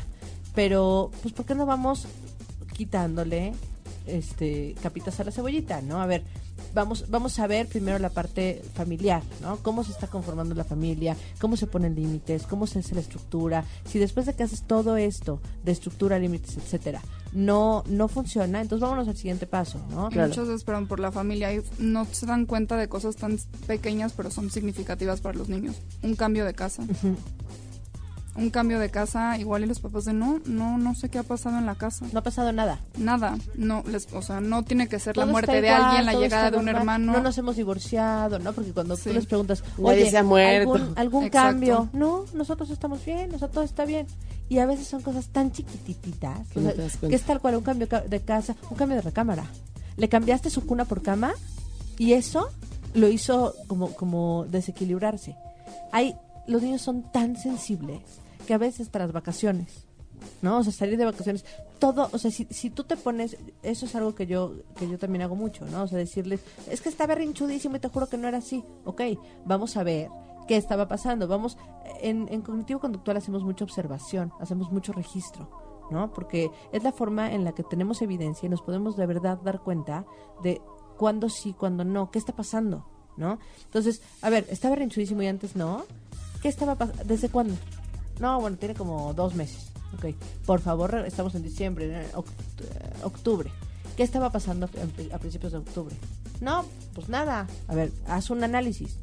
Pero, 0.55 1.11
pues, 1.23 1.35
¿por 1.35 1.47
qué 1.47 1.55
no 1.55 1.67
vamos 1.67 2.07
quitándole 2.77 3.53
este 4.07 4.75
capitas 4.83 5.21
a 5.21 5.25
la 5.25 5.31
cebollita, 5.33 5.83
¿no? 5.83 6.01
A 6.01 6.07
ver, 6.07 6.25
vamos 6.75 7.05
vamos 7.11 7.39
a 7.39 7.47
ver 7.47 7.67
primero 7.67 7.99
la 7.99 8.09
parte 8.09 8.63
familiar, 8.75 9.23
¿no? 9.43 9.59
Cómo 9.59 9.85
se 9.85 9.93
está 9.93 10.07
conformando 10.07 10.55
la 10.55 10.65
familia, 10.65 11.17
cómo 11.41 11.57
se 11.57 11.67
ponen 11.67 11.95
límites, 11.95 12.45
cómo 12.47 12.67
se 12.67 12.79
hace 12.79 12.95
la 12.95 13.03
estructura. 13.03 13.65
Si 13.87 13.99
después 13.99 14.25
de 14.27 14.35
que 14.35 14.45
haces 14.45 14.63
todo 14.63 14.97
esto 14.97 15.41
de 15.65 15.73
estructura, 15.73 16.19
límites, 16.19 16.57
etcétera, 16.57 17.03
no 17.33 17.85
no 17.89 18.09
funciona, 18.09 18.61
entonces 18.61 18.83
vámonos 18.83 19.09
al 19.09 19.17
siguiente 19.17 19.47
paso, 19.47 19.81
¿no? 19.91 20.09
Claro. 20.09 20.29
Muchos 20.29 20.49
esperan 20.49 20.87
por 20.87 21.01
la 21.01 21.13
familia 21.13 21.53
y 21.53 21.63
no 21.79 22.07
se 22.07 22.27
dan 22.27 22.47
cuenta 22.47 22.77
de 22.77 22.89
cosas 22.89 23.17
tan 23.17 23.39
pequeñas 23.67 24.13
pero 24.17 24.31
son 24.31 24.51
significativas 24.51 25.21
para 25.21 25.39
los 25.39 25.49
niños. 25.49 25.77
Un 26.03 26.15
cambio 26.15 26.45
de 26.45 26.55
casa. 26.55 26.85
Un 28.39 28.51
cambio 28.51 28.79
de 28.79 28.89
casa, 28.91 29.37
igual 29.37 29.65
y 29.65 29.67
los 29.67 29.81
papás 29.81 30.05
de 30.05 30.13
no, 30.13 30.41
no, 30.47 30.79
no 30.79 30.95
sé 30.95 31.09
qué 31.09 31.19
ha 31.19 31.23
pasado 31.25 31.59
en 31.59 31.67
la 31.67 31.75
casa. 31.75 32.07
No 32.13 32.21
ha 32.21 32.23
pasado 32.23 32.53
nada. 32.53 32.79
Nada, 32.97 33.37
no, 33.57 33.83
les, 33.87 34.13
o 34.13 34.23
sea, 34.23 34.41
no 34.41 34.63
tiene 34.65 34.89
que 34.89 34.99
ser 35.01 35.17
la 35.17 35.27
muerte 35.27 35.61
de 35.61 35.67
igual, 35.69 35.83
alguien, 35.83 36.07
la 36.07 36.15
llegada 36.15 36.51
de 36.51 36.57
un 36.59 36.65
normal. 36.67 36.81
hermano. 36.83 37.13
No 37.13 37.21
nos 37.21 37.37
hemos 37.37 37.57
divorciado, 37.57 38.39
¿no? 38.39 38.53
Porque 38.53 38.73
cuando 38.73 38.97
Sí. 38.97 39.09
tú 39.09 39.13
les 39.15 39.27
preguntas, 39.27 39.63
Nadie 39.77 40.03
oye, 40.03 40.11
se 40.11 40.19
ha 40.19 40.23
muerto". 40.23 40.75
¿algún, 40.75 40.93
algún 40.99 41.25
Exacto. 41.25 41.49
cambio? 41.49 41.89
No, 41.93 42.25
nosotros 42.33 42.71
estamos 42.71 43.05
bien, 43.05 43.27
nosotros 43.31 43.51
todo 43.53 43.65
está 43.65 43.85
bien. 43.85 44.07
Y 44.49 44.59
a 44.61 44.67
veces 44.67 44.87
son 44.87 45.03
cosas 45.03 45.27
tan 45.29 45.51
chiquititas, 45.53 46.49
Que 46.49 46.61
o 46.61 46.63
sea, 46.63 47.09
es 47.11 47.23
tal 47.23 47.41
cual 47.41 47.57
un 47.57 47.63
cambio 47.65 47.89
ca- 47.89 48.01
de 48.03 48.21
casa, 48.21 48.55
un 48.71 48.77
cambio 48.77 48.97
de 48.97 49.03
recámara. 49.03 49.45
Le 49.97 50.09
cambiaste 50.09 50.49
su 50.49 50.65
cuna 50.65 50.85
por 50.85 51.03
cama 51.03 51.33
y 51.99 52.13
eso 52.13 52.49
lo 52.95 53.09
hizo 53.09 53.55
como, 53.67 53.93
como 53.95 54.47
desequilibrarse. 54.49 55.37
Hay, 55.93 56.15
los 56.47 56.63
niños 56.63 56.81
son 56.83 57.03
tan 57.13 57.37
sensibles 57.37 58.01
que 58.49 58.55
a 58.55 58.59
veces 58.59 58.91
tras 58.91 59.13
vacaciones 59.13 59.85
¿no? 60.41 60.59
O 60.59 60.65
sea, 60.65 60.73
salir 60.73 60.97
de 60.97 61.05
vacaciones, 61.05 61.45
todo, 61.79 62.09
o 62.11 62.19
sea, 62.19 62.31
si, 62.31 62.47
si 62.51 62.71
tú 62.71 62.83
te 62.83 62.97
pones, 62.97 63.37
eso 63.63 63.85
es 63.85 63.95
algo 63.95 64.15
que 64.15 64.27
yo, 64.27 64.55
que 64.75 64.89
yo 64.89 64.99
también 64.99 65.23
hago 65.23 65.37
mucho, 65.37 65.67
¿no? 65.67 65.83
O 65.83 65.87
sea, 65.87 65.99
decirles, 65.99 66.41
es 66.71 66.81
que 66.81 66.89
estaba 66.89 67.15
rinchudísimo 67.15 67.77
y 67.77 67.79
te 67.79 67.89
juro 67.89 68.09
que 68.09 68.17
no 68.17 68.27
era 68.27 68.39
así. 68.39 68.65
Ok, 68.85 69.03
vamos 69.45 69.77
a 69.77 69.83
ver 69.83 70.09
qué 70.49 70.57
estaba 70.57 70.89
pasando. 70.89 71.29
Vamos, 71.29 71.59
en, 72.01 72.27
en 72.33 72.41
cognitivo 72.41 72.81
conductual 72.81 73.19
hacemos 73.19 73.45
mucha 73.45 73.65
observación, 73.65 74.33
hacemos 74.41 74.73
mucho 74.73 74.95
registro, 74.95 75.87
¿no? 75.91 76.11
Porque 76.11 76.51
es 76.73 76.83
la 76.83 76.93
forma 76.93 77.33
en 77.33 77.45
la 77.45 77.53
que 77.53 77.63
tenemos 77.63 78.01
evidencia 78.03 78.47
y 78.47 78.51
nos 78.51 78.63
podemos 78.63 78.97
de 78.97 79.07
verdad 79.07 79.39
dar 79.45 79.61
cuenta 79.61 80.07
de 80.43 80.61
cuándo 80.97 81.29
sí, 81.29 81.53
cuándo 81.53 81.85
no, 81.85 82.11
qué 82.11 82.19
está 82.19 82.35
pasando, 82.35 82.89
¿no? 83.17 83.39
Entonces, 83.67 84.03
a 84.23 84.31
ver, 84.31 84.47
estaba 84.51 84.75
rinchudísimo 84.75 85.23
y 85.23 85.27
antes 85.27 85.55
no. 85.55 85.85
¿Qué 86.43 86.49
estaba 86.49 86.75
pasando? 86.77 87.05
¿Desde 87.05 87.29
cuándo? 87.29 87.55
No, 88.21 88.41
bueno, 88.41 88.57
tiene 88.57 88.75
como 88.75 89.15
dos 89.15 89.35
meses. 89.35 89.71
Ok, 89.97 90.15
por 90.45 90.61
favor, 90.61 90.95
estamos 91.07 91.35
en 91.35 91.43
diciembre, 91.43 92.03
eh, 92.03 92.07
oct- 92.15 93.03
octubre. 93.05 93.51
¿Qué 93.97 94.03
estaba 94.03 94.31
pasando 94.31 94.67
a 95.13 95.19
principios 95.19 95.53
de 95.53 95.59
octubre? 95.59 95.97
No, 96.41 96.65
pues 96.95 97.09
nada. 97.09 97.47
A 97.67 97.75
ver, 97.75 97.91
haz 98.07 98.31
un 98.31 98.45
análisis. 98.45 98.97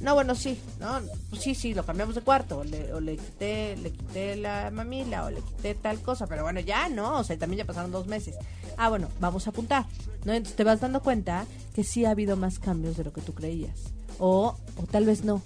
No, 0.00 0.14
bueno, 0.14 0.34
sí, 0.34 0.58
no, 0.80 0.98
pues 1.30 1.42
sí, 1.42 1.54
sí, 1.54 1.74
lo 1.74 1.84
cambiamos 1.86 2.16
de 2.16 2.22
cuarto, 2.22 2.58
o 2.58 2.64
le, 2.64 2.92
o 2.92 2.98
le 3.00 3.16
quité, 3.16 3.76
le 3.76 3.92
quité 3.92 4.34
la 4.34 4.70
mamila, 4.72 5.24
o 5.26 5.30
le 5.30 5.40
quité 5.42 5.76
tal 5.76 6.00
cosa, 6.00 6.26
pero 6.26 6.42
bueno, 6.42 6.58
ya 6.58 6.88
no, 6.88 7.18
o 7.20 7.24
sea, 7.24 7.38
también 7.38 7.58
ya 7.58 7.64
pasaron 7.66 7.92
dos 7.92 8.08
meses. 8.08 8.34
Ah, 8.76 8.88
bueno, 8.88 9.08
vamos 9.20 9.46
a 9.46 9.50
apuntar, 9.50 9.86
¿no? 10.24 10.32
Entonces 10.32 10.56
te 10.56 10.64
vas 10.64 10.80
dando 10.80 11.02
cuenta 11.02 11.46
que 11.72 11.84
sí 11.84 12.04
ha 12.04 12.10
habido 12.10 12.36
más 12.36 12.58
cambios 12.58 12.96
de 12.96 13.04
lo 13.04 13.12
que 13.12 13.20
tú 13.20 13.32
creías, 13.32 13.78
o, 14.18 14.56
o 14.76 14.82
tal 14.90 15.04
vez 15.06 15.22
no, 15.24 15.40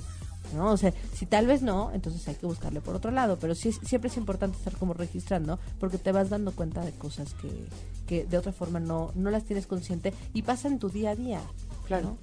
¿no? 0.54 0.70
O 0.72 0.76
sea, 0.76 0.92
si 1.14 1.26
tal 1.26 1.46
vez 1.46 1.62
no, 1.62 1.90
entonces 1.92 2.26
hay 2.28 2.34
que 2.36 2.46
buscarle 2.46 2.80
por 2.80 2.94
otro 2.94 3.10
lado, 3.10 3.38
pero 3.40 3.54
sí 3.54 3.72
siempre 3.72 4.08
es 4.10 4.16
importante 4.16 4.56
estar 4.58 4.76
como 4.76 4.94
registrando, 4.94 5.58
porque 5.80 5.98
te 5.98 6.12
vas 6.12 6.30
dando 6.30 6.52
cuenta 6.52 6.84
de 6.84 6.92
cosas 6.92 7.34
que, 7.34 7.50
que 8.06 8.24
de 8.24 8.38
otra 8.38 8.52
forma 8.52 8.80
no, 8.80 9.12
no 9.14 9.30
las 9.30 9.44
tienes 9.44 9.66
consciente 9.66 10.12
y 10.34 10.42
pasa 10.42 10.68
en 10.68 10.78
tu 10.78 10.88
día 10.88 11.10
a 11.10 11.16
día. 11.16 11.40
Claro. 11.86 12.04
¿no? 12.04 12.18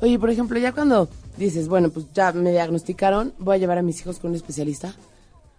Oye, 0.00 0.18
por 0.18 0.30
ejemplo, 0.30 0.58
ya 0.58 0.72
cuando 0.72 1.08
dices, 1.36 1.68
bueno, 1.68 1.90
pues 1.90 2.06
ya 2.12 2.32
me 2.32 2.50
diagnosticaron, 2.50 3.34
voy 3.38 3.56
a 3.56 3.58
llevar 3.58 3.78
a 3.78 3.82
mis 3.82 4.00
hijos 4.00 4.18
con 4.18 4.30
un 4.30 4.36
especialista. 4.36 4.94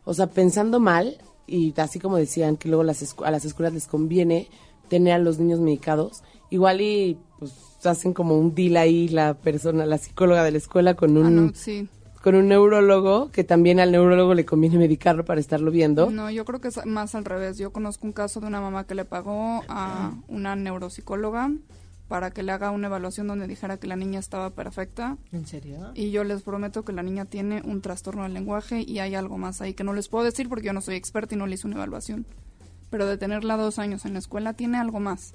O 0.05 0.13
sea, 0.13 0.27
pensando 0.27 0.79
mal, 0.79 1.17
y 1.47 1.73
así 1.79 1.99
como 1.99 2.17
decían 2.17 2.57
que 2.57 2.67
luego 2.67 2.83
las 2.83 3.01
escu- 3.03 3.25
a 3.25 3.31
las 3.31 3.45
escuelas 3.45 3.73
les 3.73 3.87
conviene 3.87 4.47
tener 4.89 5.13
a 5.13 5.17
los 5.19 5.39
niños 5.39 5.59
medicados, 5.59 6.23
igual 6.49 6.81
y 6.81 7.17
pues 7.39 7.53
hacen 7.85 8.13
como 8.13 8.37
un 8.37 8.53
deal 8.53 8.75
ahí 8.77 9.07
la 9.07 9.33
persona, 9.33 9.85
la 9.85 9.97
psicóloga 9.97 10.43
de 10.43 10.51
la 10.51 10.57
escuela 10.57 10.93
con 10.95 11.15
un, 11.17 11.25
Ah, 11.25 11.29
no, 11.29 11.51
sí. 11.53 11.87
Con 12.23 12.35
un 12.35 12.47
neurólogo, 12.47 13.31
que 13.31 13.43
también 13.43 13.81
al 13.81 13.91
neurólogo 13.91 14.33
le 14.33 14.45
conviene 14.45 14.77
medicarlo 14.77 15.25
para 15.25 15.41
estarlo 15.41 15.71
viendo. 15.71 16.09
No, 16.09 16.31
yo 16.31 16.45
creo 16.45 16.61
que 16.61 16.69
es 16.69 16.85
más 16.85 17.15
al 17.15 17.25
revés. 17.25 17.57
Yo 17.57 17.73
conozco 17.73 18.07
un 18.07 18.13
caso 18.13 18.39
de 18.39 18.47
una 18.47 18.61
mamá 18.61 18.85
que 18.85 18.95
le 18.95 19.03
pagó 19.03 19.61
a 19.67 20.13
una 20.29 20.55
neuropsicóloga 20.55 21.51
para 22.07 22.31
que 22.31 22.41
le 22.41 22.53
haga 22.53 22.71
una 22.71 22.87
evaluación 22.87 23.27
donde 23.27 23.45
dijera 23.45 23.75
que 23.75 23.87
la 23.87 23.97
niña 23.97 24.21
estaba 24.21 24.51
perfecta. 24.51 25.17
¿En 25.33 25.45
serio? 25.45 25.91
Y 25.95 26.11
yo 26.11 26.23
les 26.23 26.43
prometo 26.43 26.85
que 26.85 26.93
la 26.93 27.03
niña 27.03 27.25
tiene 27.25 27.61
un 27.65 27.81
trastorno 27.81 28.23
del 28.23 28.33
lenguaje 28.33 28.85
y 28.87 28.99
hay 28.99 29.15
algo 29.15 29.37
más 29.37 29.59
ahí 29.59 29.73
que 29.73 29.83
no 29.83 29.91
les 29.91 30.07
puedo 30.07 30.23
decir 30.23 30.47
porque 30.47 30.67
yo 30.67 30.73
no 30.73 30.79
soy 30.79 30.95
experta 30.95 31.35
y 31.35 31.37
no 31.37 31.45
le 31.45 31.55
hice 31.55 31.67
una 31.67 31.75
evaluación. 31.75 32.25
Pero 32.89 33.05
de 33.05 33.17
tenerla 33.17 33.57
dos 33.57 33.79
años 33.79 34.05
en 34.05 34.13
la 34.13 34.19
escuela 34.19 34.53
tiene 34.53 34.77
algo 34.77 35.01
más. 35.01 35.33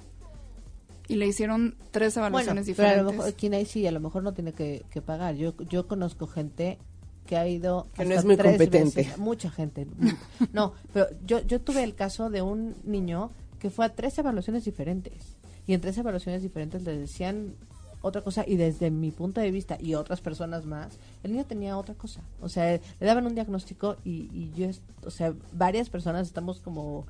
Y 1.08 1.16
le 1.16 1.26
hicieron 1.26 1.74
tres 1.90 2.14
Bueno, 2.14 2.28
evaluaciones 2.28 2.66
pero 2.76 2.88
a 2.88 2.90
lo 2.90 2.96
diferentes. 2.98 3.16
mejor, 3.18 3.34
quien 3.34 3.54
ahí 3.54 3.64
sí, 3.66 3.86
a 3.86 3.92
lo 3.92 4.00
mejor 4.00 4.22
no 4.22 4.32
tiene 4.34 4.52
que, 4.52 4.84
que 4.90 5.00
pagar. 5.02 5.34
Yo, 5.36 5.54
yo 5.70 5.88
conozco 5.88 6.26
gente 6.26 6.78
que 7.26 7.36
ha 7.36 7.46
ido 7.48 7.88
Que 7.94 8.04
no 8.04 8.14
es 8.14 8.24
muy 8.24 8.36
competente. 8.36 9.02
veces- 9.02 9.18
mucha 9.18 9.50
gente. 9.50 9.86
No, 10.52 10.72
pero 10.92 11.06
yo, 11.26 11.40
yo 11.40 11.60
tuve 11.60 11.82
el 11.82 11.94
caso 11.94 12.30
de 12.30 12.42
un 12.42 12.74
niño 12.84 13.30
que 13.58 13.70
fue 13.70 13.84
a 13.86 13.88
tres 13.94 14.16
evaluaciones 14.18 14.64
diferentes. 14.64 15.36
Y 15.66 15.74
en 15.74 15.80
tres 15.80 15.98
evaluaciones 15.98 16.42
diferentes 16.42 16.82
le 16.84 16.96
decían 16.96 17.54
otra 18.00 18.22
cosa 18.22 18.44
y 18.46 18.56
desde 18.56 18.90
mi 18.92 19.10
punto 19.10 19.40
de 19.40 19.50
vista 19.50 19.76
y 19.80 19.94
otras 19.94 20.20
personas 20.20 20.64
más, 20.64 20.98
el 21.24 21.32
niño 21.32 21.44
tenía 21.44 21.76
otra 21.76 21.94
cosa. 21.94 22.20
O 22.40 22.48
sea, 22.48 22.72
le 23.00 23.06
daban 23.06 23.26
un 23.26 23.34
diagnóstico 23.34 23.96
y, 24.04 24.30
y 24.32 24.52
yo, 24.56 24.68
o 25.04 25.10
sea, 25.10 25.34
varias 25.52 25.90
personas 25.90 26.26
estamos 26.28 26.60
como 26.60 27.06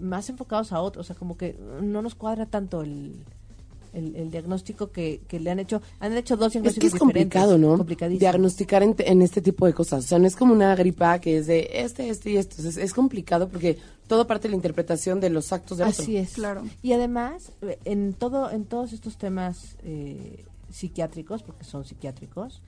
más 0.00 0.28
enfocados 0.30 0.72
a 0.72 0.80
otros, 0.80 1.06
o 1.06 1.08
sea, 1.08 1.16
como 1.16 1.36
que 1.36 1.56
no 1.82 2.02
nos 2.02 2.14
cuadra 2.14 2.46
tanto 2.46 2.82
el, 2.82 3.14
el, 3.92 4.16
el 4.16 4.30
diagnóstico 4.30 4.90
que, 4.90 5.20
que 5.28 5.40
le 5.40 5.50
han 5.50 5.58
hecho. 5.58 5.82
Han 6.00 6.16
hecho 6.16 6.36
dos 6.36 6.48
Es 6.48 6.52
que 6.52 6.60
diagnósticos 6.60 6.94
es 6.94 6.98
complicado, 6.98 7.58
¿no? 7.58 7.76
Complicadísimo. 7.76 8.20
Diagnosticar 8.20 8.82
en, 8.82 8.94
en 8.98 9.22
este 9.22 9.40
tipo 9.40 9.66
de 9.66 9.74
cosas. 9.74 10.04
O 10.04 10.08
sea, 10.08 10.18
no 10.18 10.26
es 10.26 10.36
como 10.36 10.52
una 10.52 10.74
gripa 10.76 11.18
que 11.18 11.38
es 11.38 11.46
de 11.46 11.68
este, 11.72 12.08
este 12.08 12.30
y 12.30 12.36
esto. 12.36 12.66
Es, 12.66 12.76
es 12.76 12.94
complicado 12.94 13.48
porque 13.48 13.78
todo 14.06 14.26
parte 14.26 14.48
de 14.48 14.50
la 14.50 14.56
interpretación 14.56 15.20
de 15.20 15.30
los 15.30 15.52
actos 15.52 15.78
del 15.78 15.88
otro. 15.88 16.02
Así 16.02 16.16
es. 16.16 16.32
Claro. 16.32 16.62
Y 16.82 16.92
además, 16.92 17.52
en 17.84 18.12
todo, 18.12 18.50
en 18.50 18.64
todos 18.64 18.92
estos 18.92 19.16
temas 19.16 19.76
eh, 19.82 20.44
psiquiátricos, 20.70 21.42
porque 21.42 21.64
son 21.64 21.84
psiquiátricos, 21.84 22.62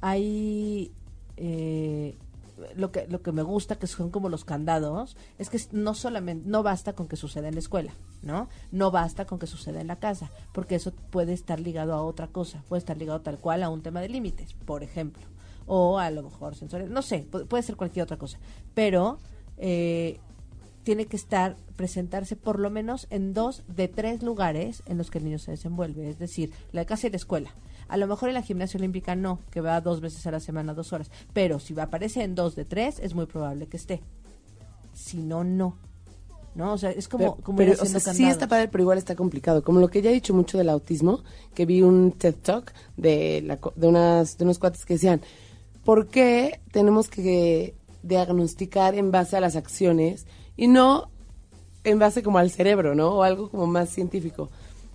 hay 0.00 0.92
eh, 1.36 2.16
lo 2.76 2.90
que 2.92 3.06
lo 3.08 3.22
que 3.22 3.32
me 3.32 3.42
gusta 3.42 3.76
que 3.78 3.86
son 3.86 4.10
como 4.10 4.28
los 4.28 4.44
candados 4.44 5.16
es 5.38 5.50
que 5.50 5.58
no 5.72 5.94
solamente 5.94 6.48
no 6.48 6.62
basta 6.62 6.92
con 6.94 7.08
que 7.08 7.16
suceda 7.16 7.48
en 7.48 7.54
la 7.54 7.60
escuela 7.60 7.92
no 8.22 8.48
no 8.72 8.90
basta 8.90 9.24
con 9.26 9.38
que 9.38 9.46
suceda 9.46 9.80
en 9.80 9.86
la 9.86 9.96
casa 9.96 10.30
porque 10.52 10.74
eso 10.74 10.92
puede 11.10 11.32
estar 11.32 11.58
ligado 11.60 11.94
a 11.94 12.02
otra 12.02 12.28
cosa 12.28 12.62
puede 12.68 12.80
estar 12.80 12.96
ligado 12.96 13.20
tal 13.20 13.38
cual 13.38 13.62
a 13.62 13.68
un 13.70 13.82
tema 13.82 14.00
de 14.00 14.08
límites 14.08 14.54
por 14.64 14.82
ejemplo 14.82 15.22
o 15.66 15.98
a 15.98 16.10
lo 16.10 16.22
mejor 16.22 16.54
sensorial 16.54 16.92
no 16.92 17.02
sé 17.02 17.26
pu- 17.30 17.46
puede 17.46 17.62
ser 17.62 17.76
cualquier 17.76 18.04
otra 18.04 18.16
cosa 18.18 18.38
pero 18.74 19.18
eh, 19.58 20.18
tiene 20.82 21.04
que 21.06 21.16
estar, 21.16 21.56
presentarse 21.76 22.36
por 22.36 22.58
lo 22.58 22.70
menos 22.70 23.06
en 23.10 23.34
dos 23.34 23.62
de 23.68 23.86
tres 23.86 24.22
lugares 24.22 24.82
en 24.86 24.96
los 24.96 25.10
que 25.10 25.18
el 25.18 25.24
niño 25.24 25.38
se 25.38 25.50
desenvuelve, 25.50 26.08
es 26.08 26.18
decir, 26.18 26.52
la 26.72 26.86
casa 26.86 27.06
y 27.06 27.10
la 27.10 27.16
escuela. 27.18 27.50
A 27.90 27.96
lo 27.96 28.06
mejor 28.06 28.28
en 28.28 28.34
la 28.34 28.42
gimnasia 28.42 28.78
olímpica 28.78 29.14
no, 29.14 29.40
que 29.50 29.60
va 29.60 29.80
dos 29.80 30.00
veces 30.00 30.26
a 30.26 30.30
la 30.30 30.40
semana, 30.40 30.74
dos 30.74 30.92
horas, 30.92 31.10
pero 31.32 31.58
si 31.58 31.78
aparece 31.78 32.22
en 32.22 32.34
dos 32.34 32.54
de 32.56 32.64
tres, 32.64 32.98
es 33.00 33.14
muy 33.14 33.26
probable 33.26 33.66
que 33.66 33.76
esté. 33.76 34.02
Si 34.94 35.18
no, 35.18 35.44
no. 35.44 35.76
¿No? 36.54 36.72
O 36.72 36.78
sea, 36.78 36.90
es 36.90 37.06
como, 37.06 37.36
pero, 37.36 37.44
como 37.44 37.58
pero, 37.58 37.72
ir 37.72 37.78
o 37.78 37.82
haciendo 37.82 38.00
sea, 38.00 38.12
sí 38.12 38.24
está 38.26 38.48
padre, 38.48 38.68
pero 38.68 38.82
igual 38.82 38.98
está 38.98 39.14
complicado. 39.14 39.62
Como 39.62 39.78
lo 39.78 39.88
que 39.88 40.02
ya 40.02 40.10
he 40.10 40.14
dicho 40.14 40.34
mucho 40.34 40.58
del 40.58 40.68
autismo, 40.68 41.22
que 41.54 41.64
vi 41.64 41.80
un 41.82 42.12
TED 42.12 42.34
Talk 42.42 42.72
de, 42.96 43.42
la, 43.42 43.58
de, 43.76 43.86
unas, 43.86 44.36
de 44.36 44.44
unos 44.44 44.58
cuates 44.58 44.84
que 44.84 44.94
decían, 44.94 45.20
¿por 45.84 46.08
qué 46.08 46.60
tenemos 46.72 47.08
que 47.08 47.74
diagnosticar 48.02 48.94
en 48.94 49.10
base 49.10 49.36
a 49.36 49.40
las 49.40 49.56
acciones 49.56 50.26
y 50.56 50.66
no 50.66 51.10
en 51.84 51.98
base 51.98 52.22
como 52.22 52.38
al 52.38 52.50
cerebro, 52.50 52.94
¿no? 52.94 53.10
O 53.10 53.22
algo 53.22 53.50
como 53.50 53.66
más 53.66 53.90
científico. 53.90 54.50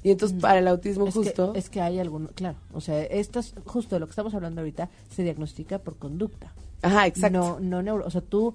Y 0.06 0.12
entonces 0.12 0.40
para 0.40 0.60
el 0.60 0.68
autismo 0.68 1.08
es 1.08 1.16
justo... 1.16 1.54
Que, 1.54 1.58
es 1.60 1.68
que 1.72 1.82
hay 1.82 1.98
alguno, 1.98 2.30
claro. 2.36 2.58
O 2.74 2.80
sea, 2.80 3.02
esto 3.06 3.40
es 3.40 3.56
justo 3.66 3.96
de 3.96 4.00
lo 4.02 4.06
que 4.06 4.12
estamos 4.12 4.36
hablando 4.36 4.62
ahorita, 4.62 4.88
se 5.10 5.24
diagnostica 5.24 5.80
por 5.80 5.98
conducta. 5.98 6.54
Ajá, 6.84 7.08
exacto. 7.08 7.36
No, 7.40 7.60
no 7.60 7.82
neuro. 7.82 8.06
O 8.06 8.12
sea, 8.12 8.22
tú 8.22 8.54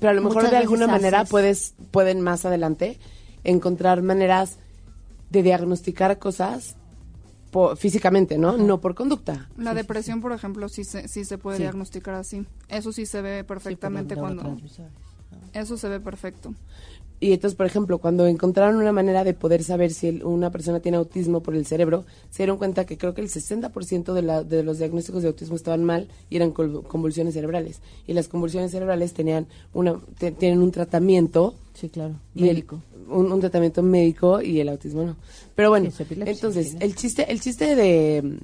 Pero 0.00 0.12
a 0.12 0.14
lo 0.14 0.22
mejor 0.22 0.48
de 0.48 0.56
alguna 0.56 0.86
manera 0.86 1.20
haces- 1.20 1.30
puedes, 1.30 1.74
pueden 1.90 2.22
más 2.22 2.46
adelante 2.46 2.98
encontrar 3.44 4.00
maneras 4.00 4.56
de 5.28 5.42
diagnosticar 5.42 6.18
cosas 6.18 6.76
po- 7.50 7.76
físicamente, 7.76 8.38
¿no? 8.38 8.56
No 8.56 8.80
por 8.80 8.94
conducta. 8.94 9.50
La 9.58 9.74
depresión, 9.74 10.22
por 10.22 10.32
ejemplo, 10.32 10.70
sí 10.70 10.84
se, 10.84 11.06
sí 11.06 11.26
se 11.26 11.36
puede 11.36 11.58
Sí. 11.58 11.64
diagnosticar 11.64 12.14
así. 12.14 12.46
Eso 12.70 12.92
sí 12.92 13.04
se 13.04 13.20
ve 13.20 13.44
perfectamente 13.44 14.14
sí, 14.14 14.20
por 14.20 14.34
cuando... 14.36 14.56
Eso 15.52 15.76
se 15.76 15.88
ve 15.90 16.00
perfecto. 16.00 16.54
Y 17.24 17.32
entonces, 17.32 17.56
por 17.56 17.66
ejemplo, 17.66 17.98
cuando 17.98 18.26
encontraron 18.26 18.74
una 18.78 18.90
manera 18.90 19.22
de 19.22 19.32
poder 19.32 19.62
saber 19.62 19.92
si 19.92 20.08
el- 20.08 20.24
una 20.24 20.50
persona 20.50 20.80
tiene 20.80 20.96
autismo 20.96 21.40
por 21.40 21.54
el 21.54 21.64
cerebro, 21.66 22.04
se 22.30 22.38
dieron 22.42 22.56
cuenta 22.58 22.84
que 22.84 22.98
creo 22.98 23.14
que 23.14 23.20
el 23.20 23.28
60% 23.28 24.12
de, 24.12 24.22
la, 24.22 24.42
de 24.42 24.64
los 24.64 24.78
diagnósticos 24.78 25.22
de 25.22 25.28
autismo 25.28 25.54
estaban 25.54 25.84
mal 25.84 26.08
y 26.30 26.34
eran 26.36 26.50
convulsiones 26.50 27.34
cerebrales. 27.34 27.80
Y 28.08 28.14
las 28.14 28.26
convulsiones 28.26 28.72
cerebrales 28.72 29.12
tenían 29.12 29.46
una, 29.72 30.00
te- 30.18 30.32
tienen 30.32 30.60
un 30.62 30.72
tratamiento 30.72 31.54
Sí, 31.74 31.88
claro. 31.90 32.14
y 32.34 32.40
el- 32.48 32.56
Médico. 32.56 32.82
un, 33.08 33.30
un 33.30 33.38
tratamiento 33.40 33.84
médico 33.84 34.42
y 34.42 34.58
el 34.58 34.68
autismo 34.68 35.04
no. 35.04 35.16
Pero 35.54 35.68
bueno, 35.70 35.92
Sí, 35.92 36.04
entonces, 36.26 36.76
el 36.80 36.96
chiste, 36.96 37.30
el 37.30 37.40
chiste 37.40 37.76
de, 37.76 38.38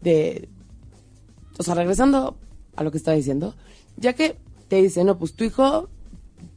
de, 0.00 0.48
o 1.56 1.62
sea, 1.62 1.74
regresando 1.74 2.36
a 2.74 2.82
lo 2.82 2.90
que 2.90 2.98
estaba 2.98 3.16
diciendo, 3.16 3.54
ya 3.96 4.12
que 4.14 4.34
te 4.66 4.82
dicen, 4.82 5.06
no, 5.06 5.18
pues 5.18 5.34
tu 5.34 5.44
hijo, 5.44 5.88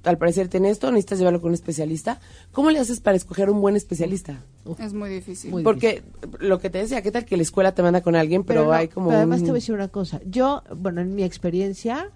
al 0.04 0.18
parecer 0.18 0.48
tiene 0.48 0.70
esto, 0.70 0.90
necesitas 0.92 1.20
llevarlo 1.20 1.42
con 1.42 1.50
un 1.50 1.54
especialista, 1.54 2.20
¿cómo 2.52 2.72
le 2.72 2.80
haces 2.80 3.00
para 3.00 3.16
escoger 3.18 3.50
un 3.50 3.62
buen 3.62 3.76
especialista? 3.76 4.42
Es 4.80 4.94
muy 4.94 5.10
difícil. 5.10 5.52
Muy 5.52 5.64
Porque 5.64 6.02
lo 6.40 6.60
que 6.60 6.70
te 6.70 6.80
decía, 6.80 7.02
¿qué 7.02 7.12
tal 7.12 7.26
que 7.26 7.38
la 7.38 7.44
escuela 7.44 7.74
te 7.74 7.84
manda 7.84 8.02
con 8.02 8.16
alguien, 8.16 8.44
pero, 8.44 8.66
no, 8.66 8.72
hay 8.72 8.88
como 8.88 9.08
pero 9.08 9.18
además 9.18 9.40
un- 9.40 9.46
te 9.46 9.52
voy 9.52 9.58
a 9.58 9.62
decir 9.62 9.76
una 9.76 9.88
cosa. 9.90 10.20
Yo, 10.26 10.64
bueno, 10.76 11.02
en 11.02 11.14
mi 11.16 11.24
experiencia, 11.24 12.10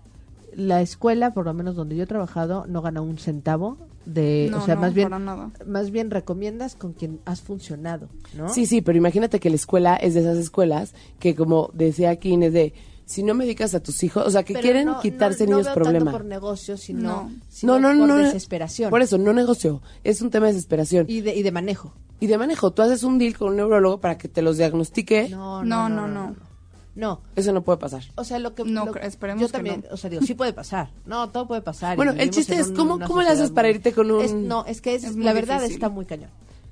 la 0.56 0.82
escuela, 0.82 1.34
por 1.34 1.46
lo 1.46 1.54
menos 1.54 1.76
donde 1.76 1.96
yo 1.96 2.04
he 2.04 2.08
trabajado, 2.08 2.66
no 2.68 2.82
gana 2.82 3.02
un 3.02 3.18
centavo 3.18 3.78
de, 4.06 4.48
no, 4.52 4.60
o 4.60 4.66
sea, 4.66 4.76
no, 4.76 4.82
más 4.82 4.94
bien, 4.94 5.10
para 5.10 5.20
nada. 5.20 5.52
más 5.68 5.92
bien 5.92 6.12
recomiendas 6.12 6.76
con 6.76 6.94
quien 6.94 7.20
has 7.26 7.42
funcionado, 7.42 8.08
¿no? 8.38 8.50
Sí, 8.50 8.66
sí, 8.66 8.82
pero 8.82 8.98
imagínate 8.98 9.40
que 9.40 9.50
la 9.50 9.56
escuela 9.58 9.96
es 9.96 10.14
de 10.14 10.22
esas 10.22 10.38
escuelas 10.38 10.94
que, 11.20 11.36
como 11.36 11.72
decía 11.74 12.12
aquí 12.12 12.30
Inés, 12.30 12.54
de 12.54 12.74
si 13.06 13.24
no 13.24 13.34
me 13.36 13.46
dedicas 13.46 13.76
a 13.76 13.80
tus 13.82 14.04
hijos, 14.04 14.26
o 14.26 14.30
sea, 14.32 14.44
que 14.44 14.54
Pero 14.54 14.64
quieren 14.64 14.86
no- 14.88 15.00
quitarse 15.00 15.46
no, 15.46 15.52
no 15.52 15.58
niños 15.58 15.66
veo 15.68 15.76
problema. 15.76 16.06
tanto 16.06 16.18
por 16.18 16.26
negocio, 16.26 16.76
sino, 16.78 17.02
No. 17.02 17.32
sino 17.50 17.80
no, 17.80 17.94
no, 17.94 18.00
por 18.00 18.08
no. 18.10 18.18
desesperación 18.18 18.90
Por 18.90 19.02
eso, 19.02 19.18
no 19.18 19.32
negocio. 19.34 19.82
Es 20.04 20.22
un 20.22 20.30
tema 20.32 20.48
de 20.48 20.54
desesperación. 20.54 21.06
Y, 21.08 21.18
y 21.18 21.22
de, 21.22 21.36
y 21.36 21.44
de 21.44 21.52
manejo. 21.52 21.94
de 22.20 22.38
manejo. 22.38 22.72
Tú 22.72 22.82
haces 22.82 23.04
un 23.04 23.18
deal 23.20 23.38
con 23.38 23.50
un 23.50 23.58
neurólogo 23.58 24.00
para 24.00 24.18
que 24.18 24.28
te 24.28 24.42
los 24.42 24.58
diagnostique. 24.58 25.30
No, 25.30 25.64
No, 25.64 25.88
no, 25.88 25.90
no, 25.90 26.08
no, 26.08 26.14
no. 26.14 26.30
no. 26.32 26.56
No, 26.96 27.20
Eso 27.36 27.52
no 27.52 27.62
puede 27.62 27.78
pasar. 27.78 28.04
o 28.16 28.24
sea, 28.24 28.40
lo 28.40 28.56
que 28.56 28.64
No, 28.64 28.86
lo- 28.86 28.96
esperemos 28.96 29.42
yo 29.42 29.48
que 29.48 29.52
también, 29.52 29.84
no. 29.86 29.94
o 29.94 29.98
sea, 29.98 30.10
digo, 30.10 30.22
sí 30.22 30.34
puede 30.34 30.54
pasar. 30.54 30.92
No, 31.06 31.30
todo 31.30 31.46
puede 31.46 31.62
pasar. 31.62 31.96
y 31.96 31.98
Bueno, 31.98 32.14
el 32.14 32.30
chiste 32.30 32.56
es, 32.56 32.68
un- 32.70 32.76
¿cómo- 32.78 33.00
cómo 33.02 33.22
le 33.22 33.28
haces 33.28 33.52
para 33.52 33.70
irte 33.70 33.92
con 33.92 34.10
un- 34.10 34.22
Es- 34.24 34.34
no, 34.34 34.64
es 34.66 34.80
que 34.80 34.96
es, 34.96 35.14
la 35.18 35.34
verdad 35.34 35.56
difícil. 35.56 35.74
está 35.76 35.90
muy 35.90 36.06
cañón. 36.06 36.30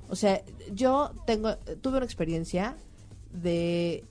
O 0.08 0.16
sea, 0.16 0.40
yo 0.72 1.10
tengo 1.26 1.54
tuve 1.82 1.98
una 1.98 2.06
experiencia 2.06 2.74
de 3.34 4.02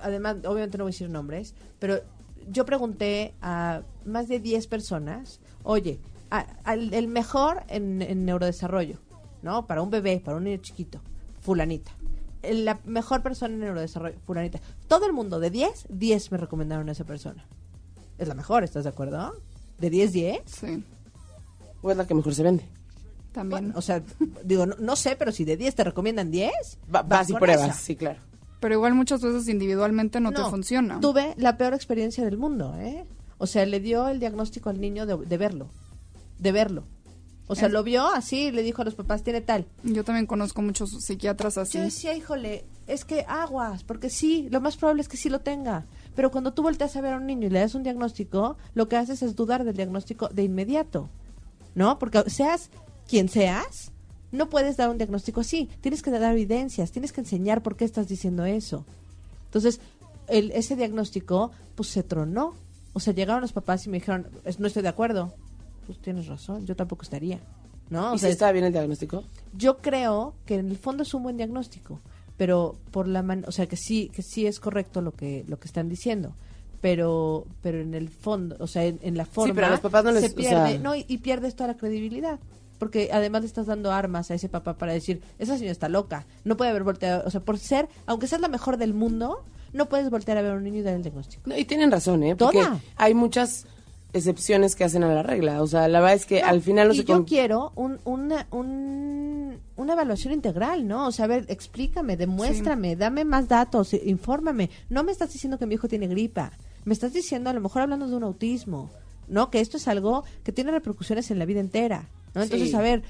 además 0.00 0.36
obviamente 0.46 0.78
no 0.78 0.84
voy 0.84 0.90
a 0.90 0.92
decir 0.94 1.08
nombres, 1.10 1.54
pero 1.78 2.00
yo 2.48 2.64
pregunté 2.64 3.34
a 3.42 3.82
más 4.04 4.28
de 4.28 4.38
10 4.40 4.66
personas, 4.66 5.40
"Oye, 5.62 5.98
a- 6.30 6.46
el 6.74 7.08
mejor 7.08 7.62
en, 7.68 8.02
en 8.02 8.24
neurodesarrollo, 8.24 8.98
¿no? 9.42 9.66
Para 9.66 9.82
un 9.82 9.90
bebé, 9.90 10.20
para 10.24 10.36
un 10.36 10.44
niño 10.44 10.58
chiquito, 10.58 11.00
fulanita. 11.40 11.92
La 12.42 12.78
mejor 12.84 13.22
persona 13.22 13.54
en 13.54 13.60
neurodesarrollo, 13.60 14.16
fulanita. 14.24 14.60
Todo 14.88 15.06
el 15.06 15.12
mundo 15.12 15.40
de 15.40 15.50
10, 15.50 15.86
10 15.88 16.30
me 16.30 16.38
recomendaron 16.38 16.88
a 16.88 16.92
esa 16.92 17.04
persona. 17.04 17.44
Es 18.18 18.28
la 18.28 18.34
mejor, 18.34 18.62
¿estás 18.64 18.84
de 18.84 18.90
acuerdo? 18.90 19.34
De 19.78 19.90
10, 19.90 20.12
10. 20.12 20.40
Sí, 20.46 20.84
O 21.82 21.90
es 21.90 21.96
la 21.96 22.06
que 22.06 22.14
mejor 22.14 22.34
se 22.34 22.42
vende. 22.42 22.64
también. 23.32 23.64
Bueno, 23.64 23.78
o 23.78 23.82
sea, 23.82 24.02
digo, 24.44 24.64
no, 24.66 24.76
no 24.78 24.96
sé, 24.96 25.14
pero 25.16 25.30
si 25.32 25.44
de 25.44 25.56
10 25.58 25.74
te 25.74 25.84
recomiendan 25.84 26.30
10, 26.30 26.78
Va- 26.94 27.02
vas 27.02 27.28
y 27.28 27.32
con 27.32 27.40
pruebas, 27.40 27.68
esa. 27.70 27.74
sí, 27.78 27.94
claro. 27.96 28.20
Pero 28.60 28.74
igual 28.74 28.94
muchas 28.94 29.20
veces 29.20 29.48
individualmente 29.48 30.18
no, 30.20 30.32
te 30.32 30.42
funciona. 30.44 30.98
Tuve 31.00 31.34
la 31.36 31.56
peor 31.56 31.74
experiencia 31.74 32.24
del 32.24 32.38
mundo, 32.38 32.74
¿eh? 32.78 33.04
O 33.38 33.46
sea, 33.46 33.66
le 33.66 33.80
dio 33.80 34.08
el 34.08 34.18
diagnóstico 34.18 34.70
al 34.70 34.80
niño 34.80 35.04
de, 35.06 35.16
de 35.16 35.36
verlo, 35.36 35.68
de 36.38 36.52
verlo. 36.52 36.84
O 37.48 37.54
sea, 37.54 37.66
Es- 37.66 37.72
lo 37.72 37.82
vio 37.84 38.06
así, 38.08 38.50
le 38.50 38.62
dijo 38.62 38.82
a 38.82 38.84
los 38.86 38.94
papás, 38.94 39.22
tiene 39.22 39.40
tal. 39.40 39.66
Yo 39.84 40.02
también 40.04 40.26
conozco 40.26 40.62
muchos 40.62 40.90
psiquiatras 41.04 41.58
así. 41.58 41.78
Yo 41.78 41.84
decía, 41.84 42.14
híjole, 42.16 42.64
es 42.86 43.04
que 43.04 43.24
aguas, 43.28 43.84
porque 43.84 44.10
sí, 44.10 44.48
lo 44.50 44.60
más 44.60 44.76
probable 44.76 45.02
es 45.02 45.08
que 45.08 45.16
sí 45.16 45.28
lo 45.28 45.40
tenga. 45.40 45.84
Pero 46.16 46.30
cuando 46.30 46.54
tú 46.54 46.62
volteas 46.62 46.96
a 46.96 47.00
ver 47.02 47.12
a 47.12 47.18
un 47.18 47.26
niño 47.26 47.46
y 47.46 47.50
le 47.50 47.60
das 47.60 47.74
un 47.74 47.82
diagnóstico, 47.82 48.56
lo 48.74 48.88
que 48.88 48.96
haces 48.96 49.22
es 49.22 49.36
dudar 49.36 49.64
del 49.64 49.76
diagnóstico 49.76 50.28
de 50.28 50.42
inmediato. 50.44 51.08
¿No? 51.74 51.98
Porque 51.98 52.28
seas 52.30 52.70
quien 53.06 53.28
seas, 53.28 53.92
no 54.36 54.48
puedes 54.48 54.76
dar 54.76 54.88
un 54.90 54.98
diagnóstico 54.98 55.40
así. 55.40 55.68
Tienes 55.80 56.02
que 56.02 56.10
dar 56.10 56.32
evidencias, 56.32 56.92
tienes 56.92 57.12
que 57.12 57.20
enseñar 57.22 57.62
por 57.62 57.76
qué 57.76 57.84
estás 57.84 58.06
diciendo 58.08 58.44
eso. 58.44 58.84
Entonces, 59.46 59.80
el, 60.28 60.50
ese 60.52 60.76
diagnóstico, 60.76 61.50
pues 61.74 61.88
se 61.88 62.02
tronó. 62.02 62.54
O 62.92 63.00
sea, 63.00 63.12
llegaron 63.14 63.40
los 63.42 63.52
papás 63.52 63.86
y 63.86 63.90
me 63.90 63.98
dijeron, 63.98 64.26
"Es- 64.44 64.58
no 64.60 64.66
estoy 64.66 64.82
de 64.82 64.88
acuerdo. 64.88 65.32
Pues 65.86 65.98
tienes 65.98 66.26
razón, 66.26 66.66
yo 66.66 66.74
tampoco 66.76 67.02
estaría. 67.02 67.38
¿No? 67.90 68.12
O 68.12 68.14
¿Y 68.16 68.18
sea, 68.18 68.28
si 68.28 68.32
estaba 68.32 68.50
bien 68.52 68.64
el 68.64 68.72
diagnóstico? 68.72 69.22
yo 69.56 69.78
creo 69.78 70.34
que 70.44 70.56
en 70.56 70.70
el 70.70 70.76
fondo 70.76 71.04
es 71.04 71.14
un 71.14 71.22
buen 71.22 71.36
diagnóstico, 71.36 72.00
pero 72.36 72.76
por 72.90 73.06
la 73.06 73.22
man 73.22 73.44
o 73.46 73.52
sea 73.52 73.66
que 73.66 73.76
sí 73.76 74.10
que 74.12 74.22
sí 74.22 74.44
es 74.46 74.58
correcto 74.58 75.00
lo 75.00 75.12
que 75.12 75.44
lo 75.46 75.58
que 75.60 75.68
están 75.68 75.88
diciendo, 75.88 76.34
pero 76.80 77.46
pero 77.62 77.80
en 77.80 77.94
el 77.94 78.08
fondo, 78.08 78.56
o 78.58 78.66
sea, 78.66 78.84
en, 78.84 78.98
en 79.02 79.16
la 79.16 79.24
forma 79.24 79.54
pero 79.54 79.66
a 79.68 79.70
los 79.70 79.80
papás 79.80 80.04
no 80.04 80.10
les- 80.12 80.24
se 80.24 80.30
o 80.32 80.34
pierde, 80.34 80.70
sea- 80.72 80.78
no 80.80 80.96
y, 80.96 81.04
y 81.06 81.18
pierdes 81.18 81.54
toda 81.54 81.68
la 81.68 81.76
credibilidad. 81.76 82.40
Porque 82.78 83.10
además 83.12 83.42
le 83.42 83.46
estás 83.48 83.66
dando 83.66 83.90
armas 83.92 84.30
a 84.30 84.34
ese 84.34 84.48
papá 84.48 84.76
para 84.78 84.92
decir, 84.92 85.22
esa 85.38 85.54
señora 85.56 85.72
está 85.72 85.88
loca, 85.88 86.26
no 86.44 86.56
puede 86.56 86.70
haber 86.70 86.84
volteado, 86.84 87.22
o 87.26 87.30
sea, 87.30 87.40
por 87.40 87.58
ser, 87.58 87.88
aunque 88.06 88.26
seas 88.26 88.40
la 88.40 88.48
mejor 88.48 88.76
del 88.76 88.92
mundo, 88.94 89.44
no 89.72 89.88
puedes 89.88 90.10
voltear 90.10 90.38
a 90.38 90.42
ver 90.42 90.52
a 90.52 90.54
un 90.54 90.64
niño 90.64 90.78
y 90.78 90.82
dar 90.82 90.94
el 90.94 91.02
diagnóstico. 91.02 91.42
No, 91.46 91.56
y 91.56 91.64
tienen 91.64 91.90
razón, 91.90 92.22
¿eh? 92.22 92.36
Porque 92.36 92.58
Toda. 92.62 92.80
hay 92.96 93.14
muchas 93.14 93.66
excepciones 94.12 94.76
que 94.76 94.84
hacen 94.84 95.02
a 95.04 95.12
la 95.14 95.22
regla. 95.22 95.62
O 95.62 95.66
sea, 95.66 95.88
la 95.88 96.00
verdad 96.00 96.14
es 96.16 96.24
que 96.26 96.40
No, 96.40 96.48
al 96.48 96.62
final 96.62 96.88
no 96.88 96.94
y 96.94 96.98
se... 96.98 97.04
yo 97.04 97.24
quiero 97.26 97.72
un, 97.74 97.98
una, 98.04 98.46
un- 98.50 99.58
una 99.76 99.92
evaluación 99.92 100.32
integral, 100.32 100.86
¿no? 100.86 101.06
O 101.06 101.12
sea, 101.12 101.26
a 101.26 101.28
ver, 101.28 101.44
explícame, 101.48 102.16
demuéstrame, 102.16 102.96
dame 102.96 103.24
más 103.24 103.48
datos, 103.48 103.92
infórmame. 103.92 104.70
No 104.88 105.02
me 105.04 105.12
estás 105.12 105.32
diciendo 105.32 105.58
que 105.58 105.66
mi 105.66 105.74
hijo 105.74 105.88
tiene 105.88 106.06
gripa. 106.06 106.52
Me 106.84 106.94
estás 106.94 107.12
diciendo, 107.12 107.50
a 107.50 107.52
lo 107.52 107.60
mejor 107.60 107.82
hablando 107.82 108.08
de 108.08 108.16
un 108.16 108.22
autismo, 108.24 108.90
¿no? 109.28 109.50
Que 109.50 109.60
esto 109.60 109.76
es 109.76 109.86
algo 109.88 110.24
que 110.44 110.52
tiene 110.52 110.70
repercusiones 110.70 111.30
en 111.30 111.38
la 111.38 111.44
vida 111.44 111.60
entera, 111.60 112.08
¿no? 112.36 112.42
Entonces, 112.44 112.70
Sí. 112.70 112.76
a 112.76 112.80
ver, 112.80 113.02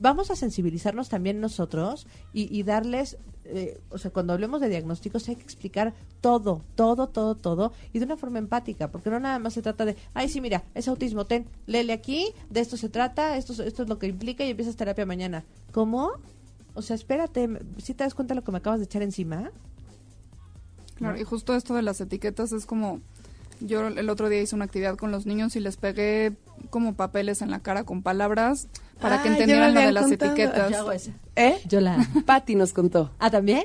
vamos 0.00 0.30
a 0.30 0.36
sensibilizarnos 0.36 1.08
también 1.08 1.40
nosotros 1.40 2.06
y, 2.32 2.54
y 2.54 2.64
darles, 2.64 3.16
eh, 3.44 3.78
o 3.88 3.98
sea, 3.98 4.10
cuando 4.10 4.32
hablemos 4.32 4.60
de 4.60 4.68
diagnósticos 4.68 5.28
hay 5.28 5.36
que 5.36 5.44
explicar 5.44 5.94
todo, 6.20 6.60
todo, 6.74 7.08
todo, 7.08 7.36
todo 7.36 7.72
y 7.92 8.00
de 8.00 8.04
una 8.06 8.16
forma 8.16 8.40
empática, 8.40 8.90
porque 8.90 9.10
no 9.10 9.20
nada 9.20 9.38
más 9.38 9.54
se 9.54 9.62
trata 9.62 9.84
de, 9.84 9.96
ay, 10.12 10.28
sí, 10.28 10.40
mira, 10.40 10.64
es 10.74 10.88
autismo, 10.88 11.24
ten, 11.26 11.46
léele 11.66 11.92
aquí, 11.92 12.26
de 12.50 12.60
esto 12.60 12.76
se 12.76 12.88
trata, 12.88 13.36
esto, 13.36 13.52
esto 13.62 13.84
es 13.84 13.88
lo 13.88 13.98
que 14.00 14.08
implica 14.08 14.44
y 14.44 14.50
empiezas 14.50 14.74
terapia 14.76 15.06
mañana. 15.06 15.44
¿Cómo? 15.70 16.10
O 16.74 16.82
sea, 16.82 16.96
espérate, 16.96 17.48
¿sí 17.78 17.94
te 17.94 18.02
das 18.02 18.14
cuenta 18.14 18.34
de 18.34 18.40
lo 18.40 18.44
que 18.44 18.50
me 18.50 18.58
acabas 18.58 18.80
de 18.80 18.86
echar 18.86 19.02
encima? 19.02 19.52
Claro, 20.96 21.18
y 21.18 21.24
justo 21.24 21.54
esto 21.54 21.74
de 21.74 21.82
las 21.82 22.00
etiquetas 22.00 22.52
es 22.52 22.66
como 22.66 23.00
yo 23.60 23.86
el 23.86 24.08
otro 24.10 24.28
día 24.28 24.40
hice 24.42 24.54
una 24.56 24.64
actividad 24.64 24.96
con 24.96 25.12
los 25.12 25.26
niños 25.26 25.54
y 25.56 25.60
les 25.60 25.76
pegué 25.76 26.32
como 26.70 26.94
papeles 26.94 27.42
en 27.42 27.50
la 27.50 27.60
cara 27.60 27.84
con 27.84 28.02
palabras 28.02 28.68
para 29.00 29.22
que 29.22 29.28
Ah, 29.28 29.32
entendieran 29.32 29.74
lo 29.74 29.80
de 29.80 29.92
las 29.92 30.04
contado. 30.06 30.32
etiquetas. 30.32 30.70
Yo 30.70 30.78
hago 30.78 30.92
esa. 30.92 31.12
¿Eh? 31.36 31.58
Yo 31.68 31.80
la... 31.80 32.06
Patty 32.26 32.54
nos 32.54 32.72
contó. 32.72 33.10
¿Ah, 33.18 33.30
también? 33.30 33.64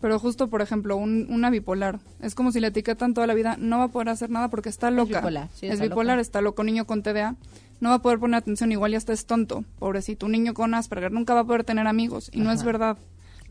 Pero 0.00 0.18
justo, 0.18 0.48
por 0.50 0.60
ejemplo, 0.60 0.96
un- 0.96 1.26
una 1.30 1.48
bipolar. 1.50 1.98
Es 2.20 2.34
como 2.34 2.52
si 2.52 2.60
le 2.60 2.66
etiquetan 2.66 3.14
toda 3.14 3.26
la 3.26 3.32
vida, 3.34 3.56
no 3.58 3.78
va 3.78 3.84
a 3.84 3.88
poder 3.88 4.10
hacer 4.10 4.28
nada 4.28 4.48
porque 4.48 4.68
está 4.68 4.90
loca. 4.90 5.18
bipolar, 5.20 5.48
sí, 5.54 5.66
es 5.66 5.72
está 5.74 5.84
bipolar, 5.84 6.16
loca. 6.16 6.22
está 6.22 6.40
loco, 6.42 6.62
niño 6.62 6.86
con 6.86 7.02
TDA. 7.02 7.36
No 7.80 7.88
va 7.88 7.96
a 7.96 8.02
poder 8.02 8.18
poner 8.18 8.36
atención, 8.36 8.70
igual 8.70 8.92
ya 8.92 8.98
está 8.98 9.12
es 9.12 9.24
tonto. 9.26 9.64
Pobrecito, 9.78 10.26
un 10.26 10.32
niño 10.32 10.52
con 10.54 10.74
Asperger 10.74 11.10
nunca 11.12 11.34
va 11.34 11.40
a 11.40 11.44
poder 11.44 11.64
tener 11.64 11.86
amigos. 11.86 12.30
Y 12.32 12.40
no 12.40 12.52
es 12.52 12.62
verdad. 12.64 12.98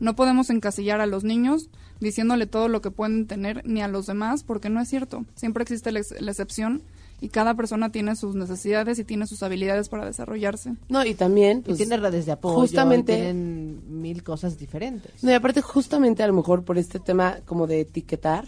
No 0.00 0.16
podemos 0.16 0.50
encasillar 0.50 1.00
a 1.00 1.06
los 1.06 1.22
niños 1.24 1.68
diciéndole 2.00 2.46
todo 2.46 2.68
lo 2.68 2.80
que 2.80 2.90
pueden 2.90 3.26
tener 3.26 3.62
ni 3.66 3.80
a 3.82 3.86
los 3.88 4.06
demás 4.06 4.42
porque 4.44 4.70
no 4.70 4.80
es 4.80 4.88
cierto. 4.88 5.24
Siempre 5.36 5.62
existe 5.62 5.92
la, 5.92 6.00
ex- 6.00 6.20
la 6.20 6.30
excepción 6.32 6.82
y 7.20 7.28
cada 7.28 7.54
persona 7.54 7.90
tiene 7.90 8.16
sus 8.16 8.34
necesidades 8.34 8.98
y 8.98 9.04
tiene 9.04 9.26
sus 9.26 9.42
habilidades 9.42 9.88
para 9.88 10.04
desarrollarse. 10.04 10.74
No, 10.88 11.04
y 11.04 11.14
también, 11.14 11.58
Y 11.58 11.62
pues, 11.62 11.76
tiene 11.78 11.96
redes 11.96 12.26
de 12.26 12.32
apoyo, 12.32 12.56
justamente- 12.56 13.12
y 13.14 13.16
tienen 13.16 14.00
mil 14.02 14.22
cosas 14.22 14.58
diferentes. 14.58 15.22
No, 15.22 15.30
y 15.30 15.34
aparte 15.34 15.62
justamente 15.62 16.22
a 16.22 16.26
lo 16.26 16.34
mejor 16.34 16.64
por 16.64 16.76
este 16.78 16.98
tema 17.00 17.38
como 17.46 17.66
de 17.66 17.80
etiquetar, 17.80 18.46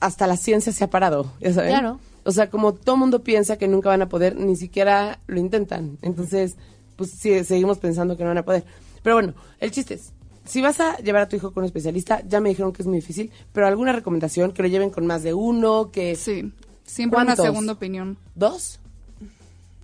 hasta 0.00 0.26
la 0.26 0.36
ciencia 0.36 0.72
se 0.72 0.84
ha 0.84 0.90
parado, 0.90 1.32
ya 1.40 1.52
saben. 1.52 1.70
Claro. 1.70 1.98
O 2.24 2.30
sea, 2.30 2.50
como 2.50 2.74
todo 2.74 2.96
mundo 2.96 3.22
piensa 3.24 3.56
que 3.56 3.68
nunca 3.68 3.88
van 3.88 4.02
a 4.02 4.08
poder, 4.08 4.36
ni 4.36 4.54
siquiera 4.54 5.18
lo 5.26 5.40
intentan. 5.40 5.98
Entonces, 6.02 6.56
pues 6.96 7.10
sí, 7.10 7.42
seguimos 7.44 7.78
pensando 7.78 8.16
que 8.16 8.22
no 8.22 8.28
van 8.30 8.38
a 8.38 8.44
poder. 8.44 8.64
Pero 9.02 9.16
bueno, 9.16 9.34
el 9.60 9.70
chiste 9.70 9.94
es, 9.94 10.12
si 10.44 10.60
vas 10.60 10.78
a 10.80 10.98
llevar 10.98 11.22
a 11.22 11.28
tu 11.28 11.36
hijo 11.36 11.52
con 11.52 11.62
un 11.62 11.66
especialista, 11.66 12.22
ya 12.28 12.40
me 12.40 12.50
dijeron 12.50 12.72
que 12.72 12.82
es 12.82 12.86
muy 12.88 12.96
difícil, 12.98 13.30
pero 13.52 13.66
alguna 13.66 13.92
recomendación, 13.92 14.52
que 14.52 14.62
lo 14.62 14.68
lleven 14.68 14.90
con 14.90 15.06
más 15.06 15.22
de 15.22 15.34
uno, 15.34 15.90
que 15.90 16.16
Sí, 16.16 16.52
siempre 16.88 17.20
una 17.20 17.36
segunda 17.36 17.72
opinión. 17.74 18.16
dos. 18.34 18.80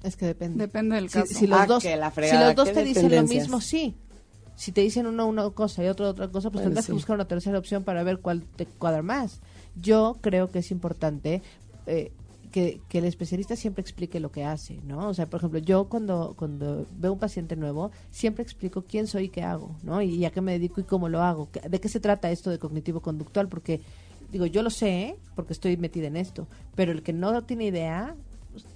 Es 0.03 0.17
que 0.17 0.27
depende. 0.27 0.59
Depende 0.67 0.97
del 0.97 1.11
caso. 1.11 1.33
si 1.33 1.47
los 1.47 1.61
Ah, 1.61 1.67
dos, 1.67 1.83
que 1.83 1.97
la 1.97 2.11
si 2.11 2.15
fregada, 2.17 2.47
los 2.49 2.57
dos 2.57 2.69
qué 2.69 2.75
te 2.75 2.85
dicen 2.85 3.15
lo 3.15 3.23
mismo, 3.23 3.61
sí. 3.61 3.95
Si 4.57 4.71
te 4.71 4.83
dicen 4.83 5.07
uno 5.07 5.27
una 5.27 5.49
cosa 5.51 5.83
y 5.83 5.89
otro 5.89 6.09
otra 6.11 6.29
cosa, 6.29 6.51
pues 6.51 6.61
Bueno, 6.61 6.65
tendrás 6.69 6.85
sí. 6.85 6.89
que 6.91 6.95
buscar 6.95 7.15
una 7.17 7.27
tercera 7.27 7.59
opción 7.59 7.83
para 7.85 8.03
ver 8.03 8.19
cuál 8.21 8.43
te 8.43 8.67
cuadra 8.67 9.03
más. 9.03 9.41
Yo 9.81 10.19
creo 10.21 10.51
que 10.51 10.59
es 10.61 10.71
importante 10.71 11.43
eh, 11.87 12.13
que, 12.53 12.81
que 12.89 12.99
el 12.99 13.07
especialista 13.07 13.57
siempre 13.57 13.81
explique 13.83 14.21
lo 14.21 14.31
que 14.31 14.45
hace, 14.45 14.79
¿no? 14.87 15.09
O 15.09 15.15
sea, 15.15 15.27
por 15.27 15.41
ejemplo, 15.41 15.59
yo 15.59 15.87
cuando, 15.89 16.35
cuando 16.39 16.87
veo 16.99 17.13
un 17.15 17.19
paciente 17.19 17.57
nuevo, 17.57 17.91
siempre 18.13 18.45
explico 18.45 18.85
quién 18.89 19.07
soy 19.09 19.25
y 19.25 19.29
qué 19.31 19.43
hago, 19.43 19.75
¿no? 19.83 20.01
Y, 20.03 20.15
y 20.15 20.25
a 20.25 20.31
qué 20.31 20.41
me 20.41 20.53
dedico 20.53 20.81
y 20.81 20.85
cómo 20.85 21.09
lo 21.09 21.21
hago. 21.23 21.49
¿Qué- 21.51 21.69
¿De 21.69 21.81
qué 21.81 21.89
se 21.89 21.99
trata 21.99 22.31
esto 22.31 22.51
de 22.51 22.59
cognitivo-conductual? 22.61 23.49
Porque, 23.49 23.81
digo, 24.35 24.47
yo 24.47 24.65
lo 24.65 24.71
sé 24.71 25.17
porque 25.37 25.53
estoy 25.53 25.77
metida 25.77 26.09
en 26.09 26.17
esto, 26.17 26.49
pero 26.75 26.91
el 26.91 27.05
que 27.05 27.13
no 27.13 27.41
tiene 27.45 27.67
idea, 27.67 28.17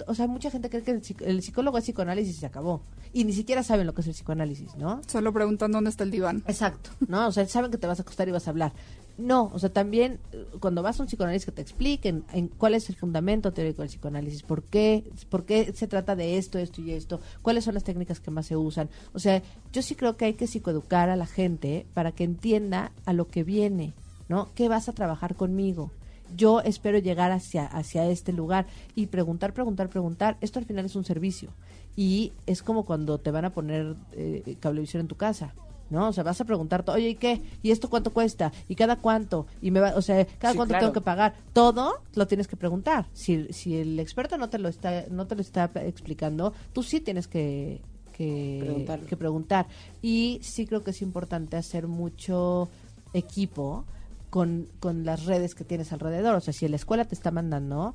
o 0.06 0.14
sea, 0.14 0.28
mucha 0.28 0.52
gente 0.52 0.70
cree 0.70 0.84
que 0.84 0.92
el, 0.92 1.02
el 1.24 1.42
psicólogo 1.42 1.78
es 1.78 1.84
psicoanálisis 1.84 2.36
y 2.36 2.38
se 2.38 2.46
acabó. 2.46 2.80
Y 3.12 3.24
ni 3.24 3.32
siquiera 3.32 3.64
saben 3.64 3.84
lo 3.86 3.92
que 3.92 4.02
es 4.02 4.06
el 4.06 4.12
psicoanálisis, 4.12 4.76
¿no? 4.76 5.00
Solo 5.09 5.32
preguntan 5.32 5.72
dónde 5.72 5.90
está 5.90 6.04
el 6.04 6.12
diván. 6.12 6.44
Exacto, 6.46 6.90
¿no? 7.09 7.26
O 7.26 7.32
sea, 7.32 7.44
saben 7.48 7.72
que 7.72 7.78
te 7.78 7.88
vas 7.88 7.98
a 7.98 8.02
acostar 8.02 8.28
y 8.28 8.30
vas 8.30 8.46
a 8.46 8.50
hablar. 8.50 8.72
No, 9.16 9.50
o 9.52 9.59
sea, 9.59 9.70
también 9.70 10.20
eh, 10.32 10.46
cuando 10.61 10.80
vas 10.80 11.00
a 11.00 11.02
un 11.02 11.09
psicoanálisis 11.09 11.46
que 11.46 11.50
te 11.50 11.62
expliquen 11.62 12.22
en 12.32 12.46
cuál 12.46 12.74
es 12.74 12.88
el 12.88 12.94
fundamento 12.94 13.52
teórico 13.52 13.82
del 13.82 13.88
psicoanálisis, 13.88 14.44
por 14.44 14.62
qué, 14.62 15.11
por 15.28 15.44
qué 15.44 15.72
se 15.74 15.88
trata 15.88 16.14
de 16.14 16.38
esto, 16.38 16.61
esto 16.61 16.80
y 16.82 16.92
esto, 16.92 17.20
cuáles 17.42 17.64
son 17.64 17.74
las 17.74 17.82
técnicas 17.82 18.20
que 18.20 18.30
más 18.30 18.46
se 18.46 18.56
usan. 18.56 18.88
O 19.12 19.18
sea, 19.18 19.42
yo 19.72 19.82
sí 19.82 19.96
creo 19.96 20.16
que 20.16 20.26
hay 20.26 20.34
que 20.34 20.46
psicoeducar 20.46 21.11
a 21.11 21.16
la 21.16 21.26
gente 21.26 21.84
para 21.94 22.12
que 22.12 22.22
entienda 22.22 22.92
a 23.06 23.12
lo 23.12 23.26
que 23.26 23.42
viene, 23.42 23.92
¿no? 24.29 24.51
¿Qué 24.55 24.68
vas 24.68 24.89
a 24.89 24.93
trabajar 24.93 25.35
conmigo? 25.35 25.91
Yo 26.37 26.61
espero 26.61 26.99
llegar 26.99 27.33
hacia, 27.33 27.66
hacia 27.66 28.07
este 28.09 28.33
lugar 28.33 28.66
y 28.95 29.07
preguntar, 29.07 29.55
preguntar, 29.55 29.89
preguntar. 29.89 30.37
Esto 30.41 30.59
al 30.59 30.66
final 30.66 30.85
es 30.85 30.95
un 30.95 31.05
servicio. 31.05 31.51
Y 31.97 32.33
es 32.47 32.62
como 32.62 32.85
cuando 32.85 33.18
te 33.18 33.31
van 33.31 33.47
a 33.47 33.51
poner 33.55 33.97
eh, 34.12 34.57
cablevisión 34.61 35.01
en 35.01 35.09
tu 35.09 35.16
casa. 35.16 35.55
¿no? 35.91 36.09
O 36.09 36.12
sea, 36.12 36.22
vas 36.22 36.41
a 36.41 36.45
preguntar, 36.45 36.85
oye, 36.89 37.11
¿y 37.11 37.14
qué? 37.14 37.41
¿Y 37.62 37.70
esto 37.70 37.89
cuánto 37.89 38.12
cuesta? 38.12 38.53
¿Y 38.68 38.74
cada 38.74 38.97
cuánto? 38.97 39.47
Y 39.62 39.70
me 39.70 39.81
va, 39.81 39.95
o 39.97 40.03
sea, 40.03 40.26
cada 40.39 40.53
Sí, 40.53 40.57
cuánto 40.59 40.72
claro. 40.72 40.87
tengo 40.87 40.93
que 40.93 41.01
pagar. 41.01 41.35
Todo 41.53 42.03
lo 42.14 42.26
tienes 42.26 42.47
que 42.47 42.57
preguntar. 42.57 43.07
Si, 43.12 43.51
si 43.53 43.76
el 43.79 43.99
experto 43.99 44.37
no 44.37 44.51
te 44.51 44.59
lo 44.59 44.68
está 44.68 45.07
no 45.11 45.26
te 45.26 45.35
lo 45.35 45.41
está 45.41 45.70
explicando, 45.76 46.53
tú 46.72 46.83
sí 46.83 47.01
tienes 47.01 47.26
que 47.26 47.81
que 48.12 48.85
que 49.09 49.16
preguntar. 49.16 49.66
Y 50.03 50.41
sí 50.43 50.66
creo 50.66 50.83
que 50.83 50.91
es 50.91 51.03
importante 51.03 51.57
hacer 51.57 51.87
mucho 51.87 52.68
equipo 53.14 53.85
con, 54.31 54.68
con 54.81 55.05
las 55.05 55.24
redes 55.26 55.55
que 55.55 55.64
tienes 55.64 55.93
alrededor. 55.93 56.35
O 56.35 56.41
sea, 56.41 56.53
si 56.53 56.66
la 56.68 56.76
escuela 56.76 57.05
te 57.05 57.14
está 57.14 57.31
mandando, 57.31 57.95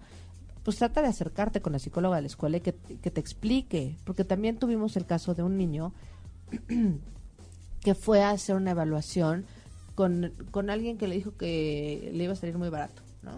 pues 0.63 0.77
trata 0.77 1.01
de 1.01 1.07
acercarte 1.07 1.61
con 1.61 1.73
la 1.73 1.79
psicóloga 1.79 2.15
de 2.17 2.21
la 2.23 2.27
escuela 2.27 2.57
y 2.57 2.61
que, 2.61 2.73
que 2.73 3.11
te 3.11 3.19
explique. 3.19 3.97
Porque 4.05 4.23
también 4.23 4.57
tuvimos 4.57 4.95
el 4.97 5.05
caso 5.05 5.33
de 5.33 5.43
un 5.43 5.57
niño 5.57 5.93
que 7.81 7.95
fue 7.95 8.21
a 8.21 8.31
hacer 8.31 8.55
una 8.55 8.71
evaluación 8.71 9.45
con, 9.95 10.33
con 10.51 10.69
alguien 10.69 10.97
que 10.97 11.07
le 11.07 11.15
dijo 11.15 11.35
que 11.37 12.11
le 12.13 12.23
iba 12.23 12.33
a 12.33 12.35
salir 12.35 12.57
muy 12.57 12.69
barato, 12.69 13.01
¿no? 13.21 13.31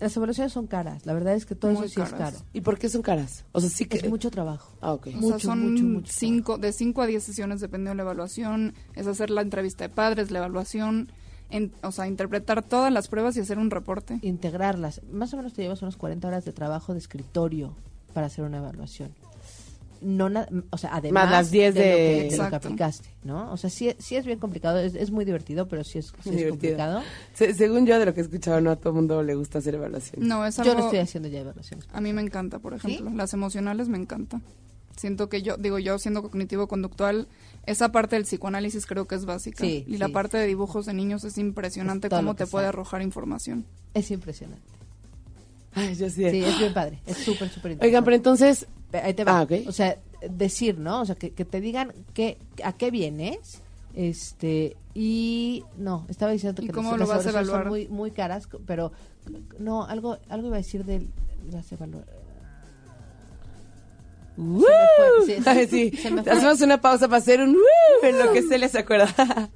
Las 0.00 0.16
evaluaciones 0.16 0.52
son 0.52 0.68
caras, 0.68 1.04
la 1.06 1.12
verdad 1.12 1.34
es 1.34 1.44
que 1.44 1.56
todo 1.56 1.72
Muy 1.72 1.86
eso 1.86 1.94
sí 1.94 2.00
es 2.00 2.10
caras. 2.10 2.34
caro. 2.34 2.44
¿Y 2.52 2.60
por 2.60 2.78
qué 2.78 2.88
son 2.88 3.02
caras? 3.02 3.44
O 3.50 3.60
sea, 3.60 3.68
sí 3.68 3.84
que... 3.86 3.96
Es 3.96 4.08
mucho 4.08 4.30
trabajo. 4.30 4.72
Ah, 4.80 4.92
ok. 4.92 5.08
O 5.08 5.16
Mucho, 5.16 5.28
sea, 5.40 5.50
son 5.50 5.72
mucho, 5.72 5.82
mucho 5.84 6.12
cinco, 6.14 6.56
de 6.56 6.72
5 6.72 7.02
a 7.02 7.06
10 7.08 7.20
sesiones 7.20 7.60
dependiendo 7.60 7.90
de 7.90 7.96
la 7.96 8.02
evaluación. 8.02 8.74
Es 8.94 9.08
hacer 9.08 9.30
la 9.30 9.40
entrevista 9.42 9.88
de 9.88 9.92
padres, 9.92 10.30
la 10.30 10.38
evaluación, 10.38 11.10
en- 11.50 11.72
o 11.82 11.92
sea, 11.92 12.06
interpretar 12.06 12.62
todas 12.62 12.92
las 12.92 13.08
pruebas 13.08 13.36
y 13.36 13.40
hacer 13.40 13.58
un 13.58 13.70
reporte. 13.70 14.18
integrarlas. 14.22 15.00
Más 15.10 15.32
o 15.34 15.36
menos 15.36 15.52
te 15.54 15.62
llevas 15.62 15.82
unas 15.82 15.96
40 15.96 16.28
horas 16.28 16.44
de 16.44 16.52
trabajo 16.52 16.92
de 16.92 16.98
escritorio 16.98 17.74
para 18.14 18.26
hacer 18.26 18.44
una 18.44 18.58
evaluación. 18.58 19.10
No 20.00 20.28
na- 20.28 20.46
o 20.70 20.78
sea, 20.78 20.94
además 20.94 21.24
Más 21.24 21.32
las 21.32 21.50
10 21.50 21.74
de, 21.74 21.80
lo 21.80 21.86
que- 21.96 22.02
de- 22.02 22.08
de 22.08 22.14
lo 22.14 22.28
que 22.28 22.34
Exacto. 22.34 22.56
aplicaste, 22.68 23.08
¿no? 23.24 23.50
O 23.52 23.56
sea, 23.56 23.68
sí, 23.68 23.90
sí 23.98 24.14
es 24.14 24.24
bien 24.26 24.38
complicado, 24.38 24.78
es, 24.78 24.94
es 24.94 25.10
muy 25.10 25.24
divertido, 25.24 25.66
pero 25.66 25.82
sí 25.82 25.98
es, 25.98 26.06
sí 26.06 26.12
es 26.16 26.24
Divertido. 26.36 26.50
complicado. 26.50 27.02
Se- 27.34 27.52
según 27.54 27.84
yo, 27.84 27.98
de 27.98 28.06
lo 28.06 28.14
que 28.14 28.20
he 28.20 28.22
escuchado, 28.22 28.60
no 28.60 28.70
a 28.70 28.76
todo 28.76 28.90
el 28.90 28.94
mundo 28.94 29.24
le 29.24 29.34
gusta 29.34 29.58
hacer 29.58 29.74
evaluación. 29.74 30.28
No, 30.28 30.46
es 30.46 30.54
Yo 30.56 30.62
algo... 30.62 30.74
no 30.74 30.80
estoy 30.84 31.00
haciendo 31.00 31.28
ya 31.28 31.40
evaluaciones. 31.40 31.88
A 31.92 32.00
mí 32.00 32.12
me 32.12 32.22
encanta, 32.22 32.60
por 32.60 32.78
¿Sí? 32.80 32.92
ejemplo. 32.92 33.16
Las 33.16 33.34
emocionales 33.34 33.88
me 33.88 33.98
encanta. 33.98 34.40
Siento 34.98 35.28
que 35.28 35.42
yo, 35.42 35.56
digo 35.56 35.78
yo, 35.78 35.98
siendo 35.98 36.22
cognitivo-conductual, 36.22 37.28
esa 37.66 37.92
parte 37.92 38.16
del 38.16 38.24
psicoanálisis 38.24 38.84
creo 38.86 39.06
que 39.06 39.14
es 39.14 39.24
básica. 39.24 39.64
Sí, 39.64 39.84
y 39.86 39.96
la 39.98 40.08
parte 40.08 40.36
de 40.38 40.46
dibujos 40.46 40.86
de 40.86 40.94
niños 40.94 41.24
es 41.24 41.38
impresionante 41.38 42.08
Es 42.08 42.12
cómo 42.14 42.34
que 42.34 42.44
te 42.44 42.50
puede 42.50 42.66
arrojar 42.66 43.02
información. 43.02 43.64
Es 43.94 44.10
impresionante. 44.10 44.62
Ay, 45.74 45.94
yo 45.94 46.10
sí. 46.10 46.28
Sí, 46.30 46.42
es 46.42 46.58
bien 46.58 46.74
padre, 46.74 46.98
es 47.06 47.18
súper, 47.18 47.48
súper 47.50 47.72
interesante. 47.72 47.86
Oigan, 47.86 48.04
pero 48.04 48.16
entonces... 48.16 48.66
Ahí 48.92 49.14
te 49.14 49.22
va. 49.24 49.38
Ah, 49.38 49.42
ok. 49.42 49.52
O 49.68 49.72
sea, 49.72 49.98
decir, 50.28 50.78
¿no? 50.78 51.02
O 51.02 51.06
sea, 51.06 51.14
que, 51.14 51.30
que 51.30 51.44
te 51.44 51.60
digan 51.60 51.92
qué, 52.14 52.38
a 52.64 52.72
qué 52.72 52.90
vienes. 52.90 53.60
Este, 53.94 54.76
y 54.94 55.62
no, 55.76 56.06
estaba 56.08 56.32
diciendo 56.32 56.62
¿Y 56.62 56.66
que 56.66 56.72
cómo 56.72 56.90
las- 56.96 57.00
lo 57.00 57.06
las 57.14 57.16
vas 57.18 57.26
a 57.26 57.30
evaluar? 57.30 57.62
son 57.62 57.68
muy, 57.68 57.88
muy 57.88 58.10
caras, 58.12 58.48
pero 58.66 58.92
no, 59.58 59.84
algo, 59.84 60.18
algo 60.28 60.46
iba 60.48 60.56
a 60.56 60.60
decir 60.60 60.84
de 60.84 61.06
las 61.52 61.70
evaluaciones. 61.70 62.16
¡Woo! 64.38 64.64
fue, 65.24 65.26
sí, 65.26 65.42
sí, 65.42 65.90
sí. 65.92 65.96
se 66.02 66.10
me 66.12 66.22
fue. 66.22 66.32
Hacemos 66.32 66.60
una 66.60 66.80
pausa 66.80 67.08
para 67.08 67.18
hacer 67.18 67.40
un 67.40 67.54
¡woo! 67.54 68.08
en 68.08 68.18
lo 68.18 68.32
que 68.32 68.42
se 68.42 68.56
les 68.56 68.74
acuerda. 68.76 69.08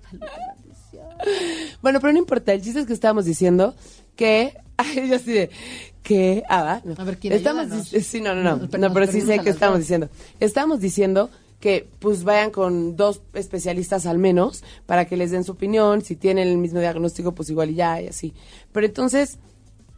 bueno, 1.83 2.01
pero 2.01 2.13
no 2.13 2.19
importa. 2.19 2.53
El 2.53 2.63
chiste 2.63 2.81
es 2.81 2.87
que 2.87 2.93
estábamos 2.93 3.25
diciendo 3.25 3.75
que... 4.17 4.57
Ay, 4.77 5.09
yo 5.09 5.19
sí 5.19 5.33
de... 5.33 5.51
Que... 6.03 6.43
Ah, 6.49 6.63
¿va? 6.65 6.83
No. 6.85 6.95
A 6.99 7.05
ver, 7.05 7.19
¿quién? 7.19 7.33
Estamos 7.33 7.69
Sí, 7.89 8.21
no, 8.21 8.35
no, 8.35 8.43
no. 8.43 8.57
Nos- 8.57 8.79
No, 8.79 8.93
pero 8.93 9.07
sí 9.07 9.21
sé 9.21 9.39
que 9.39 9.51
estamos 9.51 9.75
dos. 9.75 9.81
diciendo. 9.81 10.09
Estamos 10.41 10.81
diciendo 10.81 11.31
que 11.61 11.89
pues 12.01 12.25
vayan 12.25 12.51
con 12.51 12.97
dos 12.97 13.23
especialistas 13.35 14.07
al 14.07 14.19
menos 14.19 14.65
para 14.85 15.05
que 15.05 15.17
les 15.17 15.31
den 15.31 15.45
su 15.45 15.53
opinión. 15.53 16.03
Si 16.03 16.17
tienen 16.17 16.49
el 16.49 16.59
mismo 16.59 16.81
diagnóstico, 16.81 17.33
pues 17.37 17.51
igual 17.51 17.71
y 17.71 17.75
ya 17.77 18.03
y 18.03 18.09
así. 18.09 18.35
Pero 18.73 18.85
entonces, 18.87 19.39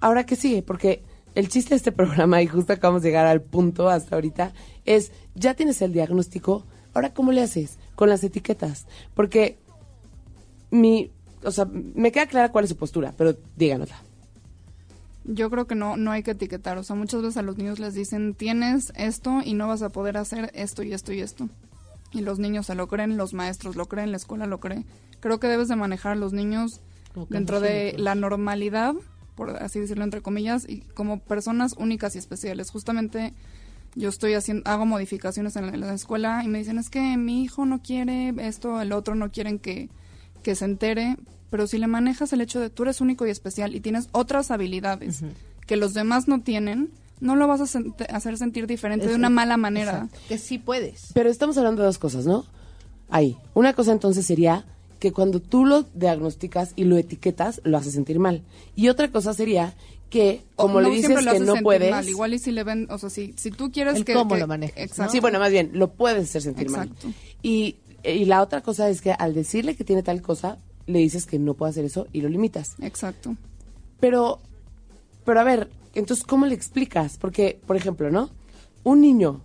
¿ahora 0.00 0.26
qué 0.26 0.36
sigue? 0.36 0.60
Porque 0.62 1.02
el 1.34 1.48
chiste 1.48 1.70
de 1.70 1.76
este 1.76 1.92
programa, 1.92 2.42
y 2.42 2.46
justo 2.46 2.72
acabamos 2.72 3.02
de 3.02 3.08
llegar 3.08 3.26
al 3.26 3.42
punto 3.42 3.88
hasta 3.88 4.14
ahorita, 4.14 4.52
es, 4.84 5.12
ya 5.34 5.54
tienes 5.54 5.82
el 5.82 5.92
diagnóstico, 5.92 6.64
¿ahora 6.92 7.12
cómo 7.12 7.32
le 7.32 7.42
haces? 7.42 7.78
Con 7.94 8.08
las 8.08 8.24
etiquetas. 8.24 8.86
Porque 9.14 9.58
mi, 10.70 11.10
o 11.42 11.50
sea, 11.50 11.66
me 11.66 12.12
queda 12.12 12.26
clara 12.26 12.52
cuál 12.52 12.64
es 12.64 12.70
su 12.70 12.76
postura, 12.76 13.14
pero 13.16 13.36
díganosla. 13.56 13.96
Yo 15.24 15.48
creo 15.50 15.66
que 15.66 15.74
no, 15.74 15.96
no 15.96 16.10
hay 16.10 16.22
que 16.22 16.32
etiquetar. 16.32 16.76
O 16.76 16.82
sea, 16.82 16.96
muchas 16.96 17.22
veces 17.22 17.38
a 17.38 17.42
los 17.42 17.56
niños 17.56 17.78
les 17.78 17.94
dicen, 17.94 18.34
tienes 18.34 18.92
esto 18.94 19.40
y 19.42 19.54
no 19.54 19.68
vas 19.68 19.82
a 19.82 19.88
poder 19.88 20.18
hacer 20.18 20.50
esto 20.54 20.82
y 20.82 20.92
esto 20.92 21.12
y 21.12 21.20
esto. 21.20 21.48
Y 22.12 22.20
los 22.20 22.38
niños 22.38 22.66
se 22.66 22.74
lo 22.74 22.88
creen, 22.88 23.16
los 23.16 23.32
maestros 23.32 23.74
lo 23.74 23.86
creen, 23.86 24.10
la 24.10 24.18
escuela 24.18 24.46
lo 24.46 24.60
cree. 24.60 24.84
Creo 25.20 25.40
que 25.40 25.48
debes 25.48 25.68
de 25.68 25.76
manejar 25.76 26.12
a 26.12 26.16
los 26.16 26.32
niños 26.32 26.82
dentro 27.28 27.60
de 27.60 27.94
la 27.96 28.14
normalidad, 28.14 28.94
por 29.34 29.50
así 29.62 29.80
decirlo 29.80 30.04
entre 30.04 30.22
comillas, 30.22 30.68
y 30.68 30.80
como 30.94 31.18
personas 31.20 31.74
únicas 31.78 32.14
y 32.14 32.18
especiales. 32.18 32.70
Justamente 32.70 33.32
yo 33.96 34.08
estoy 34.08 34.34
haciendo, 34.34 34.68
hago 34.68 34.86
modificaciones 34.86 35.56
en 35.56 35.66
la, 35.66 35.72
en 35.74 35.80
la 35.80 35.94
escuela 35.94 36.42
y 36.44 36.48
me 36.48 36.58
dicen, 36.58 36.78
es 36.78 36.90
que 36.90 37.16
mi 37.16 37.42
hijo 37.44 37.64
no 37.66 37.80
quiere 37.82 38.34
esto, 38.38 38.80
el 38.80 38.92
otro 38.92 39.14
no 39.14 39.30
quieren 39.30 39.58
que, 39.58 39.88
que 40.42 40.54
se 40.54 40.64
entere, 40.64 41.16
pero 41.50 41.66
si 41.66 41.78
le 41.78 41.86
manejas 41.86 42.32
el 42.32 42.40
hecho 42.40 42.58
de 42.60 42.70
tú 42.70 42.82
eres 42.82 43.00
único 43.00 43.26
y 43.26 43.30
especial 43.30 43.74
y 43.74 43.80
tienes 43.80 44.08
otras 44.12 44.50
habilidades 44.50 45.22
que 45.66 45.76
los 45.76 45.94
demás 45.94 46.26
no 46.28 46.40
tienen, 46.42 46.90
no 47.20 47.36
lo 47.36 47.46
vas 47.46 47.60
a 47.60 47.64
sent- 47.64 48.04
hacer 48.12 48.36
sentir 48.36 48.66
diferente 48.66 49.06
de 49.06 49.14
una 49.14 49.30
mala 49.30 49.56
manera. 49.56 49.92
Exacto. 49.92 50.18
Que 50.28 50.38
sí 50.38 50.58
puedes. 50.58 51.10
Pero 51.14 51.30
estamos 51.30 51.56
hablando 51.56 51.82
de 51.82 51.86
dos 51.86 51.98
cosas, 51.98 52.26
¿no? 52.26 52.44
Ahí. 53.08 53.36
Una 53.54 53.72
cosa 53.72 53.92
entonces 53.92 54.26
sería 54.26 54.64
que 55.04 55.12
cuando 55.12 55.38
tú 55.38 55.66
lo 55.66 55.82
diagnosticas 55.92 56.72
y 56.76 56.84
lo 56.84 56.96
etiquetas, 56.96 57.60
lo 57.62 57.76
haces 57.76 57.92
sentir 57.92 58.18
mal. 58.18 58.40
Y 58.74 58.88
otra 58.88 59.12
cosa 59.12 59.34
sería 59.34 59.74
que, 60.08 60.40
como 60.56 60.80
le 60.80 60.88
dices 60.88 61.10
que 61.10 61.22
no 61.40 61.46
sentir 61.46 61.62
puedes... 61.62 61.90
mal, 61.90 62.08
Igual 62.08 62.32
y 62.32 62.38
si 62.38 62.52
le 62.52 62.64
ven, 62.64 62.86
o 62.90 62.96
sea, 62.96 63.10
si, 63.10 63.34
si 63.36 63.50
tú 63.50 63.70
quieres 63.70 63.96
El 63.96 64.06
que... 64.06 64.14
cómo 64.14 64.34
que- 64.34 64.40
lo 64.40 64.46
manejas, 64.46 64.78
¿no? 64.78 64.82
Exacto. 64.82 65.12
Sí, 65.12 65.20
bueno, 65.20 65.38
más 65.40 65.50
bien, 65.50 65.72
lo 65.74 65.90
puedes 65.92 66.24
hacer 66.30 66.40
sentir 66.40 66.68
Exacto. 66.68 67.08
mal. 67.08 67.14
Y, 67.42 67.76
y 68.02 68.24
la 68.24 68.40
otra 68.40 68.62
cosa 68.62 68.88
es 68.88 69.02
que 69.02 69.12
al 69.12 69.34
decirle 69.34 69.76
que 69.76 69.84
tiene 69.84 70.02
tal 70.02 70.22
cosa, 70.22 70.56
le 70.86 71.00
dices 71.00 71.26
que 71.26 71.38
no 71.38 71.52
puede 71.52 71.68
hacer 71.72 71.84
eso 71.84 72.06
y 72.14 72.22
lo 72.22 72.30
limitas. 72.30 72.76
Exacto. 72.80 73.36
Pero, 74.00 74.40
pero 75.26 75.38
a 75.38 75.44
ver, 75.44 75.68
entonces, 75.94 76.24
¿cómo 76.24 76.46
le 76.46 76.54
explicas? 76.54 77.18
Porque, 77.18 77.60
por 77.66 77.76
ejemplo, 77.76 78.10
¿no? 78.10 78.30
Un 78.84 79.02
niño, 79.02 79.42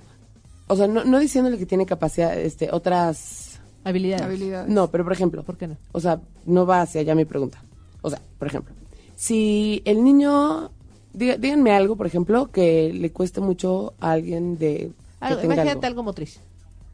o 0.68 0.78
sea, 0.78 0.88
no, 0.88 1.04
no 1.04 1.20
diciéndole 1.20 1.58
que 1.58 1.66
tiene 1.66 1.86
capacidad, 1.86 2.40
este, 2.40 2.70
otras... 2.72 3.49
Habilidades. 3.90 4.26
Habilidades. 4.26 4.70
No, 4.70 4.90
pero 4.90 5.04
por 5.04 5.14
ejemplo, 5.14 5.44
¿Por 5.44 5.58
qué 5.58 5.68
no? 5.68 5.78
o 5.92 6.00
sea, 6.00 6.22
no 6.46 6.66
va 6.66 6.82
hacia 6.82 7.02
allá 7.02 7.16
mi 7.16 7.26
pregunta. 7.26 7.62
O 8.02 8.10
sea, 8.10 8.22
por 8.38 8.48
ejemplo, 8.48 8.74
si 9.16 9.82
el 9.86 10.04
niño, 10.04 10.72
diga- 11.14 11.38
díganme 11.38 11.72
algo, 11.72 11.96
por 11.98 12.06
ejemplo, 12.08 12.50
que 12.52 12.94
le 12.94 13.12
cueste 13.12 13.42
mucho 13.42 13.94
a 14.00 14.12
alguien 14.12 14.58
de... 14.58 14.78
que 14.78 14.94
Algo- 15.20 15.42
tenga 15.42 15.54
imagínate 15.56 15.86
algo. 15.86 16.00
algo 16.00 16.04
motriz. 16.04 16.40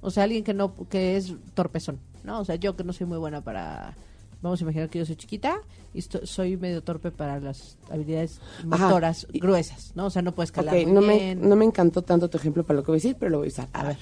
O 0.01 0.09
sea, 0.11 0.23
alguien 0.23 0.43
que 0.43 0.53
no 0.53 0.73
que 0.89 1.17
es 1.17 1.33
torpezón, 1.53 1.99
¿no? 2.23 2.39
O 2.39 2.45
sea, 2.45 2.55
yo 2.55 2.75
que 2.75 2.83
no 2.83 2.93
soy 2.93 3.07
muy 3.07 3.17
buena 3.17 3.41
para 3.41 3.95
vamos 4.41 4.59
a 4.61 4.63
imaginar 4.63 4.89
que 4.89 4.99
yo 4.99 5.05
soy 5.07 5.15
chiquita 5.15 5.57
y 5.93 5.99
esto- 5.99 6.25
soy 6.27 6.55
medio 6.57 6.83
torpe 6.83 7.09
para 7.11 7.39
las 7.39 7.77
habilidades 7.89 8.39
motoras 8.63 9.25
gruesas, 9.33 9.91
¿no? 9.95 10.05
O 10.05 10.09
sea, 10.11 10.21
no 10.21 10.33
puedes 10.35 10.51
calar 10.51 10.75
Ok, 10.75 10.83
muy 10.83 10.91
no 10.93 11.01
me, 11.01 11.33
no 11.35 11.55
me 11.55 11.65
encantó 11.65 12.03
tanto 12.03 12.29
tu 12.29 12.37
ejemplo 12.37 12.63
para 12.63 12.77
lo 12.77 12.83
que 12.83 12.91
voy 12.91 12.97
a 12.97 13.01
decir, 13.01 13.15
pero 13.19 13.31
lo 13.31 13.37
voy 13.39 13.47
a 13.47 13.51
usar. 13.51 13.67
A 13.73 13.83
ver, 13.87 13.97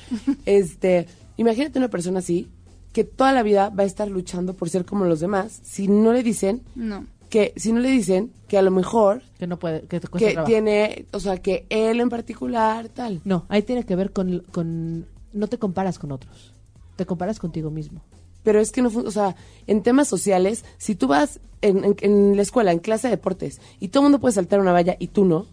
este, 0.45 1.07
imagínate 1.37 1.79
una 1.79 1.87
persona 1.87 2.19
así 2.19 2.49
que 2.93 3.03
toda 3.03 3.33
la 3.33 3.43
vida 3.43 3.69
va 3.69 3.83
a 3.83 3.85
estar 3.85 4.07
luchando 4.07 4.53
por 4.53 4.69
ser 4.69 4.85
como 4.85 5.03
los 5.05 5.19
demás. 5.19 5.59
Si 5.63 5.87
no 5.87 6.13
le 6.13 6.23
dicen 6.23 6.61
No. 6.75 7.05
que, 7.29 7.51
si 7.57 7.73
no 7.73 7.79
le 7.81 7.89
dicen 7.89 8.31
que 8.47 8.57
a 8.57 8.61
lo 8.61 8.71
mejor 8.71 9.21
que 9.39 9.47
no 9.47 9.57
puede 9.59 9.81
que 9.81 9.99
te 9.99 10.07
cuesta 10.07 10.27
que 10.27 10.33
trabajo. 10.33 10.49
tiene, 10.51 11.05
o 11.11 11.19
sea, 11.19 11.37
que 11.37 11.65
él 11.69 11.99
en 11.99 12.09
particular 12.09 12.87
tal. 12.89 13.19
No, 13.25 13.45
ahí 13.49 13.63
tiene 13.63 13.83
que 13.85 13.95
ver 13.95 14.11
con, 14.13 14.39
con 14.51 15.05
no 15.33 15.47
te 15.47 15.57
comparas 15.57 15.97
con 15.99 16.11
otros. 16.11 16.53
Te 16.95 17.05
comparas 17.05 17.39
contigo 17.39 17.71
mismo. 17.71 18.01
Pero 18.43 18.59
es 18.59 18.71
que 18.71 18.81
no, 18.81 18.89
o 18.93 19.11
sea, 19.11 19.35
en 19.67 19.81
temas 19.81 20.07
sociales, 20.07 20.63
si 20.77 20.93
tú 20.95 21.07
vas 21.07 21.39
en, 21.61 21.83
en- 21.85 21.95
en 22.01 22.35
la 22.35 22.41
escuela, 22.43 22.71
en 22.71 22.79
clase 22.79 23.07
de 23.07 23.15
deportes, 23.15 23.59
y 23.79 23.87
todo 23.87 24.01
el 24.01 24.05
mundo 24.05 24.19
puede 24.19 24.33
saltar 24.35 24.59
una 24.59 24.73
valla 24.73 24.95
y 24.99 25.07
tú 25.07 25.25
no, 25.25 25.47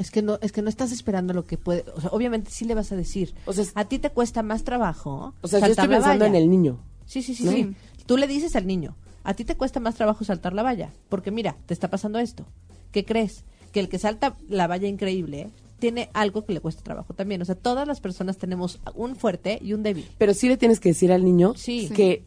Es 0.00 0.10
que 0.10 0.22
no, 0.22 0.38
es 0.40 0.50
que 0.52 0.62
no 0.62 0.68
estás 0.70 0.92
esperando 0.92 1.34
lo 1.34 1.44
que 1.44 1.58
puede, 1.58 1.84
o 1.94 2.00
sea, 2.00 2.10
obviamente 2.10 2.50
sí 2.50 2.64
le 2.64 2.74
vas 2.74 2.90
a 2.90 2.96
decir. 2.96 3.34
O 3.44 3.52
sea, 3.52 3.64
es- 3.64 3.72
a 3.74 3.84
ti 3.84 3.98
te 3.98 4.10
cuesta 4.10 4.42
más 4.42 4.64
trabajo. 4.64 5.34
o 5.42 5.48
sea, 5.48 5.60
yo 5.60 5.66
estoy 5.66 5.88
pensando 5.88 6.24
en 6.24 6.34
el 6.34 6.48
niño. 6.48 6.78
Sí, 7.06 7.22
sí, 7.22 7.34
sí, 7.34 7.44
¿no? 7.44 7.52
sí. 7.52 7.74
Tú 8.06 8.16
le 8.16 8.26
dices 8.26 8.56
al 8.56 8.66
niño, 8.66 8.96
a 9.24 9.34
ti 9.34 9.44
te 9.44 9.56
cuesta 9.56 9.78
más 9.78 9.94
trabajo 9.96 10.24
saltar 10.24 10.54
la 10.54 10.62
valla, 10.62 10.90
porque 11.08 11.30
mira, 11.30 11.56
te 11.66 11.74
está 11.74 11.88
pasando 11.90 12.18
esto. 12.18 12.46
¿Qué 12.92 13.04
crees? 13.04 13.44
Que 13.72 13.80
el 13.80 13.88
que 13.88 13.98
salta 13.98 14.36
la 14.48 14.66
valla 14.66 14.88
increíble 14.88 15.50
tiene 15.78 16.10
algo 16.12 16.44
que 16.44 16.52
le 16.52 16.60
cuesta 16.60 16.82
trabajo 16.82 17.14
también. 17.14 17.40
O 17.42 17.44
sea, 17.44 17.54
todas 17.54 17.86
las 17.86 18.00
personas 18.00 18.36
tenemos 18.38 18.80
un 18.94 19.16
fuerte 19.16 19.58
y 19.62 19.72
un 19.74 19.82
débil. 19.82 20.06
Pero 20.18 20.34
sí 20.34 20.48
le 20.48 20.56
tienes 20.56 20.80
que 20.80 20.90
decir 20.90 21.12
al 21.12 21.24
niño 21.24 21.54
Sí. 21.56 21.88
que 21.94 22.24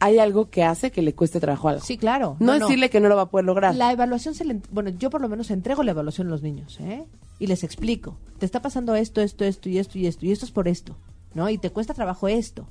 hay 0.00 0.18
algo 0.18 0.50
que 0.50 0.64
hace 0.64 0.90
que 0.90 1.02
le 1.02 1.14
cueste 1.14 1.40
trabajo 1.40 1.68
algo. 1.68 1.84
Sí, 1.84 1.98
claro. 1.98 2.36
No, 2.40 2.58
decirle 2.58 2.90
que 2.90 3.00
no 3.00 3.08
lo 3.08 3.16
va 3.16 3.22
a 3.22 3.30
poder 3.30 3.44
lograr. 3.44 3.74
La 3.76 3.92
evaluación 3.92 4.34
se 4.34 4.44
le... 4.44 4.60
Bueno, 4.70 4.90
yo 4.90 5.10
por 5.10 5.20
lo 5.20 5.28
menos 5.28 5.50
entrego 5.50 5.82
la 5.82 5.92
evaluación 5.92 6.26
a 6.28 6.30
los 6.30 6.42
niños, 6.42 6.78
¿eh? 6.80 7.04
Y 7.38 7.46
les 7.46 7.62
explico. 7.64 8.16
Te 8.38 8.46
está 8.46 8.62
pasando 8.62 8.94
esto, 8.94 9.20
esto, 9.20 9.44
esto 9.44 9.68
y 9.68 9.78
esto 9.78 9.98
y 9.98 10.06
esto. 10.06 10.26
Y 10.26 10.32
esto 10.32 10.46
es 10.46 10.52
por 10.52 10.68
esto, 10.68 10.96
¿no? 11.34 11.48
Y 11.50 11.58
te 11.58 11.70
cuesta 11.70 11.94
trabajo 11.94 12.28
esto. 12.28 12.66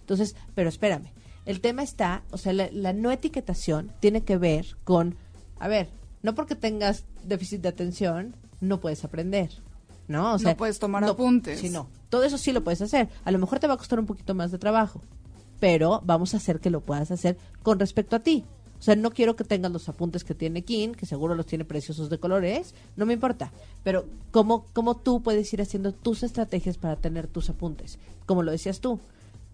Entonces, 0.00 0.36
pero 0.54 0.68
espérame. 0.68 1.10
El 1.46 1.60
tema 1.60 1.82
está, 1.82 2.22
o 2.30 2.38
sea, 2.38 2.52
la, 2.52 2.68
la 2.72 2.92
no 2.92 3.10
etiquetación 3.10 3.92
tiene 4.00 4.22
que 4.22 4.36
ver 4.36 4.76
con, 4.84 5.16
a 5.58 5.68
ver, 5.68 5.88
no 6.22 6.34
porque 6.34 6.56
tengas 6.56 7.04
déficit 7.24 7.62
de 7.62 7.68
atención, 7.68 8.34
no 8.60 8.80
puedes 8.80 9.04
aprender, 9.04 9.50
¿no? 10.08 10.34
O 10.34 10.38
sea, 10.38 10.56
puedes 10.56 10.78
tomar 10.78 11.04
apuntes. 11.04 11.60
Sí, 11.60 11.70
no. 11.70 11.88
Todo 12.08 12.24
eso 12.24 12.36
sí 12.36 12.52
lo 12.52 12.64
puedes 12.64 12.82
hacer. 12.82 13.08
A 13.24 13.30
lo 13.30 13.38
mejor 13.38 13.60
te 13.60 13.66
va 13.66 13.74
a 13.74 13.76
costar 13.76 13.98
un 13.98 14.06
poquito 14.06 14.34
más 14.34 14.50
de 14.50 14.58
trabajo, 14.58 15.02
pero 15.60 16.00
vamos 16.04 16.34
a 16.34 16.38
hacer 16.38 16.60
que 16.60 16.70
lo 16.70 16.80
puedas 16.80 17.10
hacer 17.10 17.36
con 17.62 17.78
respecto 17.78 18.16
a 18.16 18.20
ti. 18.20 18.44
O 18.78 18.82
sea, 18.82 18.94
no 18.94 19.10
quiero 19.10 19.36
que 19.36 19.44
tengas 19.44 19.72
los 19.72 19.88
apuntes 19.88 20.22
que 20.22 20.34
tiene 20.34 20.62
Kim, 20.62 20.92
que 20.92 21.06
seguro 21.06 21.34
los 21.34 21.46
tiene 21.46 21.64
preciosos 21.64 22.10
de 22.10 22.18
colores, 22.18 22.74
no 22.96 23.06
me 23.06 23.14
importa. 23.14 23.52
Pero 23.82 24.04
cómo, 24.30 24.66
cómo 24.72 24.96
tú 24.96 25.22
puedes 25.22 25.52
ir 25.52 25.62
haciendo 25.62 25.92
tus 25.92 26.22
estrategias 26.22 26.76
para 26.76 26.96
tener 26.96 27.26
tus 27.26 27.48
apuntes. 27.48 27.98
Como 28.26 28.42
lo 28.42 28.52
decías 28.52 28.80
tú, 28.80 29.00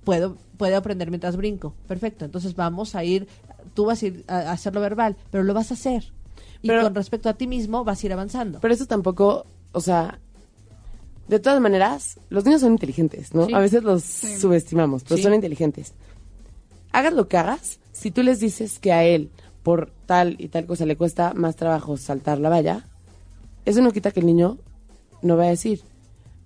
puedo, 0.05 0.36
puedo 0.57 0.76
aprender 0.76 1.11
mientras 1.11 1.36
brinco. 1.36 1.74
Perfecto, 1.86 2.24
entonces 2.24 2.57
vamos 2.57 2.94
a 2.94 3.05
ir, 3.05 3.28
tú 3.74 3.84
vas 3.84 4.03
a 4.03 4.07
ir 4.07 4.24
a, 4.26 4.50
hacerlo 4.53 4.80
verbal, 4.80 5.16
pero 5.30 5.44
lo 5.44 5.55
vas 5.55 5.70
a 5.70 5.74
hacer. 5.74 6.12
Y 6.61 6.68
Pero- 6.68 6.82
con 6.82 6.94
respecto 6.94 7.28
a 7.28 7.34
ti 7.34 7.46
mismo 7.46 7.84
vas 7.84 8.03
a 8.03 8.07
ir 8.07 8.12
avanzando. 8.12 8.59
Pero 8.61 8.74
eso 8.74 8.86
tampoco, 8.86 9.46
o 9.72 9.80
sea, 9.80 10.18
de 11.28 11.38
todas 11.38 11.60
maneras, 11.60 12.18
los 12.30 12.44
niños 12.44 12.60
son 12.60 12.72
inteligentes, 12.72 13.34
¿no? 13.34 13.46
Sí. 13.46 13.54
A 13.54 13.58
veces 13.60 13.82
los 13.84 14.02
subestimamos, 14.04 15.02
pero 15.04 15.16
Sí. 15.16 15.22
son 15.22 15.34
inteligentes. 15.34 15.92
Hagas 16.92 17.12
lo 17.14 17.28
que 17.28 17.36
hagas, 17.38 17.78
si 17.92 18.10
tú 18.10 18.22
les 18.22 18.40
dices 18.40 18.78
que 18.78 18.92
a 18.92 19.04
él, 19.04 19.30
por 19.62 19.90
tal 20.06 20.36
y 20.38 20.48
tal 20.48 20.66
cosa, 20.66 20.84
le 20.86 20.96
cuesta 20.96 21.32
más 21.34 21.56
trabajo 21.56 21.96
saltar 21.96 22.38
la 22.38 22.48
valla, 22.50 22.86
eso 23.64 23.80
no 23.80 23.92
quita 23.92 24.10
que 24.10 24.20
el 24.20 24.26
niño 24.26 24.58
no 25.22 25.36
va 25.36 25.44
a 25.44 25.48
decir 25.48 25.80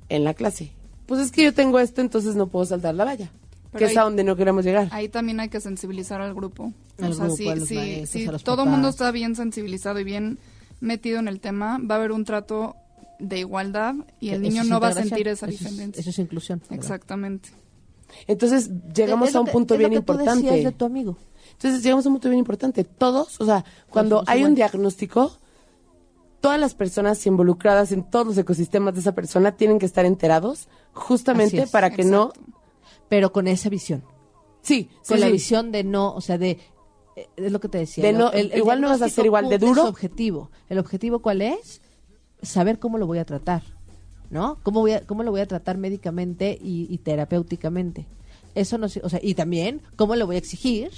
en 0.08 0.22
la 0.22 0.34
clase, 0.34 0.70
pues 1.06 1.20
es 1.20 1.32
que 1.32 1.42
yo 1.42 1.54
tengo 1.54 1.78
esto, 1.80 2.00
entonces 2.00 2.36
no 2.36 2.46
puedo 2.46 2.64
saltar 2.66 2.94
la 2.94 3.04
valla. 3.04 3.30
Pero 3.72 3.78
que 3.78 3.84
es 3.86 3.90
ahí- 3.90 3.96
a 3.96 4.04
donde 4.04 4.22
no 4.24 4.36
queremos 4.36 4.64
llegar. 4.64 4.88
Ahí 4.92 5.08
también 5.08 5.40
hay 5.40 5.48
que 5.48 5.60
sensibilizar 5.60 6.20
al 6.20 6.34
grupo. 6.34 6.72
Al 7.00 7.10
o 7.10 7.14
sea, 7.14 7.24
grupo, 7.24 7.36
si, 7.36 7.48
a 7.48 7.56
los 7.56 7.68
si- 7.68 7.74
maestros, 7.74 8.08
si 8.10 8.26
a 8.26 8.32
los 8.32 8.44
todo 8.44 8.62
el 8.64 8.70
mundo 8.70 8.88
está 8.88 9.10
bien 9.10 9.34
sensibilizado 9.34 9.98
y 10.00 10.04
bien 10.04 10.38
metido 10.80 11.18
en 11.18 11.28
el 11.28 11.40
tema, 11.40 11.78
va 11.78 11.96
a 11.96 11.98
haber 11.98 12.12
un 12.12 12.24
trato 12.24 12.76
de 13.18 13.38
igualdad 13.38 13.94
y 14.20 14.30
el 14.30 14.44
Eso 14.44 14.50
niño 14.52 14.64
no 14.64 14.80
va 14.80 14.88
a 14.88 14.92
sentir 14.92 15.28
esa 15.28 15.46
Eso 15.46 15.54
es- 15.54 15.60
diferencia. 15.60 16.00
Eso 16.00 16.10
es 16.10 16.18
inclusión. 16.18 16.58
¿verdad? 16.60 16.74
Exactamente. 16.76 17.50
Entonces 18.26 18.70
llegamos 18.94 19.34
a 19.34 19.40
un 19.40 19.46
que- 19.46 19.52
punto 19.52 19.74
es 19.74 19.80
lo 19.80 19.88
bien 19.88 20.00
que 20.00 20.04
tú 20.06 20.12
importante. 20.12 20.46
decías 20.46 20.64
de 20.64 20.72
tu 20.72 20.84
amigo. 20.84 21.16
Entonces 21.52 21.82
llegamos 21.82 22.04
a 22.06 22.08
un 22.08 22.14
punto 22.16 22.28
bien 22.28 22.38
importante. 22.38 22.84
Todos, 22.84 23.40
o 23.40 23.44
sea, 23.46 23.64
cuando 23.90 24.22
hay 24.26 24.44
un 24.44 24.54
diagnóstico, 24.54 25.36
todas 26.40 26.60
las 26.60 26.74
personas 26.74 27.24
involucradas 27.26 27.92
en 27.92 28.04
todos 28.08 28.26
los 28.26 28.38
ecosistemas 28.38 28.94
de 28.94 29.00
esa 29.00 29.14
persona 29.14 29.52
tienen 29.56 29.78
que 29.78 29.86
estar 29.86 30.04
enterados 30.04 30.68
justamente 30.92 31.62
es, 31.62 31.70
para 31.70 31.90
que 31.90 32.04
no... 32.04 32.32
Pero 33.08 33.32
con 33.32 33.46
esa 33.48 33.68
visión. 33.68 34.04
Sí, 34.62 34.90
sí, 35.02 35.08
Con 35.12 35.20
la 35.20 35.28
visión 35.28 35.70
de 35.72 35.84
no, 35.84 36.12
o 36.12 36.20
sea, 36.20 36.38
de... 36.38 36.58
eh, 37.16 37.28
Es 37.36 37.52
lo 37.52 37.60
que 37.60 37.68
te 37.68 37.78
decía. 37.78 38.04
De 38.04 38.12
¿no? 38.12 38.30
igual 38.54 38.80
no 38.80 38.88
vas 38.88 39.00
a 39.02 39.08
ser 39.08 39.24
igual 39.26 39.48
de 39.48 39.58
duro. 39.58 39.84
objetivo. 39.84 40.50
¿El 40.68 40.78
objetivo 40.78 41.20
cuál 41.20 41.40
es? 41.42 41.80
Saber 42.43 42.78
cómo 42.78 42.99
lo 42.99 43.07
voy 43.07 43.18
a 43.18 43.24
tratar, 43.24 43.62
¿no? 44.30 44.59
¿Cómo, 44.62 44.80
voy 44.80 44.93
a, 44.93 45.01
cómo 45.07 45.22
lo 45.22 45.30
voy 45.30 45.41
a 45.41 45.47
tratar 45.47 45.78
médicamente 45.78 46.59
y, 46.62 46.87
y 46.91 46.99
terapéuticamente? 46.99 48.07
Eso 48.55 48.78
no... 48.78 48.87
O 49.03 49.09
sea, 49.09 49.20
y 49.22 49.34
también, 49.34 49.82
¿cómo 49.97 50.14
le 50.16 50.24
voy 50.24 50.37
a 50.37 50.39
exigir 50.39 50.91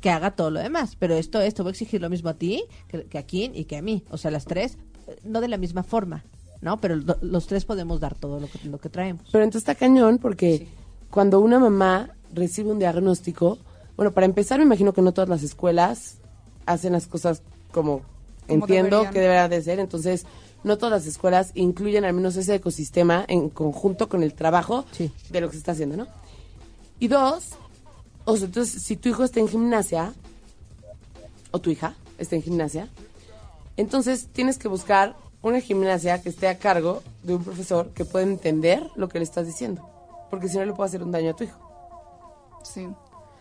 que 0.00 0.10
haga 0.10 0.32
todo 0.32 0.50
lo 0.50 0.60
demás? 0.60 0.96
Pero 0.98 1.14
esto 1.14 1.40
es, 1.40 1.54
te 1.54 1.62
voy 1.62 1.70
a 1.70 1.72
exigir 1.72 2.00
lo 2.00 2.10
mismo 2.10 2.28
a 2.30 2.34
ti, 2.34 2.64
que, 2.88 3.04
que 3.04 3.18
a 3.18 3.22
Kim 3.22 3.52
y 3.54 3.64
que 3.64 3.76
a 3.76 3.82
mí. 3.82 4.02
O 4.10 4.16
sea, 4.18 4.30
las 4.30 4.44
tres, 4.44 4.76
eh, 5.06 5.16
no 5.24 5.40
de 5.40 5.48
la 5.48 5.56
misma 5.56 5.82
forma, 5.82 6.24
¿no? 6.60 6.80
Pero 6.80 6.96
lo- 6.96 7.16
los 7.22 7.46
tres 7.46 7.64
podemos 7.64 8.00
dar 8.00 8.14
todo 8.14 8.40
lo 8.40 8.48
que, 8.48 8.66
lo 8.68 8.78
que 8.78 8.88
traemos. 8.88 9.22
Pero 9.30 9.44
entonces 9.44 9.62
está 9.68 9.74
cañón 9.74 10.18
porque 10.18 10.66
cuando 11.10 11.40
una 11.40 11.58
mamá 11.58 12.10
recibe 12.34 12.70
un 12.70 12.78
diagnóstico, 12.78 13.58
bueno, 13.96 14.12
para 14.12 14.26
empezar 14.26 14.58
me 14.58 14.64
imagino 14.64 14.92
que 14.92 15.02
no 15.02 15.12
todas 15.12 15.28
las 15.28 15.42
escuelas 15.42 16.16
hacen 16.66 16.92
las 16.92 17.06
cosas 17.06 17.42
como, 17.72 18.00
entiendo 18.48 18.96
deberían. 18.98 19.12
que 19.14 19.20
deberá 19.20 19.48
de 19.48 19.62
ser, 19.62 19.78
entonces 19.78 20.24
no 20.64 20.78
todas 20.78 20.92
las 20.92 21.06
escuelas 21.06 21.50
incluyen 21.54 22.04
al 22.04 22.12
menos 22.14 22.36
ese 22.36 22.54
ecosistema 22.54 23.24
en 23.28 23.48
conjunto 23.50 24.08
con 24.08 24.22
el 24.22 24.34
trabajo 24.34 24.84
Sí. 24.92 25.12
de 25.30 25.40
lo 25.40 25.48
que 25.48 25.52
se 25.54 25.58
está 25.58 25.72
haciendo, 25.72 25.96
¿no? 25.96 26.06
Y 26.98 27.08
dos, 27.08 27.50
o 28.24 28.36
sea, 28.36 28.46
entonces 28.46 28.82
si 28.82 28.96
tu 28.96 29.08
hijo 29.08 29.24
está 29.24 29.40
en 29.40 29.48
gimnasia, 29.48 30.12
o 31.50 31.58
tu 31.58 31.70
hija 31.70 31.94
está 32.18 32.36
en 32.36 32.42
gimnasia, 32.42 32.88
Entonces 33.76 34.28
tienes 34.32 34.58
que 34.58 34.68
buscar 34.68 35.16
una 35.40 35.60
gimnasia 35.60 36.20
que 36.22 36.28
esté 36.28 36.46
a 36.46 36.58
cargo 36.58 37.02
de 37.22 37.34
un 37.34 37.42
profesor 37.42 37.88
que 37.94 38.04
pueda 38.04 38.24
entender 38.24 38.88
lo 38.96 39.08
que 39.08 39.18
le 39.18 39.24
estás 39.24 39.46
diciendo. 39.46 39.82
Porque 40.30 40.46
si 40.48 40.58
no 40.58 40.64
le 40.66 40.72
puede 40.74 40.88
hacer 40.88 41.02
un 41.02 41.10
daño 41.10 41.30
a 41.30 41.34
tu 41.34 41.44
hijo. 41.44 41.58
Sí. 42.62 42.86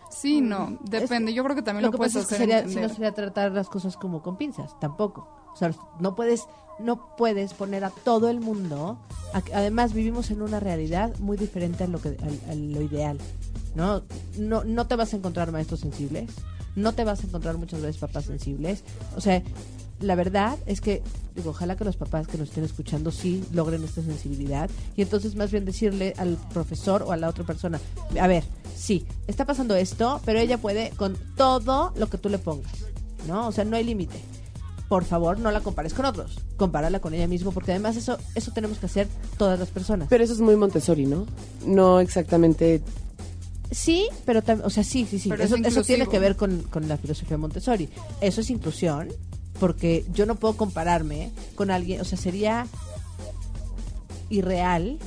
Sí, 0.10 0.42
no, 0.42 0.78
depende. 0.84 1.34
Yo 1.34 1.44
creo 1.44 1.56
que 1.56 1.62
también 1.62 1.86
lo, 1.86 1.92
que 1.92 1.98
puedes 1.98 2.14
pasa 2.14 2.22
es 2.24 2.28
que 2.28 2.36
hacer 2.36 2.48
sería, 2.48 2.60
si 2.60 2.64
entender. 2.70 2.90
no 2.90 2.96
sería 2.96 3.12
tratar 3.14 3.52
las 3.52 3.68
cosas 3.70 3.96
como 3.98 4.22
con 4.22 4.38
pinzas, 4.38 4.78
tampoco. 4.80 5.28
O 5.54 5.56
sea, 5.58 5.72
no 6.00 6.16
puedes, 6.16 6.46
no 6.84 7.16
puedes 7.16 7.54
poner 7.54 7.84
a 7.84 7.90
todo 7.90 8.30
el 8.30 8.40
mundo. 8.40 8.98
además, 9.54 9.94
vivimos 9.94 10.32
en 10.32 10.42
una 10.42 10.60
realidad 10.60 11.18
muy 11.20 11.38
diferente 11.38 11.84
a 11.84 11.88
lo 11.88 12.82
ideal, 12.82 13.18
¿no? 13.76 14.04
No, 14.38 14.64
no 14.64 14.88
te 14.88 14.96
vas 14.96 15.14
a 15.14 15.18
encontrar 15.18 15.52
maestros 15.52 15.82
sensibles, 15.82 16.32
no 16.76 16.94
te 16.94 17.04
vas 17.04 17.24
a 17.24 17.28
encontrar 17.28 17.58
muchas 17.58 17.82
veces 17.82 17.98
papás 17.98 18.26
sensibles. 18.26 18.84
O 19.16 19.22
sea, 19.22 19.42
la 20.02 20.16
verdad 20.16 20.58
es 20.66 20.82
que, 20.82 21.02
digo, 21.36 21.52
ojalá 21.52 21.76
que 21.76 21.86
los 21.86 21.96
papás 21.96 22.28
que 22.28 22.38
nos 22.38 22.50
estén 22.50 22.64
escuchando 22.64 23.12
sí 23.12 23.44
logren 23.54 23.84
esta 23.84 24.02
sensibilidad 24.02 24.70
y 24.96 25.02
entonces 25.04 25.36
más 25.36 25.52
bien 25.52 25.66
decirle 25.66 26.14
al 26.18 26.38
profesor 26.54 27.04
o 27.04 27.12
a 27.12 27.18
la 27.18 27.30
otra 27.30 27.44
persona, 27.44 27.80
a 28.20 28.28
ver, 28.28 28.44
sí, 28.76 29.06
está 29.28 29.46
pasando 29.46 29.76
esto, 29.76 30.20
pero 30.26 30.40
ella 30.40 30.58
puede 30.58 30.90
con 30.92 31.16
todo 31.36 31.94
lo 31.96 32.10
que 32.10 32.18
tú 32.18 32.30
le 32.30 32.40
pongas, 32.40 32.72
¿no? 33.28 33.48
O 33.48 33.52
sea, 33.52 33.64
no 33.64 33.76
hay 33.76 33.84
límite. 33.84 34.20
Por 34.92 35.06
favor, 35.06 35.40
no 35.40 35.52
la 35.52 35.62
compares 35.62 35.94
con 35.94 36.04
otros, 36.04 36.38
compárala 36.58 37.00
con 37.00 37.14
ella 37.14 37.26
misma, 37.26 37.52
porque 37.52 37.72
además 37.72 37.96
eso, 37.96 38.18
eso 38.36 38.52
tenemos 38.52 38.78
que 38.78 38.88
hacer 38.88 39.08
todas 39.38 39.58
las 39.58 39.70
personas. 39.70 40.10
Pero 40.10 40.22
eso 40.22 40.34
es 40.34 40.42
muy 40.42 40.58
Montessori, 40.58 41.06
¿no? 41.06 41.28
No 41.66 42.02
exactamente. 42.02 42.82
Sí, 43.72 44.10
pero 44.26 44.42
también, 44.42 44.68
o 44.68 44.70
sea, 44.70 44.84
sí, 44.84 45.08
sí, 45.10 45.18
sí. 45.18 45.30
Pero 45.30 45.46
Eso, 45.46 45.56
es 45.56 45.66
eso 45.66 45.84
tiene 45.84 46.08
que 46.08 46.20
ver 46.20 46.36
con, 46.36 46.64
con 46.64 46.90
la 46.90 46.98
filosofía 46.98 47.38
Montessori. 47.38 47.88
Eso 48.20 48.42
es 48.42 48.50
inclusión, 48.50 49.08
porque 49.62 50.04
yo 50.14 50.26
no 50.26 50.36
puedo 50.36 50.58
compararme 50.58 51.32
con 51.56 51.72
alguien, 51.72 52.02
o 52.02 52.04
sea, 52.04 52.18
sería 52.18 52.68
irreal 54.30 55.00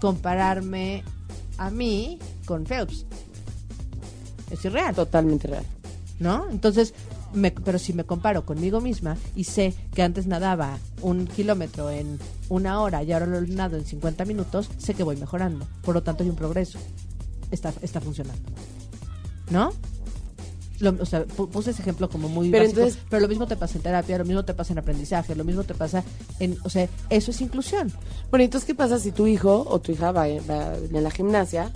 compararme 0.00 1.04
a 1.58 1.70
mí 1.70 2.18
con 2.44 2.64
Phelps. 2.64 3.06
Es 4.50 4.64
irreal, 4.64 4.96
Totalmente 4.96 5.46
real. 5.46 5.64
¿no? 6.20 6.48
Entonces, 6.50 6.94
me- 7.32 7.50
pero 7.50 7.78
si 7.78 7.92
me 7.92 8.04
comparo 8.04 8.44
conmigo 8.44 8.80
misma 8.80 9.16
y 9.36 9.44
sé 9.44 9.74
que 9.94 10.02
antes 10.02 10.26
nadaba 10.26 10.78
un 11.02 11.26
kilómetro 11.26 11.90
en 11.90 12.18
una 12.48 12.80
hora 12.80 13.02
y 13.02 13.12
ahora 13.12 13.26
lo 13.26 13.40
nado 13.42 13.76
en 13.76 13.84
50 13.84 14.24
minutos, 14.24 14.70
sé 14.78 14.94
que 14.94 15.02
voy 15.02 15.16
mejorando. 15.16 15.66
Por 15.82 15.94
lo 15.94 16.02
tanto, 16.02 16.22
hay 16.24 16.30
un 16.30 16.36
progreso. 16.36 16.78
Está, 17.50 17.72
está 17.82 18.00
funcionando. 18.00 18.42
¿No? 19.50 19.72
Lo- 20.80 20.94
o 21.02 21.06
sea, 21.06 21.26
pu- 21.26 21.48
puse 21.48 21.70
ese 21.72 21.82
ejemplo 21.82 22.08
como 22.08 22.28
muy 22.28 22.50
Pero 22.50 22.62
básico, 22.64 22.80
entonces- 22.82 23.02
pero 23.10 23.20
lo 23.22 23.28
mismo 23.28 23.46
te 23.48 23.56
pasa 23.56 23.76
en 23.78 23.82
terapia, 23.82 24.16
lo 24.18 24.24
mismo 24.24 24.44
te 24.44 24.54
pasa 24.54 24.72
en 24.74 24.78
aprendizaje, 24.78 25.34
lo 25.34 25.42
mismo 25.44 25.64
te 25.64 25.74
pasa 25.74 26.04
en, 26.38 26.56
o 26.62 26.68
sea, 26.70 26.88
eso 27.10 27.30
es 27.32 27.40
inclusión. 27.40 27.90
Bueno, 28.30 28.44
entonces, 28.44 28.64
¿qué 28.66 28.74
pasa 28.76 29.00
si 29.00 29.10
tu 29.10 29.26
hijo 29.26 29.66
o 29.68 29.80
tu 29.80 29.90
hija 29.92 30.12
va, 30.12 30.26
va 30.48 30.76
en 30.76 31.02
la 31.02 31.10
gimnasia 31.10 31.72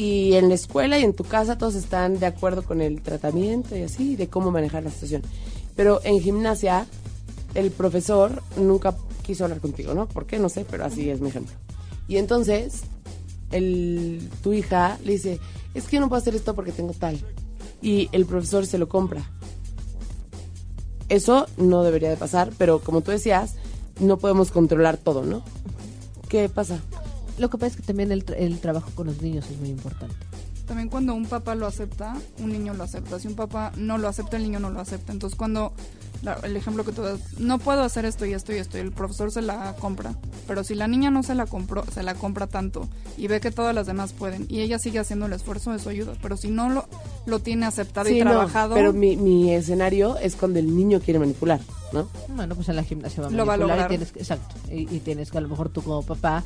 y 0.00 0.32
en 0.32 0.48
la 0.48 0.54
escuela 0.54 0.98
y 0.98 1.04
en 1.04 1.12
tu 1.12 1.24
casa 1.24 1.58
todos 1.58 1.74
están 1.74 2.18
de 2.18 2.24
acuerdo 2.24 2.62
con 2.62 2.80
el 2.80 3.02
tratamiento 3.02 3.76
y 3.76 3.82
así, 3.82 4.16
de 4.16 4.28
cómo 4.28 4.50
manejar 4.50 4.82
la 4.82 4.90
situación? 4.90 5.20
Pero 5.76 6.00
en 6.04 6.22
gimnasia, 6.22 6.86
el 7.52 7.70
profesor 7.70 8.42
nunca 8.56 8.96
quiso 9.22 9.44
hablar 9.44 9.60
contigo, 9.60 9.92
¿no? 9.92 10.08
¿Por 10.08 10.24
qué? 10.24 10.38
No 10.38 10.48
sé, 10.48 10.64
pero 10.64 10.86
así 10.86 11.10
es 11.10 11.20
mi 11.20 11.28
ejemplo. 11.28 11.54
Y 12.08 12.16
entonces, 12.16 12.80
el, 13.52 14.26
tu 14.42 14.54
hija 14.54 14.96
le 15.04 15.12
dice, 15.12 15.38
es 15.74 15.86
que 15.86 16.00
no 16.00 16.08
puedo 16.08 16.22
hacer 16.22 16.34
esto 16.34 16.54
porque 16.54 16.72
tengo 16.72 16.94
tal. 16.94 17.20
Y 17.82 18.08
el 18.12 18.24
profesor 18.24 18.64
se 18.64 18.78
lo 18.78 18.88
compra. 18.88 19.30
Eso 21.10 21.46
no 21.58 21.82
debería 21.82 22.08
de 22.08 22.16
pasar, 22.16 22.52
pero 22.56 22.78
como 22.78 23.02
tú 23.02 23.10
decías, 23.10 23.56
no 24.00 24.16
podemos 24.16 24.50
controlar 24.50 24.96
todo, 24.96 25.26
¿no? 25.26 25.42
¿Qué 26.30 26.48
pasa? 26.48 26.80
Lo 27.40 27.50
que 27.50 27.58
pasa 27.58 27.72
es 27.72 27.76
que 27.76 27.82
también 27.82 28.12
el, 28.12 28.24
el 28.36 28.58
trabajo 28.60 28.90
con 28.94 29.06
los 29.08 29.20
niños 29.22 29.46
es 29.50 29.58
muy 29.58 29.70
importante. 29.70 30.14
También 30.66 30.88
cuando 30.88 31.14
un 31.14 31.26
papá 31.26 31.56
lo 31.56 31.66
acepta, 31.66 32.14
un 32.38 32.52
niño 32.52 32.74
lo 32.74 32.84
acepta. 32.84 33.18
Si 33.18 33.26
un 33.26 33.34
papá 33.34 33.72
no 33.76 33.98
lo 33.98 34.06
acepta, 34.06 34.36
el 34.36 34.44
niño 34.44 34.60
no 34.60 34.70
lo 34.70 34.78
acepta. 34.78 35.10
Entonces 35.12 35.36
cuando 35.36 35.72
la- 36.22 36.34
el 36.44 36.56
ejemplo 36.56 36.84
que 36.84 36.92
tú 36.92 37.02
das, 37.02 37.18
no 37.38 37.58
puedo 37.58 37.82
hacer 37.82 38.04
esto 38.04 38.24
y 38.24 38.34
esto 38.34 38.52
y 38.52 38.56
esto, 38.58 38.76
y 38.78 38.82
el 38.82 38.92
profesor 38.92 39.32
se 39.32 39.42
la 39.42 39.74
compra. 39.80 40.14
Pero 40.46 40.62
si 40.62 40.76
la 40.76 40.86
niña 40.86 41.10
no 41.10 41.24
se 41.24 41.34
la 41.34 41.46
compró, 41.46 41.82
se 41.92 42.04
la 42.04 42.14
compra 42.14 42.46
tanto 42.46 42.88
y 43.16 43.26
ve 43.26 43.40
que 43.40 43.50
todas 43.50 43.74
las 43.74 43.86
demás 43.88 44.12
pueden 44.12 44.46
y 44.48 44.60
ella 44.60 44.78
sigue 44.78 45.00
haciendo 45.00 45.26
el 45.26 45.32
esfuerzo, 45.32 45.74
eso 45.74 45.90
ayuda. 45.90 46.12
Pero 46.22 46.36
si 46.36 46.50
no 46.50 46.68
lo, 46.68 46.86
lo 47.26 47.40
tiene 47.40 47.66
aceptado 47.66 48.08
Sí, 48.08 48.18
y 48.18 48.20
no, 48.20 48.30
trabajado, 48.30 48.74
pero 48.76 48.92
mi, 48.92 49.16
mi 49.16 49.52
escenario 49.52 50.18
es 50.18 50.36
cuando 50.36 50.60
el 50.60 50.76
niño 50.76 51.00
quiere 51.00 51.18
manipular, 51.18 51.58
¿no? 51.92 52.08
Bueno, 52.28 52.54
pues 52.54 52.68
en 52.68 52.76
la 52.76 52.84
gimnasia 52.84 53.22
va 53.22 53.28
a 53.28 53.30
Lo 53.32 53.44
va 53.44 53.54
a 53.54 53.56
manipular 53.56 53.76
y 53.76 53.80
lograr. 53.80 53.88
tienes 53.88 54.12
que, 54.12 54.20
exacto, 54.20 54.54
y, 54.72 54.82
y 54.94 55.00
tienes 55.00 55.32
que 55.32 55.38
a 55.38 55.40
lo 55.40 55.48
mejor 55.48 55.70
tú 55.70 55.82
como 55.82 56.02
papá 56.04 56.44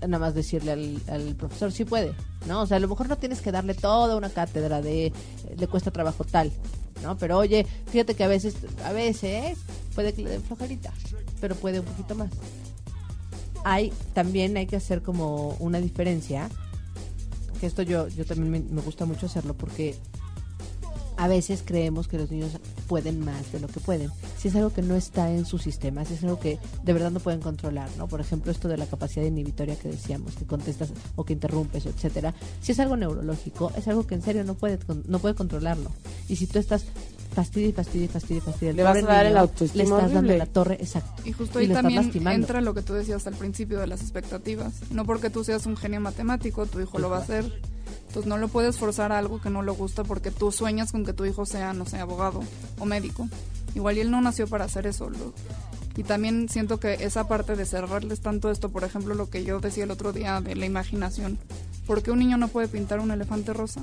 nada 0.00 0.18
más 0.18 0.34
decirle 0.34 0.72
al, 0.72 1.02
al 1.08 1.34
profesor 1.36 1.72
sí 1.72 1.84
puede, 1.84 2.14
¿no? 2.46 2.62
O 2.62 2.66
sea, 2.66 2.78
a 2.78 2.80
lo 2.80 2.88
mejor 2.88 3.08
no 3.08 3.18
tienes 3.18 3.40
que 3.40 3.52
darle 3.52 3.74
toda 3.74 4.16
una 4.16 4.30
cátedra 4.30 4.80
de 4.80 5.06
eh, 5.06 5.12
le 5.56 5.66
cuesta 5.66 5.90
trabajo 5.90 6.24
tal, 6.24 6.52
¿no? 7.02 7.16
Pero 7.18 7.38
oye, 7.38 7.66
fíjate 7.86 8.14
que 8.14 8.24
a 8.24 8.28
veces 8.28 8.56
a 8.84 8.92
veces 8.92 9.58
puede 9.94 10.12
que 10.12 10.22
le 10.22 10.30
den 10.30 10.42
flojerita, 10.42 10.92
pero 11.40 11.54
puede 11.54 11.80
un 11.80 11.86
poquito 11.86 12.14
más. 12.14 12.30
Hay 13.64 13.92
también 14.14 14.56
hay 14.56 14.66
que 14.66 14.76
hacer 14.76 15.02
como 15.02 15.50
una 15.60 15.80
diferencia, 15.80 16.48
que 17.60 17.66
esto 17.66 17.82
yo 17.82 18.08
yo 18.08 18.24
también 18.24 18.74
me 18.74 18.80
gusta 18.80 19.04
mucho 19.04 19.26
hacerlo 19.26 19.54
porque 19.54 19.96
a 21.22 21.28
veces 21.28 21.62
creemos 21.62 22.08
que 22.08 22.16
los 22.16 22.30
niños 22.30 22.52
pueden 22.88 23.22
más 23.22 23.52
de 23.52 23.60
lo 23.60 23.68
que 23.68 23.78
pueden. 23.78 24.10
Si 24.38 24.48
es 24.48 24.56
algo 24.56 24.72
que 24.72 24.80
no 24.80 24.94
está 24.96 25.30
en 25.30 25.44
su 25.44 25.58
sistema, 25.58 26.02
si 26.06 26.14
es 26.14 26.24
algo 26.24 26.40
que 26.40 26.58
de 26.82 26.92
verdad 26.94 27.10
no 27.10 27.20
pueden 27.20 27.40
controlar, 27.40 27.90
¿no? 27.98 28.08
Por 28.08 28.22
ejemplo, 28.22 28.50
esto 28.50 28.68
de 28.68 28.78
la 28.78 28.86
capacidad 28.86 29.26
inhibitoria 29.26 29.76
que 29.76 29.88
decíamos, 29.90 30.34
que 30.34 30.46
contestas 30.46 30.88
o 31.16 31.24
que 31.24 31.34
interrumpes, 31.34 31.84
etcétera. 31.84 32.32
Si 32.62 32.72
es 32.72 32.80
algo 32.80 32.96
neurológico, 32.96 33.70
es 33.76 33.86
algo 33.86 34.06
que 34.06 34.14
en 34.14 34.22
serio 34.22 34.44
no 34.44 34.54
puede 34.54 34.78
con- 34.78 35.04
no 35.06 35.18
puede 35.18 35.34
controlarlo. 35.34 35.90
Y 36.28 36.36
si 36.36 36.46
tú 36.46 36.58
estás 36.58 36.84
fastidia 37.34 37.68
y 37.68 37.72
fastidia 37.72 38.06
y 38.06 38.08
fastidia 38.08 38.38
y 38.38 38.40
fastidia 38.40 38.72
Le 38.72 38.82
vas 38.82 38.96
a 38.96 39.02
dar 39.02 39.24
niño, 39.24 39.30
el 39.30 39.36
autoestima 39.38 39.84
le 39.84 39.84
estás 39.84 40.12
dando 40.12 40.34
la 40.36 40.46
torre, 40.46 40.74
exacto. 40.80 41.22
Y 41.24 41.32
justo 41.32 41.60
y 41.60 41.66
ahí 41.66 41.72
también 41.72 42.02
lastimando. 42.02 42.40
entra 42.40 42.60
lo 42.62 42.72
que 42.74 42.82
tú 42.82 42.94
decías 42.94 43.26
al 43.26 43.34
principio 43.34 43.78
de 43.78 43.86
las 43.86 44.00
expectativas. 44.00 44.72
No 44.90 45.04
porque 45.04 45.28
tú 45.30 45.44
seas 45.44 45.66
un 45.66 45.76
genio 45.76 46.00
matemático, 46.00 46.64
tu 46.66 46.80
hijo 46.80 46.98
lo 46.98 47.10
va 47.10 47.18
a 47.18 47.20
hacer. 47.20 47.60
Entonces 48.10 48.28
no 48.28 48.38
lo 48.38 48.48
puedes 48.48 48.76
forzar 48.76 49.12
a 49.12 49.18
algo 49.18 49.40
que 49.40 49.50
no 49.50 49.62
le 49.62 49.70
gusta 49.70 50.02
porque 50.02 50.32
tú 50.32 50.50
sueñas 50.50 50.90
con 50.90 51.04
que 51.04 51.12
tu 51.12 51.24
hijo 51.26 51.46
sea, 51.46 51.72
no 51.72 51.86
sé, 51.86 51.98
abogado 52.00 52.40
o 52.80 52.84
médico. 52.84 53.28
Igual 53.76 53.98
y 53.98 54.00
él 54.00 54.10
no 54.10 54.20
nació 54.20 54.48
para 54.48 54.64
hacer 54.64 54.88
eso. 54.88 55.08
lo- 55.10 55.32
Y 55.96 56.02
también 56.02 56.48
siento 56.48 56.80
que 56.80 56.94
esa 57.04 57.28
parte 57.28 57.54
de 57.54 57.64
cerrarles 57.66 58.20
tanto 58.20 58.50
esto, 58.50 58.68
por 58.70 58.82
ejemplo, 58.82 59.14
lo 59.14 59.30
que 59.30 59.44
yo 59.44 59.60
decía 59.60 59.84
el 59.84 59.92
otro 59.92 60.12
día 60.12 60.40
de 60.40 60.56
la 60.56 60.66
imaginación. 60.66 61.38
¿Por 61.86 62.02
qué 62.02 62.10
un 62.10 62.18
niño 62.18 62.36
no 62.36 62.48
puede 62.48 62.66
pintar 62.66 62.98
un 62.98 63.12
elefante 63.12 63.52
rosa? 63.52 63.82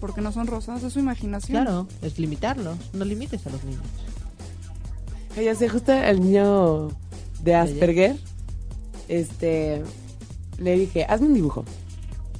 Porque 0.00 0.20
no 0.20 0.32
son 0.32 0.46
rosas, 0.48 0.82
es 0.82 0.92
su 0.92 0.98
imaginación. 0.98 1.62
Claro, 1.64 1.88
es 2.02 2.18
limitarlos, 2.18 2.76
no 2.92 3.04
limites 3.06 3.46
a 3.46 3.50
los 3.50 3.64
niños. 3.64 3.82
Ya 5.42 5.54
sé, 5.54 5.66
justo 5.70 5.92
el 5.94 6.20
niño 6.20 6.88
de 7.42 7.54
Asperger, 7.54 8.16
este, 9.08 9.82
le 10.58 10.78
dije, 10.78 11.06
hazme 11.08 11.28
un 11.28 11.34
dibujo. 11.34 11.64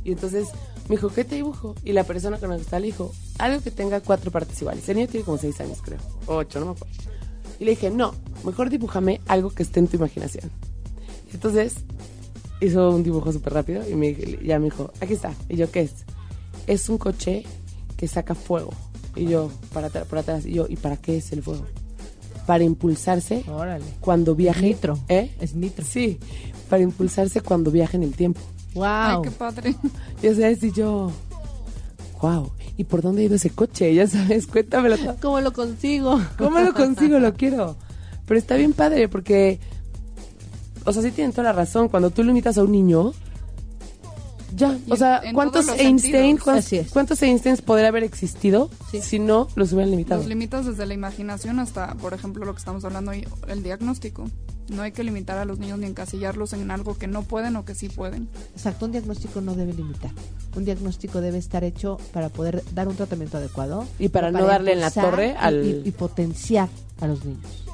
Y 0.05 0.13
entonces 0.13 0.49
me 0.93 0.97
dijo, 0.97 1.09
¿qué 1.09 1.25
te 1.25 1.37
dibujo? 1.37 1.75
Y 1.87 1.93
la 1.93 2.05
persona 2.05 2.37
con 2.37 2.51
la 2.51 2.57
que 2.57 2.63
está 2.63 2.79
le 2.79 2.89
dijo, 2.89 3.15
algo 3.39 3.63
que 3.63 3.71
tenga 3.71 4.03
cuatro 4.03 4.31
partes 4.31 4.61
iguales. 4.61 4.87
El 4.91 4.97
niño 4.97 5.09
tiene 5.09 5.25
como 5.25 5.39
seis 5.39 5.59
años, 5.59 5.79
creo. 5.81 5.97
O 6.27 6.37
ocho, 6.37 6.61
no 6.61 6.67
me 6.67 6.73
acuerdo. 6.73 6.95
Y 7.59 7.65
le 7.65 7.71
dije, 7.71 7.89
no, 7.89 8.15
mejor 8.45 8.69
dibújame 8.69 9.23
algo 9.27 9.49
que 9.49 9.63
esté 9.63 9.81
en 9.81 9.89
tu 9.89 9.97
imaginación. 9.97 10.51
Entonces 11.33 11.77
hizo 12.61 12.91
un 12.91 13.03
dibujo 13.03 13.33
súper 13.33 13.55
rápido 13.55 13.89
y 13.89 13.95
me, 13.95 14.15
ya 14.45 14.59
me 14.59 14.67
dijo, 14.67 14.93
aquí 15.01 15.15
está. 15.15 15.33
Y 15.49 15.57
yo, 15.57 15.71
¿qué 15.71 15.81
es? 15.81 15.95
Es 16.67 16.91
un 16.91 16.99
coche 16.99 17.45
que 17.97 18.07
saca 18.07 18.35
fuego. 18.35 18.75
Y 19.17 19.25
yo, 19.25 19.51
para 19.73 19.87
atrás, 19.87 20.07
por 20.07 20.19
atrás. 20.19 20.45
Y 20.45 20.53
yo, 20.53 20.67
¿y 20.69 20.77
para 20.77 20.99
qué 20.99 21.17
es 21.17 21.33
el 21.33 21.43
fuego? 21.43 21.65
Para 22.47 22.65
impulsarse 22.65 23.45
Órale. 23.49 23.87
cuando 24.01 24.35
viaje. 24.35 24.61
Nitro. 24.61 24.99
¿Eh? 25.09 25.31
Es 25.41 25.55
nitro. 25.55 25.87
Sí, 25.87 26.19
para 26.69 26.83
impulsarse 26.83 27.41
cuando 27.41 27.71
viaje 27.71 27.97
en 27.97 28.03
el 28.03 28.15
tiempo. 28.15 28.43
Wow. 28.75 28.85
Ay, 28.87 29.17
qué 29.25 29.31
padre. 29.31 29.75
Ya 30.23 30.35
sabes, 30.35 30.63
y 30.63 30.73
yo, 30.73 31.13
wow, 32.21 32.51
¿y 32.77 32.85
por 32.85 33.03
dónde 33.03 33.23
ha 33.23 33.25
ido 33.27 33.35
ese 33.37 33.51
coche? 33.51 33.95
Ya 33.95 34.07
sabes, 34.07 34.47
cuéntamelo. 34.47 34.97
¿Cómo 35.21 35.41
lo 35.41 35.53
consigo? 35.53 36.21
¿Cómo 36.39 36.61
lo 36.61 36.73
consigo? 36.73 37.19
Lo 37.19 37.35
quiero. 37.35 37.77
Pero 38.27 38.39
está 38.39 38.57
bien 38.57 38.73
padre 38.73 39.09
porque, 39.09 39.59
o 40.85 40.93
sea, 40.93 41.03
sí 41.03 41.11
tienen 41.11 41.33
toda 41.33 41.45
la 41.45 41.53
razón. 41.53 41.89
Cuando 41.89 42.11
tú 42.11 42.23
limitas 42.23 42.57
a 42.57 42.63
un 42.63 42.73
niño, 42.73 43.13
ya, 44.55 44.79
Y 44.87 44.93
o 44.93 44.97
sea, 44.97 45.21
en 45.25 45.35
¿cuántos 45.35 45.69
Einstein, 45.69 46.37
cuántos, 46.39 46.71
cuántos 46.93 47.23
Einsteins 47.23 47.63
podría 47.63 47.89
haber 47.89 48.03
existido 48.05 48.71
Sí. 48.91 49.01
si 49.01 49.19
no 49.19 49.49
los 49.55 49.73
hubieran 49.73 49.91
limitado? 49.91 50.21
Los 50.21 50.29
limitas 50.29 50.67
desde 50.67 50.87
la 50.87 50.95
imaginación 50.95 51.59
hasta, 51.59 51.95
por 51.95 52.15
ejemplo, 52.15 52.45
lo 52.45 52.53
que 52.53 52.59
estamos 52.59 52.85
hablando 52.85 53.11
hoy, 53.13 53.27
el 53.49 53.63
diagnóstico. 53.63 54.25
No 54.69 54.83
hay 54.83 54.93
que 54.93 55.03
limitar 55.05 55.37
a 55.39 55.45
los 55.45 55.59
niños 55.59 55.79
ni 55.81 55.87
encasillarlos 55.87 56.53
en 56.53 56.71
algo 56.71 56.97
que 56.97 57.07
no 57.09 57.23
pueden 57.23 57.57
o 57.57 57.65
que 57.65 57.75
sí 57.75 57.89
pueden. 57.89 58.29
Exacto, 58.55 58.87
un 58.87 58.93
diagnóstico 58.93 59.41
no 59.41 59.55
debe 59.55 59.73
limitar. 59.75 60.13
Un 60.57 60.65
diagnóstico 60.65 61.21
debe 61.21 61.39
estar 61.39 61.65
hecho 61.65 61.99
para 62.13 62.29
poder 62.29 62.63
dar 62.73 62.87
un 62.89 62.95
tratamiento 62.95 63.39
adecuado 63.39 63.85
Y 63.99 64.09
para 64.09 64.31
no 64.31 64.45
darle 64.47 64.73
en 64.75 64.81
la 64.81 64.91
torre 64.91 65.35
al- 65.39 65.65
y, 65.85 65.89
y 65.89 65.91
potenciar 65.91 66.69
a 67.01 67.07
los 67.07 67.25
niños. 67.25 67.65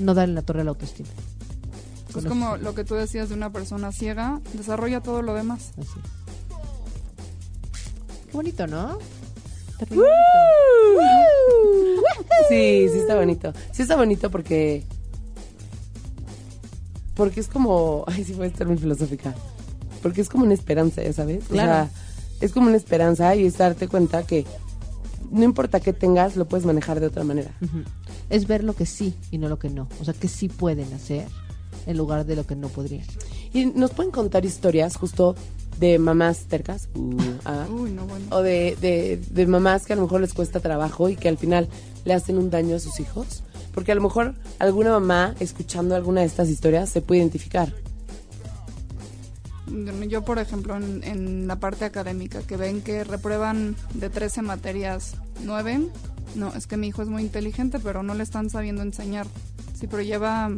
no 0.00 0.12
darle 0.14 0.34
la 0.34 0.42
torre 0.42 0.60
a 0.62 0.64
la 0.64 0.70
autoestima. 0.70 1.08
Es 2.18 2.26
como 2.26 2.54
eso- 2.56 2.64
lo 2.64 2.74
que 2.74 2.84
tú 2.84 2.94
decías 2.94 3.28
de 3.28 3.34
una 3.34 3.50
persona 3.52 3.92
ciega, 3.92 4.40
desarrolla 4.54 5.00
todo 5.00 5.22
lo 5.22 5.34
demás. 5.34 5.70
Así. 5.78 5.88
Qué 8.26 8.32
bonito, 8.32 8.66
¿no? 8.66 8.98
Bonito. 9.80 10.02
Sí, 12.48 12.88
sí 12.92 12.98
está 12.98 13.14
bonito. 13.16 13.52
Sí 13.72 13.82
está 13.82 13.96
bonito 13.96 14.30
porque. 14.30 14.84
Porque 17.14 17.40
es 17.40 17.48
como. 17.48 18.04
Ay, 18.06 18.24
sí, 18.24 18.32
puede 18.32 18.50
estar 18.50 18.66
muy 18.66 18.78
filosófica. 18.78 19.34
Porque 20.02 20.20
es 20.20 20.28
como 20.28 20.44
una 20.44 20.54
esperanza, 20.54 21.02
ya 21.02 21.12
sabes. 21.12 21.44
O 21.50 21.54
sea, 21.54 21.90
es 22.40 22.52
como 22.52 22.68
una 22.68 22.76
esperanza 22.76 23.34
y 23.34 23.44
es 23.44 23.58
darte 23.58 23.88
cuenta 23.88 24.22
que 24.24 24.46
no 25.30 25.42
importa 25.44 25.80
qué 25.80 25.92
tengas, 25.92 26.36
lo 26.36 26.46
puedes 26.46 26.64
manejar 26.64 27.00
de 27.00 27.06
otra 27.06 27.24
manera. 27.24 27.50
Es 28.30 28.46
ver 28.46 28.62
lo 28.64 28.74
que 28.74 28.86
sí 28.86 29.14
y 29.30 29.38
no 29.38 29.48
lo 29.48 29.58
que 29.58 29.70
no. 29.70 29.88
O 30.00 30.04
sea, 30.04 30.14
que 30.14 30.28
sí 30.28 30.48
pueden 30.48 30.92
hacer 30.94 31.26
en 31.86 31.96
lugar 31.96 32.26
de 32.26 32.36
lo 32.36 32.46
que 32.46 32.56
no 32.56 32.68
podrían. 32.68 33.06
Y 33.52 33.66
nos 33.66 33.92
pueden 33.92 34.12
contar 34.12 34.44
historias 34.44 34.96
justo 34.96 35.34
de 35.78 35.98
mamás 35.98 36.44
tercas. 36.44 36.88
uh, 36.94 37.16
ah, 37.44 37.66
Uy, 37.70 37.90
no, 37.92 38.06
bueno. 38.06 38.26
o 38.30 38.42
de, 38.42 38.76
de, 38.80 39.20
de 39.30 39.46
mamás 39.46 39.86
que 39.86 39.92
a 39.92 39.96
lo 39.96 40.02
mejor 40.02 40.20
les 40.20 40.34
cuesta 40.34 40.60
trabajo 40.60 41.08
y 41.08 41.16
que 41.16 41.28
al 41.28 41.38
final 41.38 41.68
le 42.04 42.14
hacen 42.14 42.38
un 42.38 42.50
daño 42.50 42.76
a 42.76 42.80
sus 42.80 43.00
hijos. 43.00 43.42
Porque 43.74 43.92
a 43.92 43.94
lo 43.94 44.02
mejor 44.02 44.34
alguna 44.58 44.90
mamá, 44.90 45.34
escuchando 45.38 45.94
alguna 45.94 46.22
de 46.22 46.26
estas 46.26 46.48
historias, 46.48 46.88
se 46.90 47.00
puede 47.00 47.20
identificar. 47.20 47.72
Yo, 50.08 50.24
por 50.24 50.38
ejemplo, 50.38 50.76
en, 50.76 51.04
en 51.04 51.46
la 51.46 51.56
parte 51.56 51.84
académica, 51.84 52.40
que 52.42 52.56
ven 52.56 52.80
que 52.80 53.04
reprueban 53.04 53.76
de 53.94 54.08
13 54.08 54.42
materias 54.42 55.14
9, 55.44 55.90
no, 56.34 56.54
es 56.54 56.66
que 56.66 56.76
mi 56.76 56.88
hijo 56.88 57.02
es 57.02 57.08
muy 57.08 57.22
inteligente, 57.22 57.78
pero 57.78 58.02
no 58.02 58.14
le 58.14 58.22
están 58.22 58.50
sabiendo 58.50 58.82
enseñar. 58.82 59.26
Sí, 59.78 59.86
pero 59.86 60.02
lleva 60.02 60.50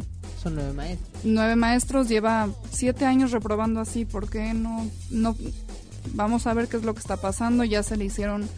Son 0.43 0.55
nueve 0.55 0.73
maestros. 0.73 1.23
nueve 1.25 1.57
maestros, 1.57 2.09
lleva 2.09 2.49
siete 2.71 3.05
años 3.05 3.31
reprobando 3.31 3.81
así, 3.81 4.05
¿por 4.05 4.31
qué 4.31 4.55
no, 4.55 4.87
no? 5.11 5.37
Vamos 6.15 6.47
a 6.47 6.55
ver 6.55 6.67
qué 6.69 6.79
es 6.79 6.83
lo 6.85 6.95
que 6.95 7.01
está 7.01 7.19
pasando, 7.19 7.63
ya 7.65 7.83
se 7.83 7.97
le 7.97 8.07
hicieron 8.07 8.49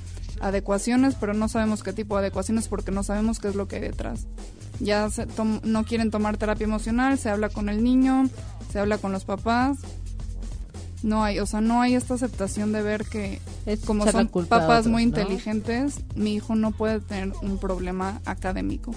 adecuaciones, 0.41 1.15
pero 1.19 1.35
no 1.35 1.49
sabemos 1.49 1.83
qué 1.83 1.93
tipo 1.93 2.15
de 2.17 2.21
adecuaciones 2.21 2.69
porque 2.69 2.91
no 2.93 3.03
sabemos 3.03 3.39
qué 3.41 3.49
es 3.49 3.55
lo 3.57 3.67
que 3.69 3.77
hay 3.77 3.83
detrás. 3.83 4.27
Ya 4.81 5.09
se 5.11 5.27
tom- 5.27 5.61
no 5.65 5.85
quieren 5.85 6.11
tomar 6.11 6.37
terapia 6.37 6.65
emocional, 6.65 7.19
se 7.19 7.31
habla 7.31 7.49
con 7.49 7.69
el 7.69 7.83
niño, 7.83 8.29
se 8.73 8.79
habla 8.79 8.99
con 8.99 9.13
los 9.13 9.25
papás. 9.25 9.79
No 11.03 11.25
hay, 11.25 11.41
o 11.41 11.47
sea, 11.47 11.61
no 11.61 11.81
hay 11.83 11.95
esta 11.97 12.15
aceptación 12.15 12.71
de 12.73 12.81
ver 12.83 13.05
que 13.05 13.41
Es 13.67 13.81
como 13.81 14.07
son 14.11 14.29
papás 14.29 14.81
otros, 14.81 14.87
muy 14.87 15.03
¿no? 15.05 15.09
inteligentes, 15.09 15.97
mi 16.15 16.35
hijo 16.35 16.55
no 16.55 16.71
puede 16.71 17.01
tener 17.01 17.33
un 17.43 17.59
problema 17.59 18.21
académico. 18.25 18.95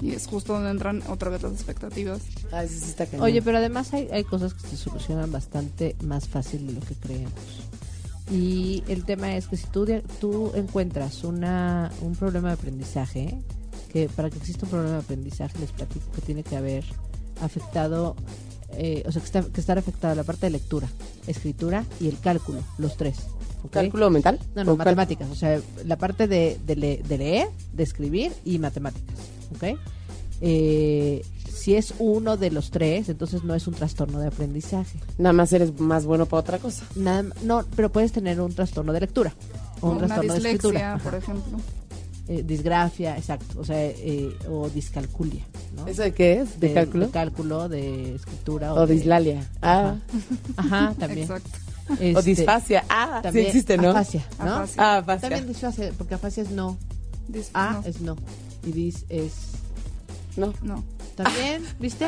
Y 0.00 0.12
es 0.12 0.26
justo 0.26 0.52
donde 0.52 0.70
entran 0.70 1.02
otra 1.08 1.28
vez 1.30 1.42
las 1.42 1.52
expectativas. 1.52 2.20
Ay, 2.52 2.68
sí, 2.68 2.78
sí 2.78 2.90
está 2.90 3.06
cañón. 3.06 3.24
Oye, 3.24 3.42
pero 3.42 3.58
además 3.58 3.92
hay, 3.94 4.08
hay 4.12 4.24
cosas 4.24 4.54
que 4.54 4.66
se 4.68 4.76
solucionan 4.76 5.32
bastante 5.32 5.96
más 6.04 6.28
fácil 6.28 6.66
de 6.68 6.72
lo 6.74 6.80
que 6.80 6.94
creemos. 6.94 7.32
Y 8.30 8.84
el 8.88 9.04
tema 9.04 9.34
es 9.36 9.48
que 9.48 9.56
si 9.56 9.66
tú, 9.68 9.86
tú 10.20 10.52
encuentras 10.54 11.24
una, 11.24 11.90
un 12.02 12.14
problema 12.14 12.48
de 12.48 12.54
aprendizaje, 12.54 13.38
que 13.92 14.08
para 14.08 14.28
que 14.30 14.36
exista 14.38 14.66
un 14.66 14.70
problema 14.70 14.92
de 14.96 15.00
aprendizaje 15.00 15.58
les 15.58 15.72
platico 15.72 16.04
que 16.14 16.20
tiene 16.20 16.42
que 16.44 16.56
haber 16.56 16.84
afectado, 17.40 18.14
eh, 18.72 19.02
o 19.06 19.12
sea, 19.12 19.20
que, 19.22 19.26
está, 19.26 19.42
que 19.42 19.60
estar 19.60 19.78
afectada 19.78 20.14
la 20.14 20.24
parte 20.24 20.46
de 20.46 20.50
lectura, 20.50 20.88
escritura 21.26 21.84
y 22.00 22.08
el 22.08 22.18
cálculo, 22.20 22.60
los 22.76 22.96
tres. 22.96 23.16
¿Cálculo 23.72 24.10
mental? 24.10 24.38
No, 24.54 24.62
no, 24.62 24.72
¿O 24.72 24.76
cal- 24.76 24.84
matemáticas. 24.94 25.28
O 25.30 25.34
sea, 25.34 25.60
la 25.84 25.96
parte 25.96 26.28
de, 26.28 26.58
de, 26.66 26.76
le- 26.76 26.98
de 27.02 27.18
leer, 27.18 27.48
de 27.72 27.82
escribir 27.82 28.32
y 28.44 28.58
matemáticas. 28.58 29.16
¿Ok? 29.54 29.78
Eh, 30.40 31.24
si 31.52 31.74
es 31.74 31.94
uno 31.98 32.36
de 32.36 32.50
los 32.50 32.70
tres, 32.70 33.08
entonces 33.08 33.42
no 33.44 33.54
es 33.54 33.66
un 33.66 33.74
trastorno 33.74 34.20
de 34.20 34.28
aprendizaje. 34.28 34.98
Nada 35.18 35.32
más 35.32 35.52
eres 35.52 35.78
más 35.80 36.04
bueno 36.04 36.26
para 36.26 36.40
otra 36.40 36.58
cosa. 36.58 36.84
Nada, 36.94 37.24
no, 37.42 37.64
pero 37.74 37.90
puedes 37.90 38.12
tener 38.12 38.40
un 38.40 38.54
trastorno 38.54 38.92
de 38.92 39.00
lectura. 39.00 39.34
O 39.80 39.90
un 39.90 39.96
una 39.98 40.06
trastorno 40.06 40.32
de 40.34 40.38
escritura. 40.38 40.78
dislexia, 40.94 41.04
por 41.04 41.14
Ajá. 41.14 41.24
ejemplo. 41.32 41.58
Eh, 42.28 42.42
disgrafia, 42.46 43.16
exacto. 43.16 43.58
O 43.60 43.64
sea, 43.64 43.82
eh, 43.84 44.30
o 44.50 44.68
discalculia. 44.68 45.44
¿no? 45.76 45.86
¿Eso 45.88 46.02
de 46.02 46.12
qué 46.12 46.40
es? 46.42 46.60
¿De, 46.60 46.72
cálculo? 46.74 47.06
De 47.06 47.12
cálculo, 47.12 47.68
de 47.68 48.14
escritura. 48.16 48.74
o 48.74 48.86
de 48.86 48.94
dislalia. 48.94 49.48
Ah. 49.62 49.96
Ajá, 50.56 50.94
también. 50.98 51.22
Exacto. 51.22 51.50
O 51.88 51.94
Este, 52.02 52.22
disfasia. 52.22 52.84
Ah, 52.90 53.20
también 53.22 53.46
sí 53.46 53.48
existe, 53.48 53.78
¿no? 53.78 53.90
Afasia, 53.90 54.26
¿no? 54.40 54.54
Afasia. 54.56 54.82
Ah, 54.82 54.96
afasia. 54.98 55.20
También 55.30 55.48
disfasia, 55.48 55.90
porque 55.96 56.14
afasia 56.14 56.42
es 56.42 56.50
no. 56.50 56.76
Dis- 57.32 57.48
A 57.54 57.72
no, 57.72 57.82
es 57.86 58.00
no. 58.02 58.14
Y 58.76 58.94
es 59.08 59.32
No. 60.36 60.52
no. 60.62 60.84
también, 61.16 61.64
¿viste? 61.80 62.06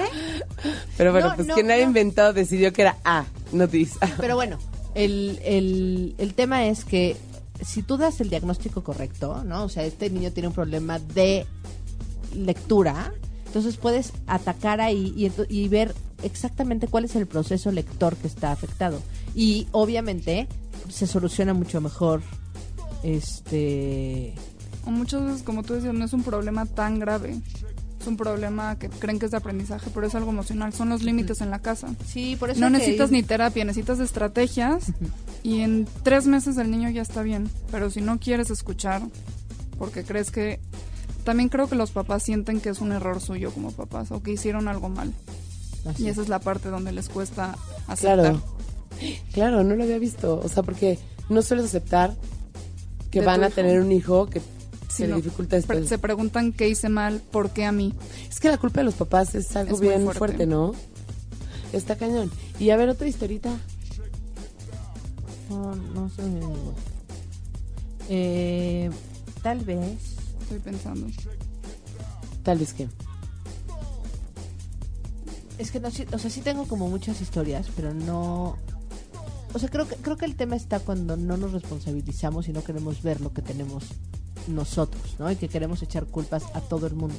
Pero 0.97 1.13
bueno, 1.13 1.31
No, 1.31 1.37
pues 1.37 1.49
no, 1.49 1.55
quien 1.55 1.71
haya 1.71 1.83
no. 1.85 1.89
inventado 1.89 2.33
decidió 2.33 2.73
que 2.73 2.83
era 2.83 2.97
A, 3.05 3.25
no 3.53 3.67
dis. 3.67 3.99
Pero 4.19 4.37
bueno, 4.37 4.59
el, 4.95 5.39
el, 5.45 6.15
el 6.19 6.35
tema 6.35 6.67
es 6.67 6.85
que 6.85 7.17
si 7.65 7.83
tú 7.83 7.97
das 7.97 8.21
el 8.21 8.31
diagnóstico 8.31 8.83
correcto, 8.85 9.43
¿no? 9.45 9.65
O 9.65 9.69
sea, 9.69 9.85
este 9.85 10.09
niño 10.11 10.33
tiene 10.33 10.49
un 10.49 10.55
problema 10.55 10.99
de 10.99 11.47
lectura, 12.35 13.13
entonces 13.47 13.77
puedes 13.77 14.13
atacar 14.27 14.81
ahí 14.81 15.13
y 15.49 15.69
ver 15.69 15.95
exactamente 16.23 16.87
cuál 16.87 17.05
es 17.05 17.17
el 17.17 17.27
proceso 17.27 17.73
lector 17.73 18.17
que 18.17 18.29
está 18.29 18.53
afectado. 18.53 19.01
Y 19.35 19.67
obviamente 19.73 20.47
se 20.89 21.07
soluciona 21.07 21.53
mucho 21.53 21.81
mejor 21.81 22.23
este 23.03 24.35
O 24.87 24.91
muchas 24.91 25.25
veces, 25.25 25.43
como 25.43 25.63
tú 25.63 25.75
decías, 25.75 25.95
no 25.95 26.05
es 26.05 26.13
un 26.13 26.23
problema 26.23 26.67
tan 26.67 26.99
grave. 26.99 27.37
Es 28.01 28.07
un 28.07 28.17
problema 28.17 28.79
que 28.79 28.89
creen 28.89 29.19
que 29.19 29.27
es 29.27 29.31
de 29.31 29.37
aprendizaje, 29.37 29.91
pero 29.93 30.07
es 30.07 30.15
algo 30.15 30.31
emocional. 30.31 30.73
Son 30.73 30.89
los 30.89 31.03
límites 31.03 31.43
en 31.43 31.51
la 31.51 31.59
casa. 31.59 31.89
sí 32.07 32.35
por 32.41 32.49
eso 32.49 32.59
No 32.61 32.69
que 32.69 32.73
necesitas 32.79 33.11
ni 33.11 33.23
terapia, 33.23 33.63
necesitas 33.67 34.01
estrategias 34.01 34.93
y 35.43 35.61
en 35.61 35.87
tres 36.03 36.27
meses 36.27 36.57
el 36.57 36.71
niño 36.71 36.89
ya 36.89 37.03
está 37.03 37.23
bien. 37.23 37.51
Pero 37.71 37.91
si 37.91 38.01
no 38.01 38.19
quieres 38.19 38.51
escuchar, 38.51 39.03
porque 39.79 40.03
crees 40.05 40.31
que... 40.31 40.61
También 41.25 41.51
creo 41.51 41.69
que 41.69 41.77
los 41.77 41.91
papás 41.91 42.23
sienten 42.23 42.61
que 42.61 42.71
es 42.71 42.81
un 42.81 42.93
error 42.93 43.21
suyo 43.21 43.53
como 43.53 43.71
papás 43.73 44.11
o 44.13 44.23
que 44.23 44.33
hicieron 44.33 44.67
algo 44.69 44.89
mal. 44.89 45.13
Así 45.87 46.05
Y 46.05 46.07
es. 46.07 46.13
esa 46.13 46.23
es 46.23 46.29
la 46.31 46.39
parte 46.39 46.71
donde 46.71 46.93
les 46.93 47.11
cuesta 47.11 47.55
aceptar. 47.87 48.19
Claro. 48.19 48.43
Claro, 49.35 49.63
no 49.63 49.77
lo 49.77 49.85
había 49.85 49.99
visto. 49.99 50.41
O 50.43 50.49
sea, 50.49 50.63
porque 50.63 50.99
no 51.29 51.43
sueles 51.43 51.67
aceptar 51.67 52.15
que 53.11 53.21
van 53.21 53.43
a 53.45 53.49
hijo. 53.49 53.55
tener 53.57 53.81
un 53.83 53.93
hijo 53.93 54.27
que 54.27 54.41
se 55.01 55.09
le 55.09 55.17
dificulta 55.17 55.57
esto. 55.57 55.69
Pre- 55.69 55.87
se 55.87 55.99
preguntan 55.99 56.53
qué 56.53 56.69
hice 56.69 56.89
mal, 56.89 57.21
por 57.31 57.51
qué 57.51 57.65
a 57.65 57.73
mí. 57.73 57.95
Es 58.29 58.41
que 58.41 58.49
la 58.49 58.59
culpa 58.59 58.81
de 58.81 58.85
los 58.85 58.95
papás 58.95 59.35
es 59.35 59.55
algo 59.57 59.75
Es 59.75 59.81
muy 59.81 59.89
bien 59.89 60.03
fuerte. 60.05 60.19
fuerte. 60.19 60.47
¿no? 60.47 60.73
Está 61.73 61.97
cañón. 61.97 62.31
Y 62.59 62.71
a 62.71 62.77
ver, 62.77 62.89
otra 62.89 63.07
historita. 63.09 63.51
No, 65.49 65.75
no 65.75 66.09
sé. 66.11 66.23
Eh, 68.09 68.91
tal 69.43 69.61
vez 69.61 70.17
Estoy 70.43 70.59
pensando. 70.59 71.07
Tal 72.43 72.59
vez 72.59 72.73
que. 72.75 72.89
Es 75.59 75.71
que 75.71 75.79
no, 75.79 75.89
o 75.89 76.19
sea, 76.19 76.31
sí 76.31 76.41
tengo 76.41 76.67
como 76.67 76.89
muchas 76.89 77.21
historias, 77.21 77.69
pero 77.77 77.93
no... 77.93 78.57
O 79.53 79.59
sea, 79.59 79.69
creo 79.69 79.87
que, 79.87 79.97
creo 79.97 80.17
que 80.17 80.25
el 80.25 80.35
tema 80.35 80.57
está 80.57 80.81
cuando 80.81 81.17
no 81.17 81.37
nos 81.37 81.53
responsabilizamos 81.53 82.49
y 82.49 82.53
no 82.53 82.65
queremos 82.65 83.03
ver 83.03 83.21
lo 83.21 83.33
que 83.33 83.43
tenemos 83.43 83.85
nosotros, 84.49 85.17
¿no? 85.19 85.31
Y 85.31 85.37
que 85.37 85.49
queremos 85.49 85.83
echar 85.83 86.07
culpas 86.07 86.45
a 86.55 86.61
todo 86.61 86.87
el 86.87 86.95
mundo. 86.95 87.17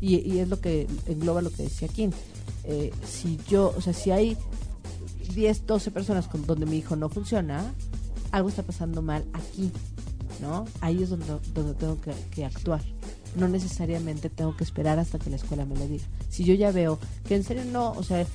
Y, 0.00 0.38
es 0.38 0.48
lo 0.48 0.60
que 0.60 0.86
engloba 1.06 1.42
lo 1.42 1.50
que 1.50 1.64
decía 1.64 1.88
Kim. 1.88 2.10
Eh, 2.64 2.90
si 3.06 3.38
yo, 3.48 3.74
o 3.76 3.80
sea, 3.80 3.92
si 3.92 4.10
hay 4.10 4.36
10, 5.34 5.66
12 5.66 5.90
personas 5.90 6.26
con 6.26 6.46
donde 6.46 6.66
mi 6.66 6.78
hijo 6.78 6.96
no 6.96 7.08
funciona, 7.08 7.74
algo 8.32 8.48
está 8.48 8.62
pasando 8.62 9.02
mal 9.02 9.24
aquí, 9.34 9.70
¿no? 10.40 10.64
Ahí 10.80 11.02
es 11.02 11.10
donde, 11.10 11.26
donde 11.52 11.74
tengo 11.74 12.00
que, 12.00 12.12
que 12.30 12.44
actuar. 12.44 12.80
No 13.36 13.46
necesariamente 13.46 14.30
tengo 14.30 14.56
que 14.56 14.64
esperar 14.64 14.98
hasta 14.98 15.18
que 15.18 15.30
la 15.30 15.36
escuela 15.36 15.66
me 15.66 15.76
lo 15.76 15.86
diga. 15.86 16.04
Si 16.30 16.44
yo 16.44 16.54
ya 16.54 16.72
veo 16.72 16.98
que 17.26 17.36
en 17.36 17.44
serio 17.44 17.64
no, 17.66 17.92
o 17.92 18.02
sea, 18.02 18.26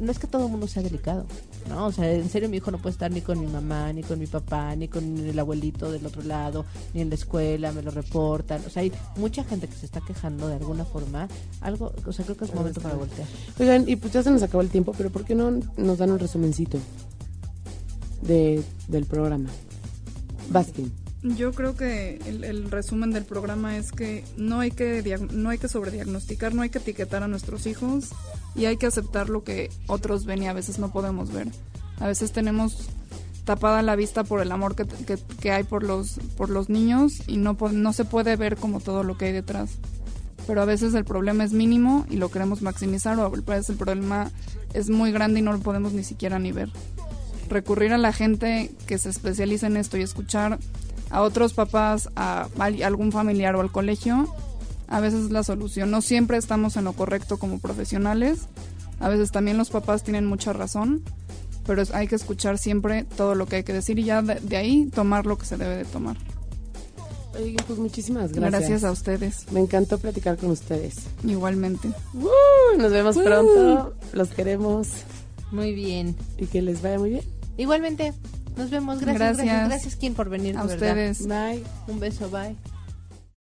no 0.00 0.12
es 0.12 0.18
que 0.18 0.26
todo 0.26 0.46
el 0.46 0.50
mundo 0.50 0.68
sea 0.68 0.82
delicado, 0.82 1.26
¿no? 1.68 1.86
O 1.86 1.92
sea, 1.92 2.12
en 2.12 2.28
serio 2.28 2.48
mi 2.48 2.58
hijo 2.58 2.70
no 2.70 2.78
puede 2.78 2.92
estar 2.92 3.10
ni 3.10 3.20
con 3.20 3.40
mi 3.40 3.46
mamá, 3.46 3.92
ni 3.92 4.02
con 4.02 4.18
mi 4.18 4.26
papá, 4.26 4.74
ni 4.76 4.88
con 4.88 5.18
el 5.18 5.38
abuelito 5.38 5.90
del 5.90 6.04
otro 6.06 6.22
lado, 6.22 6.64
ni 6.94 7.00
en 7.00 7.08
la 7.08 7.14
escuela, 7.14 7.72
me 7.72 7.82
lo 7.82 7.90
reportan. 7.90 8.62
O 8.66 8.70
sea, 8.70 8.82
hay 8.82 8.92
mucha 9.16 9.44
gente 9.44 9.68
que 9.68 9.74
se 9.74 9.86
está 9.86 10.00
quejando 10.00 10.48
de 10.48 10.54
alguna 10.54 10.84
forma. 10.84 11.28
Algo, 11.60 11.92
o 12.04 12.12
sea, 12.12 12.24
creo 12.24 12.36
que 12.36 12.44
es 12.44 12.54
momento 12.54 12.80
para 12.80 12.94
voltear. 12.94 13.28
Oigan, 13.58 13.88
y 13.88 13.96
pues 13.96 14.12
ya 14.12 14.22
se 14.22 14.30
nos 14.30 14.42
acabó 14.42 14.62
el 14.62 14.70
tiempo, 14.70 14.94
pero 14.96 15.10
¿por 15.10 15.24
qué 15.24 15.34
no 15.34 15.50
nos 15.76 15.98
dan 15.98 16.10
un 16.10 16.18
resumencito 16.18 16.78
de, 18.22 18.62
del 18.88 19.06
programa? 19.06 19.50
Baskin. 20.50 20.92
Yo 21.22 21.52
creo 21.52 21.76
que 21.76 22.18
el, 22.26 22.44
el 22.44 22.70
resumen 22.70 23.10
del 23.10 23.24
programa 23.24 23.76
es 23.76 23.92
que 23.92 24.24
no 24.38 24.60
hay 24.60 24.70
que 24.70 25.02
no 25.32 25.50
hay 25.50 25.58
que 25.58 25.68
sobrediagnosticar, 25.68 26.54
no 26.54 26.62
hay 26.62 26.70
que 26.70 26.78
etiquetar 26.78 27.22
a 27.22 27.28
nuestros 27.28 27.66
hijos 27.66 28.06
y 28.54 28.64
hay 28.64 28.78
que 28.78 28.86
aceptar 28.86 29.28
lo 29.28 29.44
que 29.44 29.70
otros 29.86 30.24
ven 30.24 30.42
y 30.42 30.48
a 30.48 30.54
veces 30.54 30.78
no 30.78 30.90
podemos 30.92 31.30
ver. 31.30 31.48
A 31.98 32.06
veces 32.06 32.32
tenemos 32.32 32.88
tapada 33.44 33.82
la 33.82 33.96
vista 33.96 34.24
por 34.24 34.40
el 34.40 34.50
amor 34.50 34.74
que, 34.76 34.86
que- 34.86 35.18
que 35.40 35.50
hay 35.52 35.64
por 35.64 35.82
los 35.82 36.12
por 36.38 36.48
los 36.48 36.70
niños 36.70 37.22
y 37.26 37.36
no 37.36 37.54
no 37.72 37.92
se 37.92 38.06
puede 38.06 38.36
ver 38.36 38.56
como 38.56 38.80
todo 38.80 39.02
lo 39.02 39.18
que 39.18 39.26
hay 39.26 39.32
detrás. 39.32 39.70
pero 40.46 40.62
a 40.62 40.64
veces 40.64 40.94
el 40.94 41.04
problema 41.04 41.44
es 41.44 41.52
mínimo 41.52 42.06
y 42.08 42.16
lo 42.16 42.30
queremos 42.30 42.62
maximizar 42.62 43.18
o 43.18 43.26
a 43.26 43.28
veces 43.28 43.68
el 43.70 43.76
problema 43.76 44.30
es 44.72 44.88
muy 44.88 45.12
grande 45.12 45.40
y 45.40 45.42
no 45.42 45.52
lo 45.52 45.58
podemos 45.60 45.92
ni 45.92 46.02
siquiera 46.02 46.38
ni 46.38 46.50
ver. 46.50 46.70
Recurrir 47.50 47.92
a 47.92 47.98
la 47.98 48.12
gente 48.12 48.70
que 48.86 48.96
se 48.98 49.10
especializa 49.10 49.66
en 49.66 49.76
esto 49.76 49.96
y 49.98 50.02
escuchar 50.02 50.58
a 51.10 51.22
otros 51.22 51.52
papás, 51.52 52.08
a, 52.16 52.48
algún 52.82 53.12
familiar 53.12 53.56
o 53.56 53.60
al 53.60 53.70
colegio, 53.70 54.32
a 54.88 55.00
veces 55.00 55.24
es 55.26 55.30
la 55.30 55.42
solución. 55.42 55.90
No 55.90 56.00
siempre 56.02 56.38
estamos 56.38 56.76
en 56.76 56.84
lo 56.84 56.92
correcto 56.92 57.38
como 57.38 57.58
profesionales, 57.58 58.46
a 59.00 59.08
veces 59.08 59.30
también 59.30 59.58
los 59.58 59.70
papás 59.70 60.02
tienen 60.02 60.26
mucha 60.26 60.52
razón, 60.52 61.02
pero 61.66 61.82
hay 61.92 62.06
que 62.06 62.14
escuchar 62.14 62.58
siempre 62.58 63.04
todo 63.16 63.34
lo 63.34 63.46
que 63.46 63.56
hay 63.56 63.62
que 63.64 63.72
decir 63.72 63.98
y 63.98 64.04
ya 64.04 64.22
de, 64.22 64.56
ahí 64.56 64.86
tomar 64.86 65.26
lo 65.26 65.36
que 65.36 65.46
se 65.46 65.56
debe 65.56 65.76
de 65.76 65.84
tomar. 65.84 66.16
Oye, 67.34 67.56
pues 67.66 67.78
muchísimas 67.78 68.32
gracias. 68.32 68.60
Gracias 68.60 68.84
a 68.84 68.90
ustedes. 68.90 69.52
Me 69.52 69.60
encantó 69.60 69.98
platicar 69.98 70.36
con 70.36 70.50
ustedes. 70.50 70.96
Igualmente. 71.24 71.88
nos 72.76 72.90
vemos 72.90 73.16
pronto. 73.16 73.94
Los 74.12 74.30
queremos. 74.30 74.88
Muy 75.52 75.72
bien. 75.72 76.16
Y 76.38 76.46
que 76.46 76.60
les 76.60 76.82
vaya 76.82 76.98
muy 76.98 77.10
bien. 77.10 77.24
Igualmente. 77.56 78.12
Nos 78.60 78.70
vemos. 78.70 79.00
Gracias. 79.00 79.36
Gracias, 79.38 79.68
gracias, 79.68 79.96
Kim, 79.96 80.14
por 80.14 80.28
venir. 80.28 80.56
A 80.56 80.64
ustedes. 80.64 81.26
Bye. 81.26 81.64
Un 81.88 81.98
beso. 81.98 82.28
Bye. 82.30 82.56